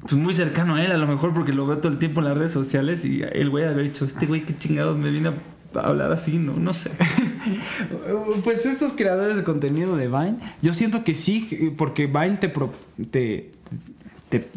Pues 0.00 0.12
muy 0.14 0.34
cercano 0.34 0.76
a 0.76 0.84
él, 0.84 0.92
a 0.92 0.98
lo 0.98 1.06
mejor 1.06 1.32
porque 1.34 1.52
lo 1.52 1.66
veo 1.66 1.78
todo 1.78 1.90
el 1.90 1.98
tiempo 1.98 2.20
en 2.20 2.26
las 2.28 2.36
redes 2.38 2.52
sociales 2.52 3.04
y 3.04 3.22
el 3.22 3.50
güey 3.50 3.64
haber 3.64 3.82
dicho, 3.82 4.04
este 4.04 4.26
güey 4.26 4.42
qué 4.42 4.54
chingados 4.56 4.96
me 4.96 5.10
viene 5.10 5.30
a 5.74 5.80
hablar 5.80 6.12
así, 6.12 6.38
¿no? 6.38 6.52
No 6.54 6.72
sé. 6.72 6.90
Pues 8.44 8.66
estos 8.66 8.92
creadores 8.92 9.36
de 9.36 9.44
contenido 9.44 9.96
de 9.96 10.08
Vine, 10.08 10.36
yo 10.62 10.72
siento 10.72 11.04
que 11.04 11.14
sí, 11.14 11.72
porque 11.76 12.06
Vine 12.06 12.36
te, 12.36 12.48
pro- 12.48 12.72
te, 13.10 13.52
te- 14.28 14.48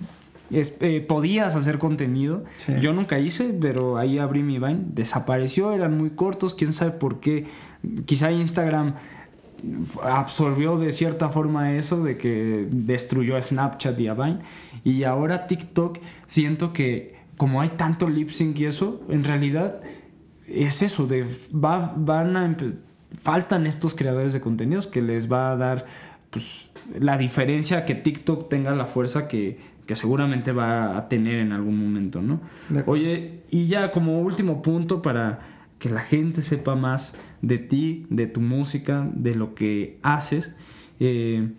es- 0.52 0.76
eh, 0.80 1.02
podías 1.08 1.56
hacer 1.56 1.78
contenido. 1.80 2.44
Sí. 2.58 2.74
Yo 2.82 2.94
nunca 2.94 3.20
hice, 3.20 3.56
pero 3.60 3.98
ahí 3.98 4.18
abrí 4.20 4.44
mi 4.44 4.60
Vine, 4.60 4.82
desapareció, 4.94 5.74
eran 5.74 5.98
muy 5.98 6.12
cortos, 6.12 6.54
quién 6.54 6.74
sabe 6.74 6.92
por 6.92 7.20
qué. 7.20 7.46
Quizá 8.06 8.32
Instagram 8.32 8.96
absorbió 10.04 10.78
de 10.78 10.92
cierta 10.94 11.30
forma 11.30 11.74
eso 11.74 12.04
de 12.04 12.18
que 12.18 12.68
destruyó 12.72 13.36
a 13.36 13.42
Snapchat 13.42 14.00
y 14.00 14.08
a 14.08 14.14
Vine. 14.14 14.40
Y 14.84 15.04
ahora 15.04 15.48
TikTok 15.48 16.00
siento 16.28 16.74
que 16.74 17.18
como 17.38 17.62
hay 17.62 17.70
tanto 17.70 18.10
lip 18.10 18.30
sync 18.30 18.58
y 18.60 18.66
eso, 18.66 19.02
en 19.10 19.24
realidad 19.24 19.82
es 20.48 20.82
eso, 20.82 21.08
de 21.08 21.26
va, 21.54 21.94
van 21.96 22.36
a 22.36 22.56
faltan 23.22 23.66
estos 23.66 23.96
creadores 23.96 24.34
de 24.34 24.42
contenidos 24.42 24.88
que 24.88 25.02
les 25.02 25.32
va 25.32 25.52
a 25.52 25.56
dar 25.56 25.86
pues, 26.30 26.70
la 26.98 27.18
diferencia 27.18 27.86
que 27.86 27.96
TikTok 27.96 28.50
tenga 28.50 28.72
la 28.76 28.86
fuerza 28.86 29.28
que, 29.28 29.58
que 29.90 29.96
seguramente 29.96 30.52
va 30.52 30.96
a 30.96 31.10
tener 31.10 31.40
en 31.40 31.52
algún 31.52 31.84
momento, 31.84 32.22
¿no? 32.22 32.42
Oye, 32.86 33.42
y 33.50 33.66
ya 33.66 33.92
como 33.92 34.22
último 34.22 34.62
punto 34.62 35.02
para 35.02 35.40
que 35.80 35.90
la 35.90 36.02
gente 36.02 36.44
sepa 36.44 36.76
más 36.76 37.16
de 37.42 37.58
ti, 37.58 38.06
de 38.12 38.28
tu 38.28 38.40
música, 38.40 39.10
de 39.12 39.34
lo 39.34 39.56
que 39.56 39.98
haces. 40.04 40.56
Eh, 41.00 41.50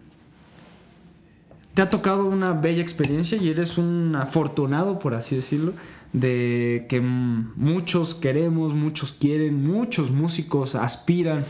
te 1.74 1.83
ha 1.83 1.91
tocado 1.91 2.24
una 2.24 2.53
bella 2.53 2.81
experiencia 2.81 3.37
y 3.37 3.49
eres 3.49 3.78
un 3.78 4.14
afortunado, 4.14 5.01
por 5.01 5.14
así 5.14 5.35
decirlo, 5.35 5.72
de 6.12 6.87
que 6.89 7.01
muchos 7.01 8.14
queremos, 8.14 8.74
muchos 8.74 9.11
quieren, 9.11 9.61
muchos 9.64 10.12
músicos 10.12 10.76
aspiran 10.76 11.45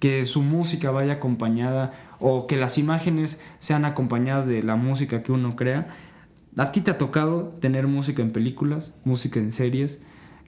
que 0.00 0.26
su 0.26 0.42
música 0.42 0.90
vaya 0.90 1.12
acompañada 1.12 1.92
o 2.18 2.48
que 2.48 2.56
las 2.56 2.76
imágenes 2.76 3.40
sean 3.60 3.84
acompañadas 3.84 4.48
de 4.48 4.64
la 4.64 4.74
música 4.74 5.22
que 5.22 5.30
uno 5.30 5.54
crea. 5.54 5.94
A 6.56 6.70
ti 6.70 6.80
te 6.80 6.92
ha 6.92 6.98
tocado 6.98 7.56
tener 7.60 7.88
música 7.88 8.22
en 8.22 8.30
películas, 8.30 8.94
música 9.04 9.40
en 9.40 9.50
series. 9.50 10.00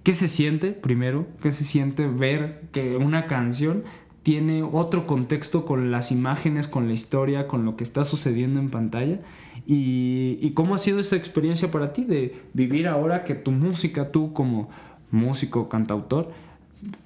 ¿Qué 0.04 0.12
se 0.12 0.28
siente 0.28 0.70
primero? 0.70 1.26
¿Qué 1.42 1.50
se 1.50 1.64
siente 1.64 2.06
ver 2.06 2.62
que 2.70 2.96
una 2.96 3.26
canción 3.26 3.82
tiene 4.22 4.62
otro 4.62 5.06
contexto 5.06 5.66
con 5.66 5.90
las 5.90 6.12
imágenes, 6.12 6.68
con 6.68 6.86
la 6.86 6.94
historia, 6.94 7.48
con 7.48 7.64
lo 7.64 7.76
que 7.76 7.82
está 7.82 8.04
sucediendo 8.04 8.60
en 8.60 8.70
pantalla? 8.70 9.20
¿Y, 9.66 10.50
cómo 10.54 10.76
ha 10.76 10.78
sido 10.78 11.00
esa 11.00 11.16
experiencia 11.16 11.72
para 11.72 11.92
ti 11.92 12.04
de 12.04 12.40
vivir 12.52 12.86
ahora 12.86 13.24
que 13.24 13.34
tu 13.34 13.50
música, 13.50 14.12
tú 14.12 14.32
como 14.32 14.70
músico, 15.10 15.68
cantautor, 15.68 16.30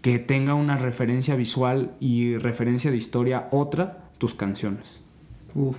que 0.02 0.18
tenga 0.18 0.52
una 0.52 0.76
referencia 0.76 1.36
visual 1.36 1.92
y 2.00 2.36
referencia 2.36 2.90
de 2.90 2.98
historia 2.98 3.48
otra, 3.50 4.10
tus 4.18 4.34
canciones? 4.34 5.00
Uf. 5.54 5.78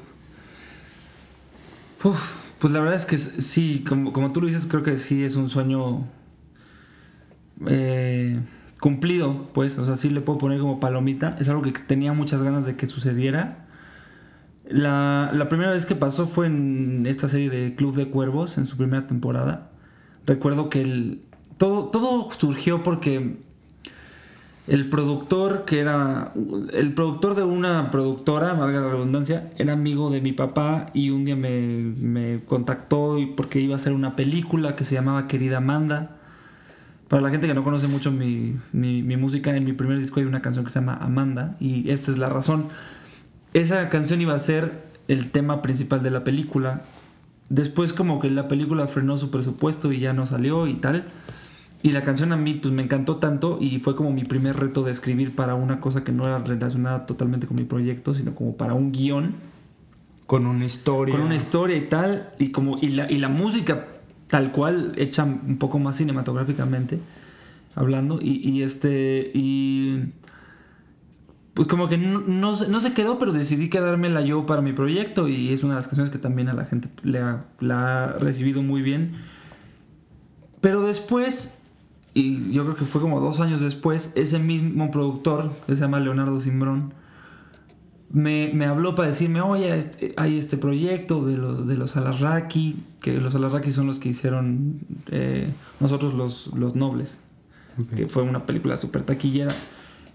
Uf. 2.03 2.50
Pues 2.61 2.73
la 2.73 2.79
verdad 2.79 2.95
es 2.95 3.07
que 3.07 3.17
sí, 3.17 3.83
como, 3.89 4.13
como 4.13 4.31
tú 4.31 4.39
lo 4.39 4.45
dices, 4.45 4.67
creo 4.67 4.83
que 4.83 4.99
sí 4.99 5.23
es 5.23 5.35
un 5.35 5.49
sueño 5.49 6.05
eh, 7.65 8.39
cumplido, 8.79 9.49
pues, 9.51 9.79
o 9.79 9.85
sea, 9.85 9.95
sí 9.95 10.11
le 10.11 10.21
puedo 10.21 10.37
poner 10.37 10.59
como 10.59 10.79
palomita. 10.79 11.35
Es 11.39 11.49
algo 11.49 11.63
que 11.63 11.71
tenía 11.71 12.13
muchas 12.13 12.43
ganas 12.43 12.63
de 12.65 12.75
que 12.75 12.85
sucediera. 12.85 13.65
La, 14.69 15.31
la, 15.33 15.49
primera 15.49 15.71
vez 15.71 15.87
que 15.87 15.95
pasó 15.95 16.27
fue 16.27 16.45
en 16.45 17.07
esta 17.07 17.27
serie 17.27 17.49
de 17.49 17.73
Club 17.73 17.95
de 17.95 18.11
Cuervos, 18.11 18.59
en 18.59 18.67
su 18.67 18.77
primera 18.77 19.07
temporada. 19.07 19.71
Recuerdo 20.27 20.69
que 20.69 20.81
el, 20.81 21.23
todo, 21.57 21.85
todo 21.85 22.29
surgió 22.37 22.83
porque 22.83 23.39
el 24.67 24.89
productor, 24.89 25.65
que 25.65 25.79
era 25.79 26.33
el 26.73 26.93
productor 26.93 27.35
de 27.35 27.43
una 27.43 27.89
productora, 27.89 28.53
valga 28.53 28.79
la 28.79 28.89
redundancia, 28.89 29.49
era 29.57 29.73
amigo 29.73 30.11
de 30.11 30.21
mi 30.21 30.33
papá 30.33 30.87
y 30.93 31.09
un 31.09 31.25
día 31.25 31.35
me, 31.35 31.49
me 31.99 32.41
contactó 32.45 33.17
porque 33.35 33.59
iba 33.59 33.73
a 33.73 33.77
hacer 33.77 33.93
una 33.93 34.15
película 34.15 34.75
que 34.75 34.85
se 34.85 34.95
llamaba 34.95 35.27
Querida 35.27 35.57
Amanda. 35.57 36.17
Para 37.07 37.21
la 37.21 37.29
gente 37.29 37.47
que 37.47 37.53
no 37.53 37.63
conoce 37.63 37.87
mucho 37.87 38.11
mi, 38.11 38.57
mi, 38.71 39.01
mi 39.01 39.17
música, 39.17 39.55
en 39.55 39.65
mi 39.65 39.73
primer 39.73 39.99
disco 39.99 40.19
hay 40.19 40.25
una 40.25 40.41
canción 40.41 40.63
que 40.63 40.71
se 40.71 40.79
llama 40.79 40.97
Amanda 41.01 41.57
y 41.59 41.89
esta 41.89 42.11
es 42.11 42.17
la 42.17 42.29
razón. 42.29 42.67
Esa 43.53 43.89
canción 43.89 44.21
iba 44.21 44.33
a 44.33 44.39
ser 44.39 44.91
el 45.07 45.31
tema 45.31 45.61
principal 45.61 46.03
de 46.03 46.11
la 46.11 46.23
película. 46.23 46.83
Después 47.49 47.91
como 47.91 48.21
que 48.21 48.29
la 48.29 48.47
película 48.47 48.87
frenó 48.87 49.17
su 49.17 49.29
presupuesto 49.29 49.91
y 49.91 49.99
ya 49.99 50.13
no 50.13 50.25
salió 50.27 50.67
y 50.67 50.75
tal. 50.75 51.05
Y 51.83 51.91
la 51.91 52.03
canción 52.03 52.31
a 52.31 52.37
mí 52.37 52.53
pues 52.53 52.73
me 52.73 52.83
encantó 52.83 53.17
tanto 53.17 53.57
y 53.59 53.79
fue 53.79 53.95
como 53.95 54.11
mi 54.11 54.23
primer 54.23 54.57
reto 54.57 54.83
de 54.83 54.91
escribir 54.91 55.35
para 55.35 55.55
una 55.55 55.79
cosa 55.79 56.03
que 56.03 56.11
no 56.11 56.27
era 56.27 56.39
relacionada 56.39 57.05
totalmente 57.05 57.47
con 57.47 57.57
mi 57.57 57.63
proyecto, 57.63 58.13
sino 58.13 58.35
como 58.35 58.55
para 58.55 58.73
un 58.73 58.91
guion. 58.91 59.35
Con 60.27 60.45
una 60.45 60.65
historia. 60.65 61.15
Con 61.15 61.25
una 61.25 61.35
historia 61.35 61.75
y 61.75 61.89
tal. 61.89 62.31
Y, 62.37 62.51
como, 62.51 62.77
y, 62.79 62.89
la, 62.89 63.11
y 63.11 63.17
la 63.17 63.29
música 63.29 63.87
tal 64.27 64.51
cual, 64.51 64.93
hecha 64.97 65.23
un 65.23 65.57
poco 65.57 65.77
más 65.77 65.97
cinematográficamente 65.97 66.99
hablando. 67.75 68.19
Y, 68.21 68.47
y 68.49 68.63
este. 68.63 69.31
Y. 69.33 70.13
Pues 71.53 71.67
como 71.67 71.89
que 71.89 71.97
no, 71.97 72.21
no, 72.21 72.79
se 72.79 72.93
quedó, 72.93 73.19
pero 73.19 73.33
decidí 73.33 73.69
quedármela 73.69 74.21
yo 74.21 74.45
para 74.45 74.61
mi 74.61 74.71
proyecto. 74.71 75.27
Y 75.27 75.51
es 75.51 75.63
una 75.63 75.73
de 75.73 75.79
las 75.79 75.87
canciones 75.87 76.11
que 76.11 76.17
también 76.17 76.47
a 76.47 76.53
la 76.53 76.65
gente 76.65 76.89
le 77.03 77.19
ha, 77.19 77.45
la 77.59 78.05
ha 78.05 78.07
recibido 78.13 78.61
muy 78.61 78.81
bien. 78.81 79.15
Pero 80.61 80.83
después 80.83 81.60
y 82.13 82.51
yo 82.51 82.63
creo 82.63 82.75
que 82.75 82.85
fue 82.85 83.01
como 83.01 83.19
dos 83.19 83.39
años 83.39 83.61
después, 83.61 84.11
ese 84.15 84.39
mismo 84.39 84.91
productor, 84.91 85.51
que 85.65 85.75
se 85.75 85.81
llama 85.81 85.99
Leonardo 85.99 86.39
Simbrón, 86.39 86.93
me, 88.11 88.51
me 88.53 88.65
habló 88.65 88.95
para 88.95 89.07
decirme, 89.09 89.39
oye, 89.41 89.77
este, 89.77 90.13
hay 90.17 90.37
este 90.37 90.57
proyecto 90.57 91.25
de 91.25 91.37
los, 91.37 91.65
de 91.65 91.75
los 91.77 91.95
Alarraqui, 91.95 92.83
que 93.01 93.13
los 93.13 93.35
Alarraqui 93.35 93.71
son 93.71 93.87
los 93.87 93.99
que 93.99 94.09
hicieron 94.09 94.81
eh, 95.07 95.53
nosotros 95.79 96.13
los, 96.13 96.47
los 96.53 96.75
Nobles, 96.75 97.19
que 97.95 98.07
fue 98.07 98.23
una 98.23 98.45
película 98.45 98.75
súper 98.75 99.03
taquillera. 99.03 99.55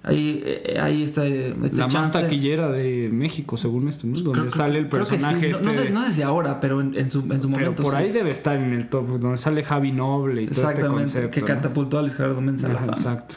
Ahí, 0.07 0.41
eh, 0.45 0.79
ahí 0.81 1.03
está. 1.03 1.27
Este 1.27 1.77
la 1.77 1.89
más 1.89 2.13
taquillera 2.13 2.71
de 2.71 3.11
México, 3.13 3.57
según 3.57 3.89
esto, 3.89 4.07
¿no? 4.07 4.17
Donde 4.21 4.53
sale 4.53 4.79
el 4.79 4.89
personaje. 4.89 5.51
no, 5.51 5.71
este 5.73 5.91
no, 5.91 6.05
sé, 6.05 6.13
si 6.13 6.23
ahora, 6.23 6.61
pero 6.61 6.81
en, 6.81 7.11
su, 7.11 7.27
en 7.29 7.41
su 7.41 7.49
momento. 7.49 7.83
Por 7.83 7.97
ahí 7.97 8.13
debe 8.13 8.31
estar 8.31 8.57
en 8.57 8.73
el 8.73 8.89
top, 8.89 9.19
donde 9.19 9.37
sale 9.37 9.65
Javi 9.65 9.91
Noble 9.91 10.43
y 10.43 10.47
todo 10.47 10.71
este 10.71 10.87
concepto. 10.87 11.31
Que 11.33 11.43
catapultó 11.43 11.99
a 11.99 12.03
Luis 12.03 12.15
Gerardo 12.15 12.41
Mensa 12.41 12.71
Exacto. 12.71 13.35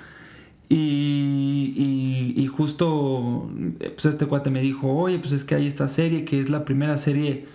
Y, 0.71 1.73
y, 1.75 2.39
y, 2.39 2.45
justo, 2.45 3.49
pues 3.79 4.05
este 4.05 4.27
cuate 4.27 4.51
me 4.51 4.61
dijo, 4.61 4.93
oye, 4.93 5.17
pues 5.17 5.31
es 5.31 5.43
que 5.43 5.55
hay 5.55 5.65
esta 5.65 5.87
serie 5.87 6.23
que 6.23 6.39
es 6.39 6.51
la 6.51 6.63
primera 6.65 6.97
serie 6.97 7.47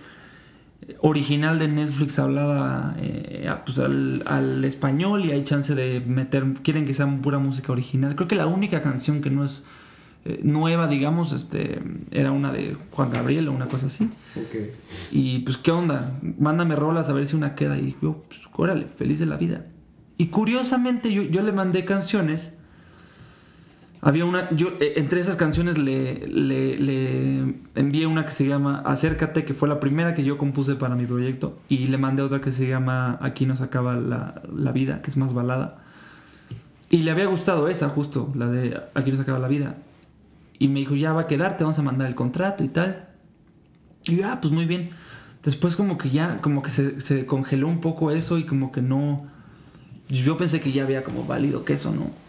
original 1.01 1.59
de 1.59 1.67
Netflix 1.67 2.19
hablada 2.19 2.95
eh, 2.99 3.51
pues 3.65 3.79
al, 3.79 4.63
español 4.63 5.25
y 5.25 5.31
hay 5.31 5.43
chance 5.43 5.73
de 5.75 5.99
meter, 6.01 6.45
quieren 6.63 6.85
que 6.85 6.93
sea 6.93 7.07
pura 7.21 7.39
música 7.39 7.71
original. 7.71 8.15
Creo 8.15 8.27
que 8.27 8.35
la 8.35 8.47
única 8.47 8.81
canción 8.81 9.21
que 9.21 9.29
no 9.29 9.43
es 9.45 9.63
eh, 10.25 10.39
nueva, 10.43 10.87
digamos, 10.87 11.31
este, 11.31 11.81
era 12.11 12.31
una 12.31 12.51
de 12.51 12.77
Juan 12.91 13.11
Gabriel 13.11 13.47
o 13.47 13.51
una 13.51 13.67
cosa 13.67 13.87
así. 13.87 14.09
Y 15.11 15.39
pues, 15.39 15.57
¿qué 15.57 15.71
onda? 15.71 16.19
Mándame 16.39 16.75
rolas 16.75 17.09
a 17.09 17.13
ver 17.13 17.25
si 17.25 17.35
una 17.35 17.55
queda. 17.55 17.77
Y 17.77 17.95
yo, 18.01 18.23
pues, 18.27 18.41
órale, 18.53 18.85
feliz 18.85 19.19
de 19.19 19.25
la 19.25 19.37
vida. 19.37 19.63
Y 20.17 20.27
curiosamente 20.27 21.13
yo, 21.13 21.23
yo 21.23 21.43
le 21.43 21.51
mandé 21.51 21.85
canciones 21.85 22.54
había 24.05 24.23
una, 24.23 24.51
yo 24.51 24.69
eh, 24.79 24.93
entre 24.97 25.19
esas 25.19 25.35
canciones 25.35 25.79
le, 25.79 26.27
le, 26.27 27.55
envié 27.73 28.05
una 28.05 28.23
que 28.23 28.31
se 28.31 28.45
llama 28.45 28.83
Acércate, 28.85 29.43
que 29.45 29.55
fue 29.55 29.67
la 29.67 29.79
primera 29.79 30.13
que 30.13 30.23
yo 30.23 30.37
compuse 30.37 30.75
para 30.75 30.95
mi 30.95 31.07
proyecto, 31.07 31.57
y 31.69 31.87
le 31.87 31.97
mandé 31.97 32.21
otra 32.21 32.39
que 32.39 32.51
se 32.51 32.67
llama 32.67 33.17
Aquí 33.19 33.47
nos 33.47 33.61
acaba 33.61 33.95
la, 33.95 34.43
la 34.55 34.71
vida, 34.71 35.01
que 35.01 35.09
es 35.09 35.17
más 35.17 35.33
balada. 35.33 35.83
Y 36.91 37.01
le 37.01 37.09
había 37.09 37.25
gustado 37.25 37.67
esa 37.67 37.89
justo, 37.89 38.31
la 38.35 38.45
de 38.45 38.79
Aquí 38.93 39.09
nos 39.09 39.21
acaba 39.21 39.39
la 39.39 39.47
vida. 39.47 39.77
Y 40.59 40.67
me 40.67 40.81
dijo, 40.81 40.93
ya 40.93 41.11
va 41.11 41.21
a 41.21 41.27
quedar, 41.27 41.57
te 41.57 41.63
vamos 41.63 41.79
a 41.79 41.81
mandar 41.81 42.07
el 42.07 42.13
contrato 42.13 42.63
y 42.63 42.67
tal. 42.67 43.09
Y 44.03 44.17
yo, 44.17 44.27
ah, 44.29 44.37
pues 44.39 44.53
muy 44.53 44.65
bien. 44.65 44.91
Después 45.41 45.75
como 45.75 45.97
que 45.97 46.11
ya, 46.11 46.37
como 46.43 46.61
que 46.61 46.69
se, 46.69 47.01
se 47.01 47.25
congeló 47.25 47.67
un 47.67 47.81
poco 47.81 48.11
eso 48.11 48.37
y 48.37 48.43
como 48.43 48.71
que 48.71 48.83
no... 48.83 49.25
Yo 50.09 50.37
pensé 50.37 50.61
que 50.61 50.71
ya 50.71 50.83
había 50.83 51.03
como 51.03 51.25
válido 51.25 51.65
que 51.65 51.73
eso, 51.73 51.91
¿no? 51.91 52.24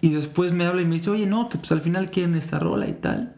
Y 0.00 0.10
después 0.10 0.52
me 0.52 0.64
habla 0.64 0.82
y 0.82 0.86
me 0.86 0.94
dice, 0.94 1.10
oye, 1.10 1.26
no, 1.26 1.48
que 1.48 1.58
pues 1.58 1.72
al 1.72 1.82
final 1.82 2.10
quieren 2.10 2.34
esta 2.34 2.58
rola 2.58 2.88
y 2.88 2.92
tal. 2.92 3.34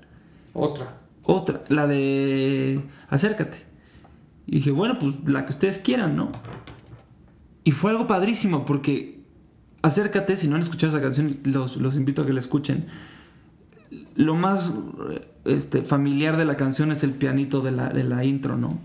Otra. 0.53 0.95
Otra, 1.25 1.63
la 1.69 1.87
de 1.87 2.81
Acércate. 3.09 3.59
Y 4.47 4.57
dije, 4.57 4.71
bueno, 4.71 4.99
pues 4.99 5.17
la 5.25 5.47
que 5.47 5.53
ustedes 5.53 5.79
quieran, 5.79 6.17
¿no? 6.17 6.31
Y 7.65 7.73
fue 7.73 7.91
algo 7.91 8.07
padrísimo 8.07 8.65
porque 8.65 9.23
Acércate, 9.83 10.37
si 10.37 10.47
no 10.47 10.55
han 10.55 10.63
escuchado 10.63 10.93
esa 10.93 11.03
canción, 11.03 11.39
los, 11.45 11.77
los 11.77 11.97
invito 11.97 12.23
a 12.23 12.27
que 12.27 12.33
la 12.33 12.41
escuchen. 12.41 12.87
Lo 14.15 14.37
más 14.37 14.73
este, 15.45 15.83
familiar 15.83 16.37
de 16.37 16.45
la 16.45 16.57
canción 16.57 16.93
es 16.93 17.03
el 17.03 17.13
pianito 17.13 17.61
de 17.63 17.73
la, 17.73 17.89
de 17.89 18.05
la 18.05 18.25
intro, 18.25 18.57
¿no? 18.57 18.79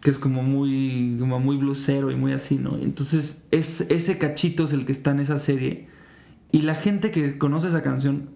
Que 0.00 0.08
es 0.08 0.18
como 0.18 0.42
muy, 0.42 1.16
como 1.18 1.38
muy 1.40 1.56
blusero 1.56 2.10
y 2.10 2.16
muy 2.16 2.32
así, 2.32 2.56
¿no? 2.56 2.78
Entonces, 2.78 3.42
es, 3.50 3.82
ese 3.82 4.16
cachito 4.16 4.64
es 4.64 4.72
el 4.72 4.86
que 4.86 4.92
está 4.92 5.10
en 5.10 5.20
esa 5.20 5.36
serie 5.36 5.88
y 6.52 6.62
la 6.62 6.74
gente 6.74 7.10
que 7.10 7.38
conoce 7.38 7.68
esa 7.68 7.82
canción 7.82 8.30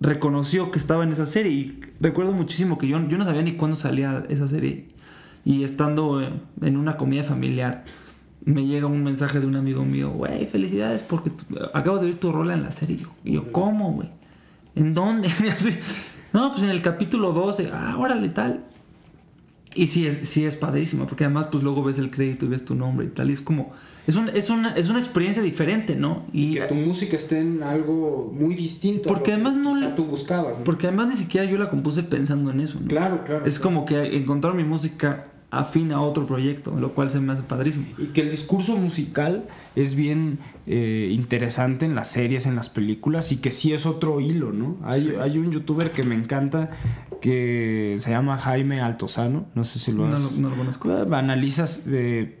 reconoció 0.00 0.70
que 0.70 0.78
estaba 0.78 1.04
en 1.04 1.12
esa 1.12 1.26
serie. 1.26 1.52
Y 1.52 1.80
recuerdo 2.00 2.32
muchísimo 2.32 2.78
que 2.78 2.88
yo, 2.88 3.00
yo 3.08 3.18
no 3.18 3.24
sabía 3.24 3.42
ni 3.42 3.54
cuándo 3.54 3.76
salía 3.76 4.24
esa 4.28 4.48
serie. 4.48 4.88
Y 5.44 5.64
estando 5.64 6.20
en 6.22 6.76
una 6.76 6.96
comida 6.96 7.24
familiar, 7.24 7.84
me 8.44 8.66
llega 8.66 8.86
un 8.86 9.02
mensaje 9.02 9.40
de 9.40 9.46
un 9.46 9.56
amigo 9.56 9.84
mío, 9.84 10.10
güey, 10.10 10.46
felicidades 10.46 11.02
porque 11.02 11.30
acabo 11.74 11.98
de 11.98 12.06
oír 12.06 12.20
tu 12.20 12.32
rola 12.32 12.54
en 12.54 12.62
la 12.62 12.70
serie. 12.70 12.98
Y 13.24 13.34
yo, 13.34 13.52
¿cómo, 13.52 13.92
güey? 13.92 14.10
¿En 14.74 14.94
dónde? 14.94 15.28
No, 16.30 16.52
pues 16.52 16.62
en 16.62 16.68
el 16.68 16.82
capítulo 16.82 17.32
12, 17.32 17.70
ah, 17.72 17.96
órale, 17.98 18.28
tal. 18.28 18.66
Y 19.74 19.88
sí 19.88 20.06
es, 20.06 20.28
sí 20.28 20.44
es 20.44 20.56
padrísimo, 20.56 21.06
porque 21.06 21.24
además 21.24 21.48
pues 21.50 21.62
luego 21.62 21.84
ves 21.84 21.98
el 21.98 22.10
crédito 22.10 22.46
y 22.46 22.48
ves 22.48 22.64
tu 22.64 22.74
nombre 22.74 23.06
y 23.06 23.10
tal, 23.10 23.30
y 23.30 23.34
es 23.34 23.40
como... 23.40 23.72
Es, 24.06 24.16
un, 24.16 24.30
es, 24.30 24.48
una, 24.48 24.74
es 24.74 24.88
una 24.88 25.00
experiencia 25.00 25.42
diferente, 25.42 25.94
¿no? 25.94 26.24
Y 26.32 26.54
que 26.54 26.62
tu 26.62 26.74
música 26.74 27.14
esté 27.14 27.40
en 27.40 27.62
algo 27.62 28.32
muy 28.34 28.54
distinto. 28.54 29.06
Porque 29.06 29.34
además 29.34 29.56
no... 29.56 29.72
O 29.72 29.94
tú 29.94 30.06
buscabas, 30.06 30.58
¿no? 30.58 30.64
Porque 30.64 30.86
además 30.86 31.08
ni 31.08 31.14
siquiera 31.14 31.46
yo 31.46 31.58
la 31.58 31.68
compuse 31.68 32.02
pensando 32.02 32.50
en 32.50 32.60
eso, 32.60 32.80
¿no? 32.80 32.88
Claro, 32.88 33.22
claro. 33.24 33.44
Es 33.44 33.58
como 33.58 33.84
que 33.84 34.16
encontrar 34.16 34.54
mi 34.54 34.64
música 34.64 35.26
afín 35.50 35.92
a 35.92 36.00
otro 36.00 36.26
proyecto, 36.26 36.74
lo 36.78 36.94
cual 36.94 37.10
se 37.10 37.20
me 37.20 37.32
hace 37.32 37.42
padrísimo. 37.42 37.86
Y 37.98 38.06
que 38.06 38.22
el 38.22 38.30
discurso 38.30 38.76
musical 38.76 39.44
es 39.76 39.94
bien 39.94 40.38
eh, 40.70 41.08
interesante 41.10 41.86
en 41.86 41.94
las 41.94 42.08
series, 42.08 42.44
en 42.44 42.54
las 42.54 42.68
películas, 42.68 43.32
y 43.32 43.38
que 43.38 43.50
sí 43.50 43.72
es 43.72 43.86
otro 43.86 44.20
hilo, 44.20 44.52
¿no? 44.52 44.76
Hay, 44.84 45.14
hay 45.18 45.38
un 45.38 45.50
youtuber 45.50 45.92
que 45.92 46.02
me 46.02 46.14
encanta 46.14 46.70
que 47.22 47.96
se 47.98 48.10
llama 48.10 48.36
Jaime 48.36 48.82
Altozano, 48.82 49.46
no 49.54 49.64
sé 49.64 49.78
si 49.78 49.92
lo 49.92 50.06
has... 50.06 50.36
No, 50.36 50.50
lo 50.50 50.56
conozco. 50.56 50.92
Eh, 50.92 51.06
analizas 51.10 51.84
eh, 51.88 52.36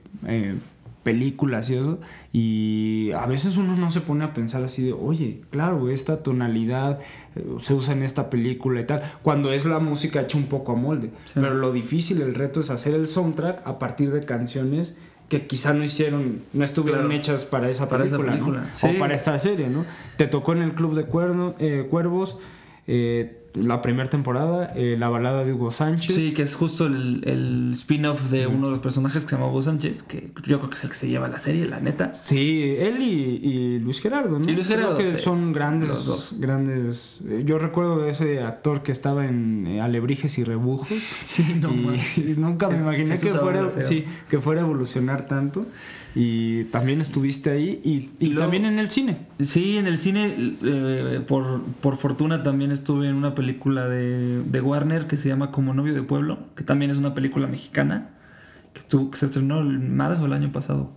películas 1.02 1.70
y 1.70 1.76
eso, 1.76 2.00
y 2.30 3.12
a 3.16 3.24
veces 3.24 3.56
uno 3.56 3.74
no 3.76 3.90
se 3.90 4.02
pone 4.02 4.26
a 4.26 4.34
pensar 4.34 4.62
así 4.62 4.82
de, 4.82 4.92
oye, 4.92 5.40
claro, 5.48 5.88
esta 5.88 6.22
tonalidad 6.22 7.00
eh, 7.34 7.46
se 7.60 7.72
usa 7.72 7.94
en 7.94 8.02
esta 8.02 8.28
película 8.28 8.82
y 8.82 8.84
tal, 8.84 9.02
cuando 9.22 9.52
es 9.54 9.64
la 9.64 9.78
música 9.78 10.20
hecha 10.20 10.36
un 10.36 10.48
poco 10.48 10.72
a 10.72 10.74
molde. 10.74 11.10
Pero 11.32 11.54
lo 11.54 11.72
difícil, 11.72 12.20
el 12.20 12.34
reto 12.34 12.60
es 12.60 12.68
hacer 12.68 12.94
el 12.94 13.06
soundtrack 13.06 13.66
a 13.66 13.78
partir 13.78 14.12
de 14.12 14.26
canciones 14.26 14.96
que 15.28 15.46
quizá 15.46 15.74
no 15.74 15.84
hicieron, 15.84 16.42
no 16.52 16.64
estuvieron 16.64 17.12
hechas 17.12 17.44
para 17.44 17.68
esa 17.68 17.88
película, 17.88 18.38
o 18.82 18.98
para 18.98 19.14
esta 19.14 19.38
serie, 19.38 19.68
¿no? 19.68 19.84
Te 20.16 20.26
tocó 20.26 20.52
en 20.52 20.62
el 20.62 20.72
Club 20.72 20.94
de 20.94 21.04
Cuerno, 21.04 21.54
eh, 21.58 21.86
Cuervos, 21.90 22.38
eh, 22.86 23.47
la 23.54 23.82
primera 23.82 24.08
temporada, 24.08 24.72
eh, 24.76 24.96
la 24.98 25.08
balada 25.08 25.44
de 25.44 25.52
Hugo 25.52 25.70
Sánchez. 25.70 26.14
Sí, 26.14 26.32
que 26.32 26.42
es 26.42 26.54
justo 26.54 26.86
el, 26.86 27.22
el 27.24 27.70
spin-off 27.72 28.30
de 28.30 28.46
uno 28.46 28.66
de 28.66 28.72
los 28.72 28.80
personajes 28.80 29.24
que 29.24 29.30
se 29.30 29.36
llama 29.36 29.48
Hugo 29.48 29.62
Sánchez, 29.62 30.02
que 30.02 30.30
yo 30.46 30.58
creo 30.58 30.70
que 30.70 30.76
es 30.76 30.84
el 30.84 30.90
que 30.90 30.96
se 30.96 31.08
lleva 31.08 31.28
la 31.28 31.38
serie, 31.38 31.66
la 31.66 31.80
neta. 31.80 32.14
Sí, 32.14 32.76
él 32.78 33.02
y, 33.02 33.78
Luis 33.78 34.00
Gerardo, 34.00 34.38
¿no? 34.38 34.48
Y 34.48 34.54
Luis 34.54 34.66
Gerardo. 34.66 34.98
que 34.98 35.06
son 35.06 35.52
grandes, 35.52 35.88
los 35.88 36.06
dos. 36.06 36.34
grandes. 36.38 37.20
Eh, 37.28 37.42
yo 37.44 37.58
recuerdo 37.58 37.98
de 37.98 38.10
ese 38.10 38.42
actor 38.42 38.82
que 38.82 38.92
estaba 38.92 39.26
en 39.26 39.66
eh, 39.66 39.80
Alebrijes 39.80 40.38
y 40.38 40.44
Rebujos. 40.44 40.88
Sí, 41.22 41.56
no 41.60 41.70
y, 41.72 42.34
Nunca 42.38 42.68
me 42.68 42.78
imaginé 42.78 43.18
que 43.18 43.30
fuera, 43.30 43.68
sí, 43.80 44.04
que 44.28 44.40
fuera 44.40 44.62
a 44.62 44.64
evolucionar 44.64 45.26
tanto. 45.26 45.66
Y 46.14 46.64
también 46.64 47.00
estuviste 47.00 47.50
ahí 47.50 47.80
y, 47.84 48.34
también 48.34 48.64
en 48.64 48.78
el 48.78 48.88
cine. 48.88 49.18
Sí, 49.40 49.76
en 49.76 49.86
el 49.86 49.98
cine, 49.98 50.56
eh, 50.64 51.20
por, 51.26 51.62
por, 51.80 51.96
fortuna 51.96 52.42
también 52.42 52.72
estuve 52.72 53.08
en 53.08 53.14
una 53.14 53.34
película 53.38 53.88
de, 53.88 54.42
de, 54.42 54.60
Warner 54.60 55.06
que 55.06 55.16
se 55.16 55.28
llama 55.28 55.52
Como 55.52 55.72
novio 55.72 55.94
de 55.94 56.02
pueblo, 56.02 56.40
que 56.56 56.64
también 56.64 56.90
es 56.90 56.96
una 56.96 57.14
película 57.14 57.46
mexicana, 57.46 58.10
que, 58.72 58.80
estuvo, 58.80 59.12
que 59.12 59.18
se 59.18 59.26
estrenó 59.26 59.60
en 59.60 59.96
marzo 59.96 60.26
el 60.26 60.32
año 60.32 60.50
pasado. 60.50 60.90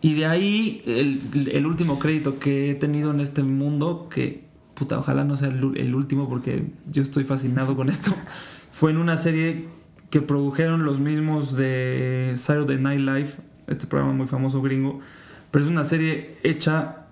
Y 0.00 0.14
de 0.14 0.26
ahí 0.26 0.82
el, 0.86 1.48
el, 1.52 1.66
último 1.66 2.00
crédito 2.00 2.40
que 2.40 2.72
he 2.72 2.74
tenido 2.74 3.12
en 3.12 3.20
este 3.20 3.44
mundo, 3.44 4.08
que 4.10 4.48
puta, 4.74 4.98
ojalá 4.98 5.22
no 5.22 5.36
sea 5.36 5.50
el, 5.50 5.76
el 5.76 5.94
último 5.94 6.28
porque 6.28 6.72
yo 6.90 7.00
estoy 7.00 7.22
fascinado 7.22 7.76
con 7.76 7.88
esto, 7.88 8.12
fue 8.72 8.90
en 8.90 8.96
una 8.96 9.16
serie 9.16 9.68
que 10.10 10.20
produjeron 10.20 10.84
los 10.84 10.98
mismos 10.98 11.56
de 11.56 12.32
Saturday 12.34 12.78
Night 12.78 13.00
Live 13.02 13.30
este 13.68 13.86
programa 13.86 14.12
muy 14.14 14.26
famoso 14.26 14.60
gringo, 14.60 14.98
pero 15.52 15.64
es 15.64 15.70
una 15.70 15.84
serie 15.84 16.38
hecha 16.42 17.06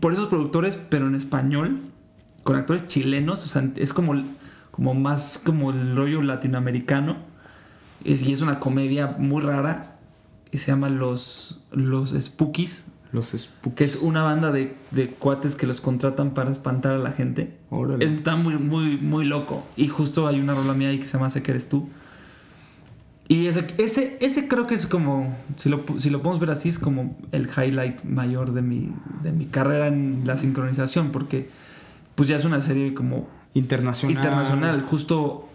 por 0.00 0.14
esos 0.14 0.26
productores, 0.26 0.76
pero 0.76 1.06
en 1.06 1.14
español, 1.14 1.89
con 2.50 2.58
actores 2.58 2.88
chilenos, 2.88 3.44
o 3.44 3.46
sea, 3.46 3.70
es 3.76 3.92
como, 3.92 4.12
como 4.72 4.92
más 4.92 5.40
como 5.44 5.70
el 5.70 5.94
rollo 5.94 6.20
latinoamericano, 6.20 7.18
y 8.02 8.32
es 8.32 8.40
una 8.40 8.58
comedia 8.58 9.06
muy 9.06 9.40
rara, 9.40 9.98
y 10.50 10.58
se 10.58 10.72
llama 10.72 10.88
Los, 10.88 11.62
los 11.70 12.10
Spookies. 12.10 12.86
Los 13.12 13.26
Spookies. 13.26 13.74
Que 13.76 13.84
es 13.84 13.96
una 14.02 14.24
banda 14.24 14.50
de, 14.50 14.74
de 14.90 15.10
cuates 15.10 15.54
que 15.54 15.68
los 15.68 15.80
contratan 15.80 16.34
para 16.34 16.50
espantar 16.50 16.94
a 16.94 16.98
la 16.98 17.12
gente. 17.12 17.56
Está 18.00 18.34
muy, 18.34 18.56
muy, 18.56 18.96
muy 18.96 19.24
loco. 19.24 19.64
Y 19.76 19.86
justo 19.86 20.26
hay 20.26 20.40
una 20.40 20.52
rola 20.52 20.74
mía 20.74 20.88
ahí 20.88 20.98
que 20.98 21.06
se 21.06 21.18
llama 21.18 21.30
Sé 21.30 21.44
que 21.44 21.52
eres 21.52 21.68
tú 21.68 21.88
y 23.30 23.46
ese, 23.46 23.64
ese, 23.78 24.18
ese 24.20 24.48
creo 24.48 24.66
que 24.66 24.74
es 24.74 24.88
como, 24.88 25.36
si 25.56 25.68
lo, 25.68 25.84
si 25.98 26.10
lo 26.10 26.20
podemos 26.20 26.40
ver 26.40 26.50
así, 26.50 26.68
es 26.68 26.80
como 26.80 27.16
el 27.30 27.48
highlight 27.48 28.02
mayor 28.02 28.52
de 28.52 28.60
mi, 28.60 28.92
de 29.22 29.30
mi 29.30 29.46
carrera 29.46 29.86
en 29.86 30.22
la 30.24 30.36
sincronización, 30.36 31.12
porque 31.12 31.48
pues 32.14 32.28
ya 32.28 32.36
es 32.36 32.44
una 32.44 32.60
serie 32.60 32.94
como... 32.94 33.28
Internacional. 33.54 34.16
Internacional, 34.16 34.82
justo... 34.82 35.46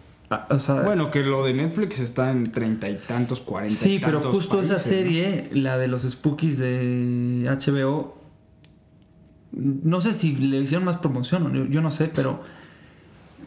O 0.49 0.59
sea, 0.59 0.81
bueno, 0.81 1.11
que 1.11 1.21
lo 1.21 1.45
de 1.45 1.53
Netflix 1.53 1.99
está 1.99 2.31
en 2.31 2.51
treinta 2.51 2.89
y 2.89 2.97
tantos, 2.97 3.41
cuarenta. 3.41 3.75
Sí, 3.75 4.01
pero 4.03 4.19
justo 4.21 4.59
esa 4.59 4.79
serie, 4.79 5.49
la 5.53 5.77
de 5.77 5.87
los 5.87 6.01
Spookies 6.01 6.57
de 6.57 7.45
HBO, 7.47 8.17
no 9.51 10.01
sé 10.01 10.13
si 10.13 10.35
le 10.35 10.57
hicieron 10.57 10.83
más 10.83 10.97
promoción 10.97 11.45
o 11.45 11.65
yo 11.65 11.81
no 11.81 11.91
sé, 11.91 12.11
pero 12.13 12.41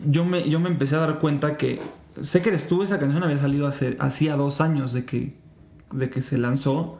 yo 0.07 0.25
me, 0.25 0.49
yo 0.49 0.61
me 0.61 0.69
empecé 0.69 0.95
a 0.95 1.01
dar 1.01 1.19
cuenta 1.19 1.57
que 1.57 1.81
Sé 2.23 2.43
que 2.43 2.49
eres 2.49 2.67
tú, 2.67 2.83
esa 2.83 2.99
canción 2.99 3.23
había 3.23 3.37
salido 3.37 3.67
hace, 3.67 3.97
hacía 4.01 4.37
dos 4.37 4.61
años 4.61 4.93
de 4.93 5.05
que, 5.05 5.37
de 5.93 6.11
que 6.11 6.23
se 6.23 6.39
lanzó, 6.39 6.99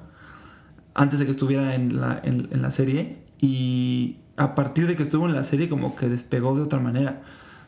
antes 0.95 1.19
de 1.19 1.25
que 1.25 1.31
estuviera 1.31 1.75
en 1.75 2.01
la, 2.01 2.21
en, 2.23 2.63
la 2.63 2.71
serie, 2.71 3.19
y 3.41 4.19
a 4.39 4.55
partir 4.55 4.87
de 4.87 4.97
que 4.97 5.03
estuvo 5.03 5.27
en 5.27 5.35
la 5.35 5.45
serie 5.45 5.69
como 5.69 5.97
que 5.97 6.09
despegó 6.09 6.55
de 6.57 6.63
otra 6.63 6.79
manera. 6.79 7.23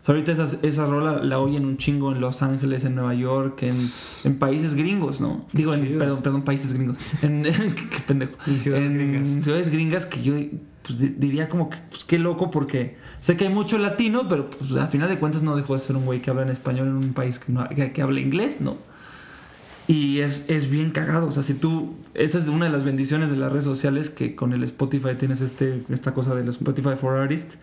ahorita 0.06 0.32
esa, 0.32 0.48
esa 0.62 0.86
rola 0.86 1.22
la 1.22 1.38
oyen 1.40 1.66
un 1.66 1.76
chingo 1.76 2.12
en 2.12 2.20
Los 2.20 2.42
Ángeles, 2.42 2.84
en 2.84 2.94
Nueva 2.94 3.14
York, 3.14 3.62
en, 3.64 3.76
en 4.24 4.38
países 4.38 4.74
gringos, 4.74 5.20
¿no? 5.20 5.46
Digo, 5.52 5.74
en, 5.74 5.98
perdón, 5.98 6.22
perdón, 6.22 6.42
países 6.42 6.72
gringos. 6.72 6.96
En, 7.22 7.42
qué 7.42 7.98
pendejo. 8.06 8.32
En 8.46 8.60
ciudades 8.60 8.90
gringas. 8.90 9.30
En 9.30 9.44
ciudades 9.44 9.70
gringas 9.70 10.06
que 10.06 10.22
yo 10.22 10.34
pues, 10.82 11.20
diría 11.20 11.48
como 11.48 11.70
que, 11.70 11.78
pues 11.90 12.04
qué 12.04 12.18
loco, 12.18 12.50
porque 12.50 12.96
sé 13.20 13.36
que 13.36 13.46
hay 13.46 13.52
mucho 13.52 13.78
latino, 13.78 14.28
pero 14.28 14.48
pues, 14.48 14.72
a 14.76 14.88
final 14.88 15.08
de 15.08 15.18
cuentas 15.18 15.42
no 15.42 15.56
dejó 15.56 15.74
de 15.74 15.80
ser 15.80 15.96
un 15.96 16.04
güey 16.04 16.22
que 16.22 16.30
habla 16.30 16.42
en 16.42 16.50
español 16.50 16.88
en 16.88 16.96
un 16.96 17.12
país 17.12 17.38
que, 17.38 17.52
no, 17.52 17.68
que, 17.68 18.02
habla 18.02 18.20
inglés, 18.20 18.60
¿no? 18.60 18.78
Y 19.90 20.20
es, 20.20 20.48
es, 20.48 20.70
bien 20.70 20.92
cagado. 20.92 21.26
O 21.26 21.30
sea, 21.32 21.42
si 21.42 21.54
tú. 21.54 21.96
Esa 22.14 22.38
es 22.38 22.46
una 22.46 22.66
de 22.66 22.70
las 22.70 22.84
bendiciones 22.84 23.28
de 23.30 23.36
las 23.36 23.50
redes 23.50 23.64
sociales 23.64 24.08
que 24.08 24.36
con 24.36 24.52
el 24.52 24.62
Spotify 24.62 25.16
tienes 25.18 25.40
este, 25.40 25.82
esta 25.88 26.14
cosa 26.14 26.36
del 26.36 26.48
Spotify 26.48 26.94
for 26.94 27.18
Artists. 27.18 27.58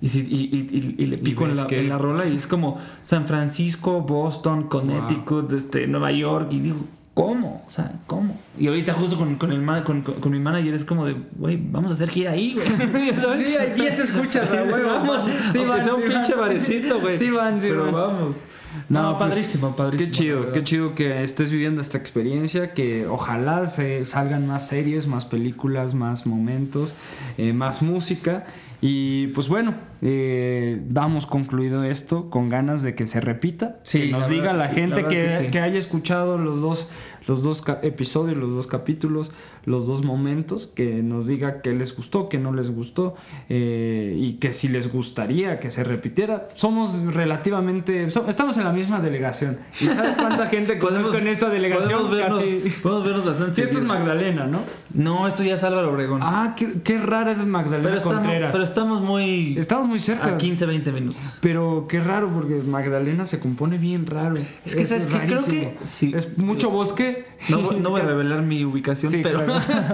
Y, 0.00 0.08
si, 0.08 0.20
y, 0.20 0.96
y, 0.96 1.06
le 1.06 1.18
pico 1.18 1.44
en 1.44 1.56
la, 1.56 1.66
en 1.68 1.88
la, 1.90 1.98
rola 1.98 2.24
y 2.26 2.36
es 2.36 2.46
como 2.46 2.78
San 3.02 3.26
Francisco, 3.26 4.00
Boston, 4.00 4.68
Connecticut, 4.68 5.52
este, 5.52 5.86
Nueva 5.88 6.10
York. 6.10 6.48
Y 6.52 6.60
digo, 6.60 6.86
¿Cómo? 7.18 7.64
O 7.66 7.70
sea, 7.70 7.90
¿cómo? 8.06 8.38
Y 8.56 8.68
ahorita 8.68 8.94
justo 8.94 9.18
con, 9.18 9.34
con 9.38 9.50
el 9.50 9.82
con, 9.82 10.02
con, 10.02 10.30
mi 10.30 10.38
manager 10.38 10.72
es 10.72 10.84
como 10.84 11.04
de, 11.04 11.16
güey, 11.36 11.58
vamos 11.60 11.90
a 11.90 11.94
hacer 11.94 12.10
gira 12.10 12.30
ahí, 12.30 12.54
güey. 12.54 12.68
sí, 13.38 13.56
hay 13.56 13.72
10 13.72 13.98
escuchas, 13.98 14.48
güey. 14.48 14.84
Vamos. 14.84 15.28
Sí, 15.50 15.58
Aunque 15.58 15.82
sea 15.82 15.94
un 15.96 16.02
pinche 16.04 16.36
barecito, 16.36 17.00
güey. 17.00 17.18
Sí, 17.18 17.28
van, 17.30 17.60
sí, 17.60 17.70
Pero 17.70 17.90
vamos. 17.90 18.44
No, 18.88 19.18
pues, 19.18 19.30
padrísimo, 19.30 19.74
padrísimo. 19.74 20.10
Qué 20.12 20.16
chido, 20.16 20.52
qué 20.52 20.62
chido 20.62 20.94
que 20.94 21.24
estés 21.24 21.50
viviendo 21.50 21.80
esta 21.80 21.98
experiencia, 21.98 22.72
que 22.72 23.08
ojalá 23.08 23.66
se 23.66 24.04
salgan 24.04 24.46
más 24.46 24.68
series, 24.68 25.08
más 25.08 25.26
películas, 25.26 25.94
más 25.94 26.24
momentos, 26.24 26.94
eh, 27.36 27.52
más 27.52 27.82
música. 27.82 28.46
Y 28.80 29.28
pues 29.28 29.48
bueno, 29.48 29.74
eh, 30.02 30.80
damos 30.86 31.26
concluido 31.26 31.82
esto 31.82 32.30
con 32.30 32.48
ganas 32.48 32.82
de 32.82 32.94
que 32.94 33.06
se 33.06 33.20
repita. 33.20 33.80
que 33.90 34.08
nos 34.08 34.28
diga 34.28 34.52
la 34.52 34.68
gente 34.68 35.04
que, 35.04 35.48
que, 35.50 35.60
haya 35.60 35.78
escuchado 35.78 36.38
los 36.38 36.60
dos 36.60 36.88
los 37.28 37.42
dos 37.42 37.62
episodios, 37.82 38.36
los 38.38 38.54
dos 38.54 38.66
capítulos, 38.66 39.30
los 39.66 39.86
dos 39.86 40.02
momentos, 40.02 40.66
que 40.66 41.02
nos 41.02 41.26
diga 41.26 41.60
qué 41.60 41.72
les 41.72 41.94
gustó, 41.94 42.30
qué 42.30 42.38
no 42.38 42.54
les 42.54 42.70
gustó 42.70 43.14
eh, 43.50 44.16
y 44.18 44.34
que 44.34 44.54
si 44.54 44.68
les 44.68 44.90
gustaría 44.90 45.60
que 45.60 45.70
se 45.70 45.84
repitiera. 45.84 46.48
Somos 46.54 47.04
relativamente, 47.04 48.04
estamos 48.04 48.56
en 48.56 48.64
la 48.64 48.72
misma 48.72 49.00
delegación. 49.00 49.58
¿Y 49.78 49.84
sabes 49.84 50.14
cuánta 50.14 50.46
gente 50.46 50.78
conozco 50.78 51.16
en 51.16 51.28
esta 51.28 51.50
delegación? 51.50 52.08
Podemos 52.08 52.16
vernos, 52.16 52.72
podemos 52.82 53.04
vernos 53.04 53.24
bastante. 53.26 53.52
Sí, 53.52 53.62
esto 53.62 53.76
es 53.76 53.84
Magdalena, 53.84 54.46
¿no? 54.46 54.60
No, 54.94 55.28
esto 55.28 55.44
ya 55.44 55.54
es 55.54 55.64
Álvaro 55.64 55.92
Obregón. 55.92 56.20
Ah, 56.22 56.54
qué, 56.56 56.80
qué 56.82 56.96
rara 56.96 57.32
es 57.32 57.44
Magdalena 57.44 57.82
pero 57.82 57.96
estamos, 57.98 58.18
Contreras. 58.20 58.52
Pero 58.52 58.64
estamos 58.64 59.02
muy... 59.02 59.58
Estamos 59.58 59.86
muy 59.86 59.98
cerca. 59.98 60.34
A 60.34 60.38
15, 60.38 60.64
20 60.64 60.92
minutos. 60.92 61.38
Pero 61.42 61.84
qué 61.90 62.00
raro 62.00 62.30
porque 62.32 62.62
Magdalena 62.66 63.26
se 63.26 63.38
compone 63.38 63.76
bien 63.76 64.06
raro. 64.06 64.38
Es 64.64 64.74
que, 64.74 64.86
¿sabes 64.86 65.06
que 65.08 65.18
Creo 65.26 65.44
que... 65.44 65.76
Sí. 65.84 66.12
Es 66.16 66.38
mucho 66.38 66.70
bosque 66.70 67.17
no, 67.48 67.90
voy 67.90 68.00
a 68.00 68.04
revelar 68.06 68.42
mi 68.42 68.64
ubicación, 68.64 69.12
pero, 69.22 69.44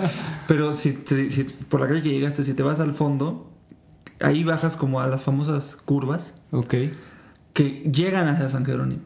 pero 0.48 0.72
si, 0.72 0.92
por 1.68 1.80
la 1.80 1.88
calle 1.88 2.02
que 2.02 2.10
llegaste, 2.10 2.44
si 2.44 2.54
te 2.54 2.62
vas 2.62 2.80
al 2.80 2.94
fondo, 2.94 3.50
ahí 4.20 4.44
bajas 4.44 4.76
como 4.76 5.00
a 5.00 5.06
las 5.06 5.22
famosas 5.22 5.76
curvas. 5.84 6.40
Ok. 6.50 6.74
Que 7.52 7.90
llegan 7.92 8.28
hacia 8.28 8.48
San 8.48 8.64
Jerónimo. 8.64 9.02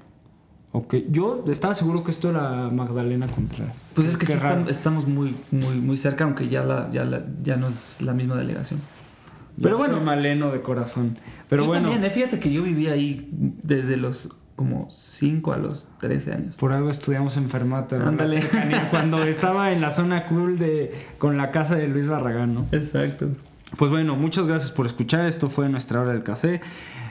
Ok, 0.73 0.97
yo 1.11 1.45
estaba 1.49 1.75
seguro 1.75 2.05
que 2.05 2.11
esto 2.11 2.31
era 2.31 2.69
Magdalena 2.71 3.27
Contreras. 3.27 3.77
Pues 3.95 4.09
es 4.09 4.17
que 4.17 4.27
estamos, 4.69 5.09
muy, 5.09 5.35
muy, 5.51 5.77
muy 5.77 5.97
cerca, 5.97 6.25
aunque 6.25 6.49
ya, 6.49 6.63
la, 6.63 6.91
ya, 6.93 7.27
ya 7.43 7.57
no 7.57 7.69
es 7.69 7.97
la 8.01 8.13
misma 8.13 8.37
delegación. 8.37 8.81
Pero 9.61 9.77
bueno. 9.77 10.01
maleno 10.01 10.53
de 10.53 10.61
corazón. 10.61 11.19
Pero 11.49 11.63
yo 11.63 11.69
bueno. 11.69 11.89
También, 11.89 12.05
eh, 12.05 12.15
fíjate 12.15 12.39
que 12.39 12.53
yo 12.53 12.63
viví 12.63 12.87
ahí 12.89 13.29
desde 13.33 13.97
los 13.97 14.31
como 14.59 14.89
5 14.91 15.53
a 15.53 15.57
los 15.57 15.87
13 16.01 16.33
años. 16.33 16.57
Por 16.57 16.73
algo 16.73 16.91
estudiamos 16.91 17.37
en 17.37 17.49
Ándale. 17.49 18.43
Cuando 18.91 19.23
estaba 19.23 19.71
en 19.71 19.81
la 19.81 19.93
zona 19.93 20.27
cool 20.27 20.59
de 20.59 21.07
con 21.19 21.37
la 21.37 21.53
casa 21.53 21.77
de 21.77 21.87
Luis 21.87 22.09
Barragán, 22.09 22.55
¿no? 22.55 22.67
Exacto. 22.73 23.29
Pues 23.77 23.93
bueno, 23.93 24.17
muchas 24.17 24.49
gracias 24.49 24.73
por 24.73 24.87
escuchar. 24.87 25.27
Esto 25.27 25.49
fue 25.49 25.69
nuestra 25.69 26.01
hora 26.01 26.13
del 26.13 26.25
café. 26.25 26.61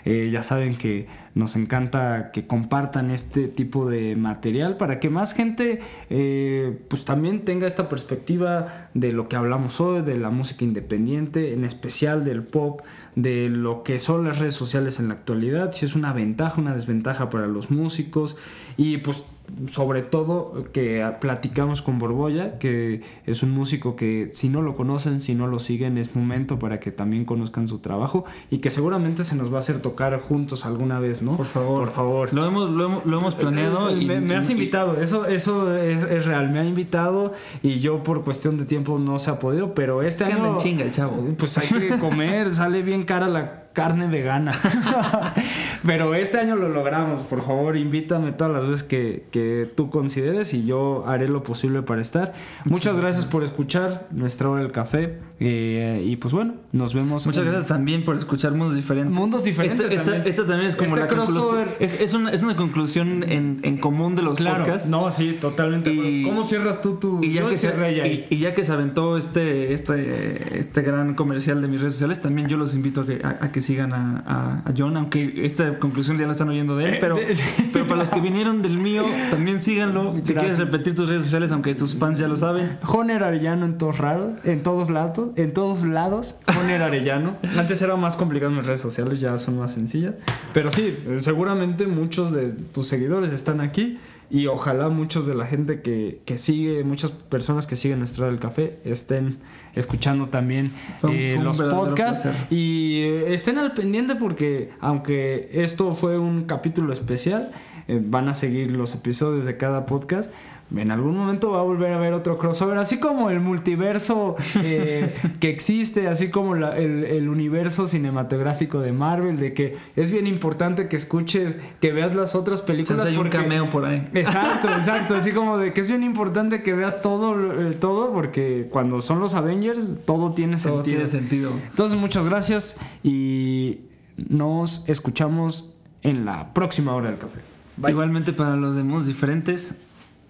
Eh, 0.03 0.29
ya 0.29 0.43
saben 0.43 0.75
que 0.75 1.07
nos 1.35 1.55
encanta 1.55 2.31
que 2.31 2.47
compartan 2.47 3.11
este 3.11 3.47
tipo 3.47 3.89
de 3.89 4.17
material 4.17 4.75
para 4.75 4.99
que 4.99 5.09
más 5.09 5.33
gente 5.33 5.81
eh, 6.09 6.79
pues 6.89 7.05
también 7.05 7.45
tenga 7.45 7.65
esta 7.65 7.87
perspectiva 7.87 8.89
de 8.93 9.13
lo 9.13 9.29
que 9.29 9.37
hablamos 9.37 9.79
hoy, 9.79 10.01
de 10.01 10.17
la 10.17 10.29
música 10.29 10.65
independiente, 10.65 11.53
en 11.53 11.63
especial 11.63 12.25
del 12.25 12.43
pop, 12.43 12.81
de 13.17 13.49
lo 13.49 13.81
que 13.81 13.97
son 13.99 14.25
las 14.25 14.37
redes 14.37 14.53
sociales 14.53 14.99
en 14.99 15.07
la 15.07 15.15
actualidad, 15.15 15.73
si 15.73 15.87
es 15.87 15.95
una 15.95 16.13
ventaja, 16.13 16.61
una 16.61 16.75
desventaja 16.75 17.31
para 17.31 17.47
los 17.47 17.71
músicos 17.71 18.37
y 18.77 18.97
pues 18.97 19.23
sobre 19.69 20.01
todo 20.01 20.65
que 20.71 21.05
platicamos 21.19 21.81
con 21.81 21.99
Borbolla, 21.99 22.59
que 22.59 23.01
es 23.25 23.43
un 23.43 23.51
músico 23.51 23.95
que 23.95 24.29
si 24.33 24.49
no 24.49 24.61
lo 24.61 24.75
conocen, 24.75 25.21
si 25.21 25.35
no 25.35 25.47
lo 25.47 25.59
siguen, 25.59 25.97
es 25.97 26.15
momento 26.15 26.59
para 26.59 26.79
que 26.79 26.91
también 26.91 27.25
conozcan 27.25 27.67
su 27.67 27.79
trabajo 27.79 28.25
y 28.51 28.59
que 28.59 28.69
seguramente 28.69 29.23
se 29.23 29.35
nos 29.35 29.51
va 29.51 29.57
a 29.57 29.59
hacer 29.59 29.79
tocar 29.81 30.19
juntos 30.19 30.65
alguna 30.65 30.99
vez, 30.99 31.21
¿no? 31.21 31.37
Por 31.37 31.45
favor. 31.45 31.79
Por 31.79 31.91
favor. 31.91 32.33
Lo 32.33 32.45
hemos, 32.45 32.69
lo 32.69 33.17
hemos, 33.17 33.35
planeado. 33.35 33.89
Eh, 33.89 34.01
y, 34.01 34.05
me, 34.05 34.35
has 34.35 34.49
invitado, 34.49 35.01
eso, 35.01 35.25
eso 35.25 35.75
es, 35.75 36.25
real, 36.25 36.49
me 36.49 36.59
ha 36.59 36.65
invitado 36.65 37.33
y 37.63 37.79
yo 37.79 38.03
por 38.03 38.23
cuestión 38.23 38.57
de 38.57 38.65
tiempo 38.65 38.99
no 38.99 39.19
se 39.19 39.31
ha 39.31 39.39
podido, 39.39 39.73
pero 39.73 40.01
este 40.01 40.25
año... 40.25 40.57
chinga 40.57 40.83
el 40.83 40.91
chavo. 40.91 41.23
Pues 41.37 41.57
hay 41.57 41.67
que 41.67 41.97
comer, 41.99 42.53
sale 42.53 42.81
bien 42.81 43.03
cara 43.03 43.27
la 43.27 43.66
carne 43.77 44.07
vegana. 44.07 44.53
Pero 45.85 46.15
este 46.15 46.39
año 46.39 46.55
lo 46.55 46.67
logramos. 46.67 47.19
Por 47.19 47.43
favor, 47.43 47.77
invítame 47.77 48.31
todas 48.31 48.51
las 48.51 48.67
veces 48.67 48.83
que, 48.83 49.71
tú 49.75 49.91
consideres 49.91 50.55
y 50.55 50.65
yo 50.65 51.03
haré 51.05 51.27
lo 51.27 51.43
posible 51.43 51.83
para 51.83 52.01
estar. 52.01 52.33
Muchas, 52.65 52.97
gracias. 52.97 53.25
por 53.25 53.43
escuchar 53.43 54.07
nuestra 54.09 54.49
hora 54.49 54.63
del 54.63 54.71
café. 54.71 55.19
Eh, 55.39 56.03
y 56.05 56.15
pues 56.15 56.33
bueno, 56.33 56.55
nos 56.71 56.93
vemos. 56.93 57.25
Muchas 57.25 57.43
gracias 57.43 57.67
también 57.67 58.03
por 58.03 58.15
escuchar 58.15 58.53
mundos 58.53 58.75
diferentes. 58.75 59.13
Mundos 59.13 59.43
diferentes. 59.43 59.85
Esto 60.25 60.45
también. 60.45 60.69
es 60.69 60.75
como 60.75 60.97
este 60.97 60.99
la 61.01 61.07
conclusión. 61.07 61.67
Es, 61.79 62.13
una, 62.43 62.55
conclusión 62.55 63.23
en, 63.23 63.77
común 63.77 64.15
de 64.15 64.23
los 64.23 64.37
claro, 64.37 64.63
podcasts. 64.63 64.89
No, 64.89 65.11
sí, 65.11 65.37
totalmente. 65.39 66.23
¿Cómo 66.23 66.43
cierras 66.43 66.81
tú 66.81 66.95
tu.? 66.95 67.23
Y 67.23 67.33
ya, 67.33 67.47
que 67.47 67.57
se, 67.57 68.27
y, 68.29 68.37
ya 68.37 68.53
que 68.53 68.63
se 68.63 68.71
aventó 68.71 69.17
este, 69.17 69.73
este, 69.73 70.59
este 70.59 70.81
gran 70.81 71.13
comercial 71.13 71.61
de 71.61 71.67
mis 71.67 71.81
redes 71.81 71.93
sociales, 71.93 72.21
también 72.21 72.47
yo 72.47 72.57
los 72.57 72.73
invito 72.73 73.01
a 73.01 73.05
que, 73.05 73.21
a 73.23 73.51
que 73.51 73.61
sigan 73.61 73.93
a, 73.93 74.63
John, 74.77 74.97
aunque 74.97 75.45
esta 75.45 75.77
conclusión 75.79 76.17
ya 76.17 76.25
no 76.25 76.31
están 76.31 76.49
oyendo 76.49 76.75
de 76.75 76.85
él, 76.85 76.97
pero, 76.99 77.17
pero 77.73 77.87
para 77.87 78.01
los 78.01 78.09
que 78.09 78.21
vinieron 78.21 78.61
del 78.61 78.77
mío, 78.77 79.03
también 79.29 79.61
síganlo. 79.61 80.09
si 80.11 80.21
quieres 80.21 80.57
repetir 80.57 80.95
tus 80.95 81.09
redes 81.09 81.23
sociales, 81.23 81.51
aunque 81.51 81.75
tus 81.75 81.95
fans 81.95 82.17
ya 82.19 82.27
lo 82.27 82.37
saben. 82.37 82.77
Joner 82.83 83.23
Arellano 83.23 83.65
en 83.65 83.77
todos 83.77 83.97
en 84.43 84.63
todos 84.63 84.89
lados, 84.89 85.26
en 85.35 85.53
todos 85.53 85.83
lados, 85.83 86.35
Joner 86.53 86.81
Arellano. 86.81 87.37
Antes 87.57 87.81
era 87.81 87.95
más 87.95 88.15
complicado 88.15 88.51
en 88.51 88.57
mis 88.57 88.65
redes 88.65 88.81
sociales, 88.81 89.19
ya 89.19 89.37
son 89.37 89.57
más 89.57 89.73
sencillas. 89.73 90.15
Pero 90.53 90.71
sí, 90.71 90.97
seguramente 91.21 91.87
muchos 91.87 92.31
de 92.31 92.49
tus 92.49 92.87
seguidores 92.87 93.31
están 93.31 93.61
aquí 93.61 93.99
y 94.29 94.47
ojalá 94.47 94.89
muchos 94.89 95.25
de 95.25 95.35
la 95.35 95.45
gente 95.45 95.81
que, 95.81 96.21
que 96.25 96.37
sigue, 96.37 96.83
muchas 96.83 97.11
personas 97.11 97.65
que 97.65 97.75
siguen 97.75 98.01
Estrada 98.01 98.31
del 98.31 98.39
Café 98.39 98.79
estén 98.83 99.37
escuchando 99.73 100.27
también 100.27 100.71
eh, 101.09 101.39
los 101.41 101.61
podcasts 101.61 102.27
y 102.49 103.01
eh, 103.01 103.33
estén 103.33 103.57
al 103.57 103.73
pendiente 103.73 104.15
porque 104.15 104.71
aunque 104.81 105.49
esto 105.53 105.93
fue 105.93 106.17
un 106.17 106.43
capítulo 106.43 106.91
especial, 106.91 107.51
eh, 107.87 108.01
van 108.03 108.27
a 108.27 108.33
seguir 108.33 108.71
los 108.71 108.93
episodios 108.95 109.45
de 109.45 109.55
cada 109.55 109.85
podcast 109.85 110.31
en 110.75 110.91
algún 110.91 111.15
momento 111.15 111.51
va 111.51 111.59
a 111.59 111.63
volver 111.63 111.93
a 111.93 111.95
haber 111.95 112.13
otro 112.13 112.37
crossover, 112.37 112.77
así 112.77 112.99
como 112.99 113.29
el 113.29 113.39
multiverso 113.39 114.35
eh, 114.61 115.15
que 115.39 115.49
existe, 115.49 116.07
así 116.07 116.29
como 116.29 116.55
el, 116.55 117.29
universo 117.29 117.87
cinematográfico 117.87 118.79
de 118.79 118.91
Marvel, 118.91 119.37
de 119.37 119.53
que 119.53 119.77
es 119.95 120.11
bien 120.11 120.27
importante 120.27 120.87
que 120.87 120.97
escuches, 120.97 121.57
que 121.79 121.91
veas 121.91 122.15
las 122.15 122.35
otras 122.35 122.61
películas. 122.61 123.05
hay 123.05 123.17
un 123.17 123.29
cameo 123.29 123.69
por 123.69 123.85
ahí. 123.85 124.07
Exacto, 124.13 124.69
exacto, 124.77 125.15
así 125.15 125.31
como 125.31 125.57
de 125.57 125.71
que 125.73 125.81
es 125.81 125.89
bien 125.89 126.03
importante 126.03 126.63
que 126.63 126.73
veas 126.73 127.01
todo, 127.01 127.35
eh, 127.35 127.73
todo 127.73 128.11
porque 128.11 128.67
cuando 128.69 128.99
son 128.99 129.19
los 129.19 129.33
Avengers 129.35 129.89
todo 130.05 130.31
tiene 130.31 130.57
todo 130.57 130.77
sentido. 130.77 130.83
tiene 130.83 131.07
sentido. 131.07 131.51
Entonces 131.69 131.97
muchas 131.97 132.25
gracias 132.25 132.77
y 133.03 133.79
nos 134.17 134.87
escuchamos 134.89 135.73
en 136.01 136.25
la 136.25 136.53
próxima 136.53 136.93
hora 136.93 137.09
del 137.09 137.19
café. 137.19 137.39
Igualmente 137.87 138.33
para 138.33 138.55
los 138.55 138.75
de 138.75 138.83
diferentes, 139.05 139.79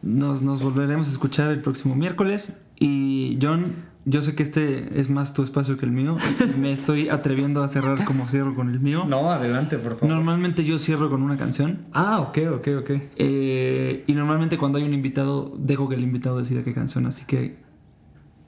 nos, 0.07 0.41
nos 0.41 0.61
volveremos 0.61 1.07
a 1.07 1.11
escuchar 1.11 1.51
el 1.51 1.61
próximo 1.61 1.95
miércoles. 1.95 2.57
Y 2.79 3.37
John, 3.41 3.85
yo 4.05 4.21
sé 4.21 4.35
que 4.35 4.43
este 4.43 4.99
es 4.99 5.09
más 5.09 5.33
tu 5.33 5.43
espacio 5.43 5.77
que 5.77 5.85
el 5.85 5.91
mío. 5.91 6.17
Me 6.57 6.71
estoy 6.71 7.09
atreviendo 7.09 7.61
a 7.61 7.67
cerrar 7.67 8.05
como 8.05 8.27
cierro 8.27 8.55
con 8.55 8.69
el 8.69 8.79
mío. 8.79 9.05
No, 9.07 9.31
adelante, 9.31 9.77
por 9.77 9.97
favor. 9.97 10.15
Normalmente 10.15 10.63
yo 10.63 10.79
cierro 10.79 11.09
con 11.09 11.21
una 11.21 11.37
canción. 11.37 11.85
Ah, 11.91 12.21
ok, 12.21 12.37
ok, 12.55 12.67
ok. 12.79 12.89
Eh, 13.17 14.03
y 14.07 14.13
normalmente 14.13 14.57
cuando 14.57 14.77
hay 14.77 14.85
un 14.85 14.93
invitado, 14.93 15.53
dejo 15.57 15.89
que 15.89 15.95
el 15.95 16.03
invitado 16.03 16.37
decida 16.37 16.63
qué 16.63 16.73
canción. 16.73 17.05
Así 17.05 17.25
que, 17.25 17.57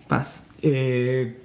paz. 0.07 0.45
Eh, 0.61 1.41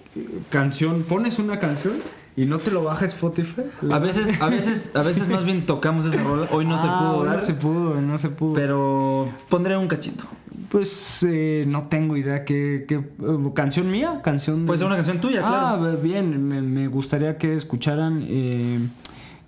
canción, 0.50 1.02
¿pones 1.02 1.38
una 1.40 1.58
canción? 1.58 1.94
¿Y 2.36 2.46
no 2.46 2.58
te 2.58 2.70
lo 2.72 2.82
baja 2.82 3.04
Spotify? 3.04 3.62
A 3.90 3.98
veces, 3.98 4.40
a 4.40 4.46
veces, 4.46 4.96
a 4.96 5.02
veces 5.04 5.28
más 5.28 5.44
bien 5.44 5.66
tocamos 5.66 6.06
esa 6.06 6.22
rola. 6.22 6.48
Hoy 6.50 6.64
no 6.64 6.80
se 6.80 6.88
ah, 6.88 6.98
pudo 6.98 7.24
No 7.24 7.38
se 7.38 7.54
pudo, 7.54 8.00
no 8.00 8.18
se 8.18 8.28
pudo. 8.30 8.54
Pero 8.54 9.28
pondré 9.48 9.76
un 9.76 9.86
cachito. 9.86 10.24
Pues 10.68 11.24
eh, 11.28 11.64
no 11.68 11.86
tengo 11.86 12.16
idea 12.16 12.44
qué, 12.44 12.86
qué 12.88 12.96
eh, 12.96 13.52
canción 13.54 13.88
mía, 13.88 14.20
canción. 14.24 14.66
Pues 14.66 14.82
una 14.82 14.96
canción 14.96 15.20
tuya, 15.20 15.40
claro. 15.40 15.84
Ah, 15.84 15.96
bien, 16.02 16.48
me, 16.48 16.88
gustaría 16.88 17.38
que 17.38 17.54
escucharan. 17.54 18.24
Eh, 18.26 18.80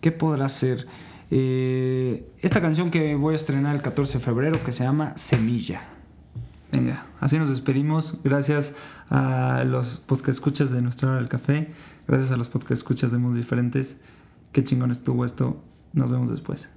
¿Qué 0.01 0.13
podrá 0.13 0.49
ser? 0.49 0.87
esta 1.29 2.61
canción 2.61 2.93
que 2.93 3.17
voy 3.17 3.33
a 3.33 3.37
estrenar 3.37 3.75
el 3.75 3.83
14 3.83 4.19
de 4.19 4.25
febrero 4.25 4.63
que 4.63 4.71
se 4.71 4.85
llama 4.85 5.13
Semilla. 5.17 5.83
Venga, 6.71 7.07
así 7.19 7.37
nos 7.37 7.49
despedimos. 7.49 8.21
Gracias 8.23 8.75
a 9.11 9.65
los 9.67 9.99
podcast 9.99 10.31
escuchas 10.31 10.71
de 10.71 10.83
Nuestra 10.83 11.09
Hora 11.09 11.19
del 11.19 11.29
Café. 11.29 11.71
Gracias 12.07 12.31
a 12.31 12.37
los 12.37 12.49
podcast 12.49 12.73
escuchas 12.73 13.11
de 13.11 13.19
Mundos 13.19 13.39
Diferentes. 13.39 13.99
Qué 14.53 14.63
chingón 14.63 14.93
estuvo 14.93 15.25
esto. 15.25 15.61
Nos 15.93 16.11
vemos 16.11 16.31
después. 16.31 16.71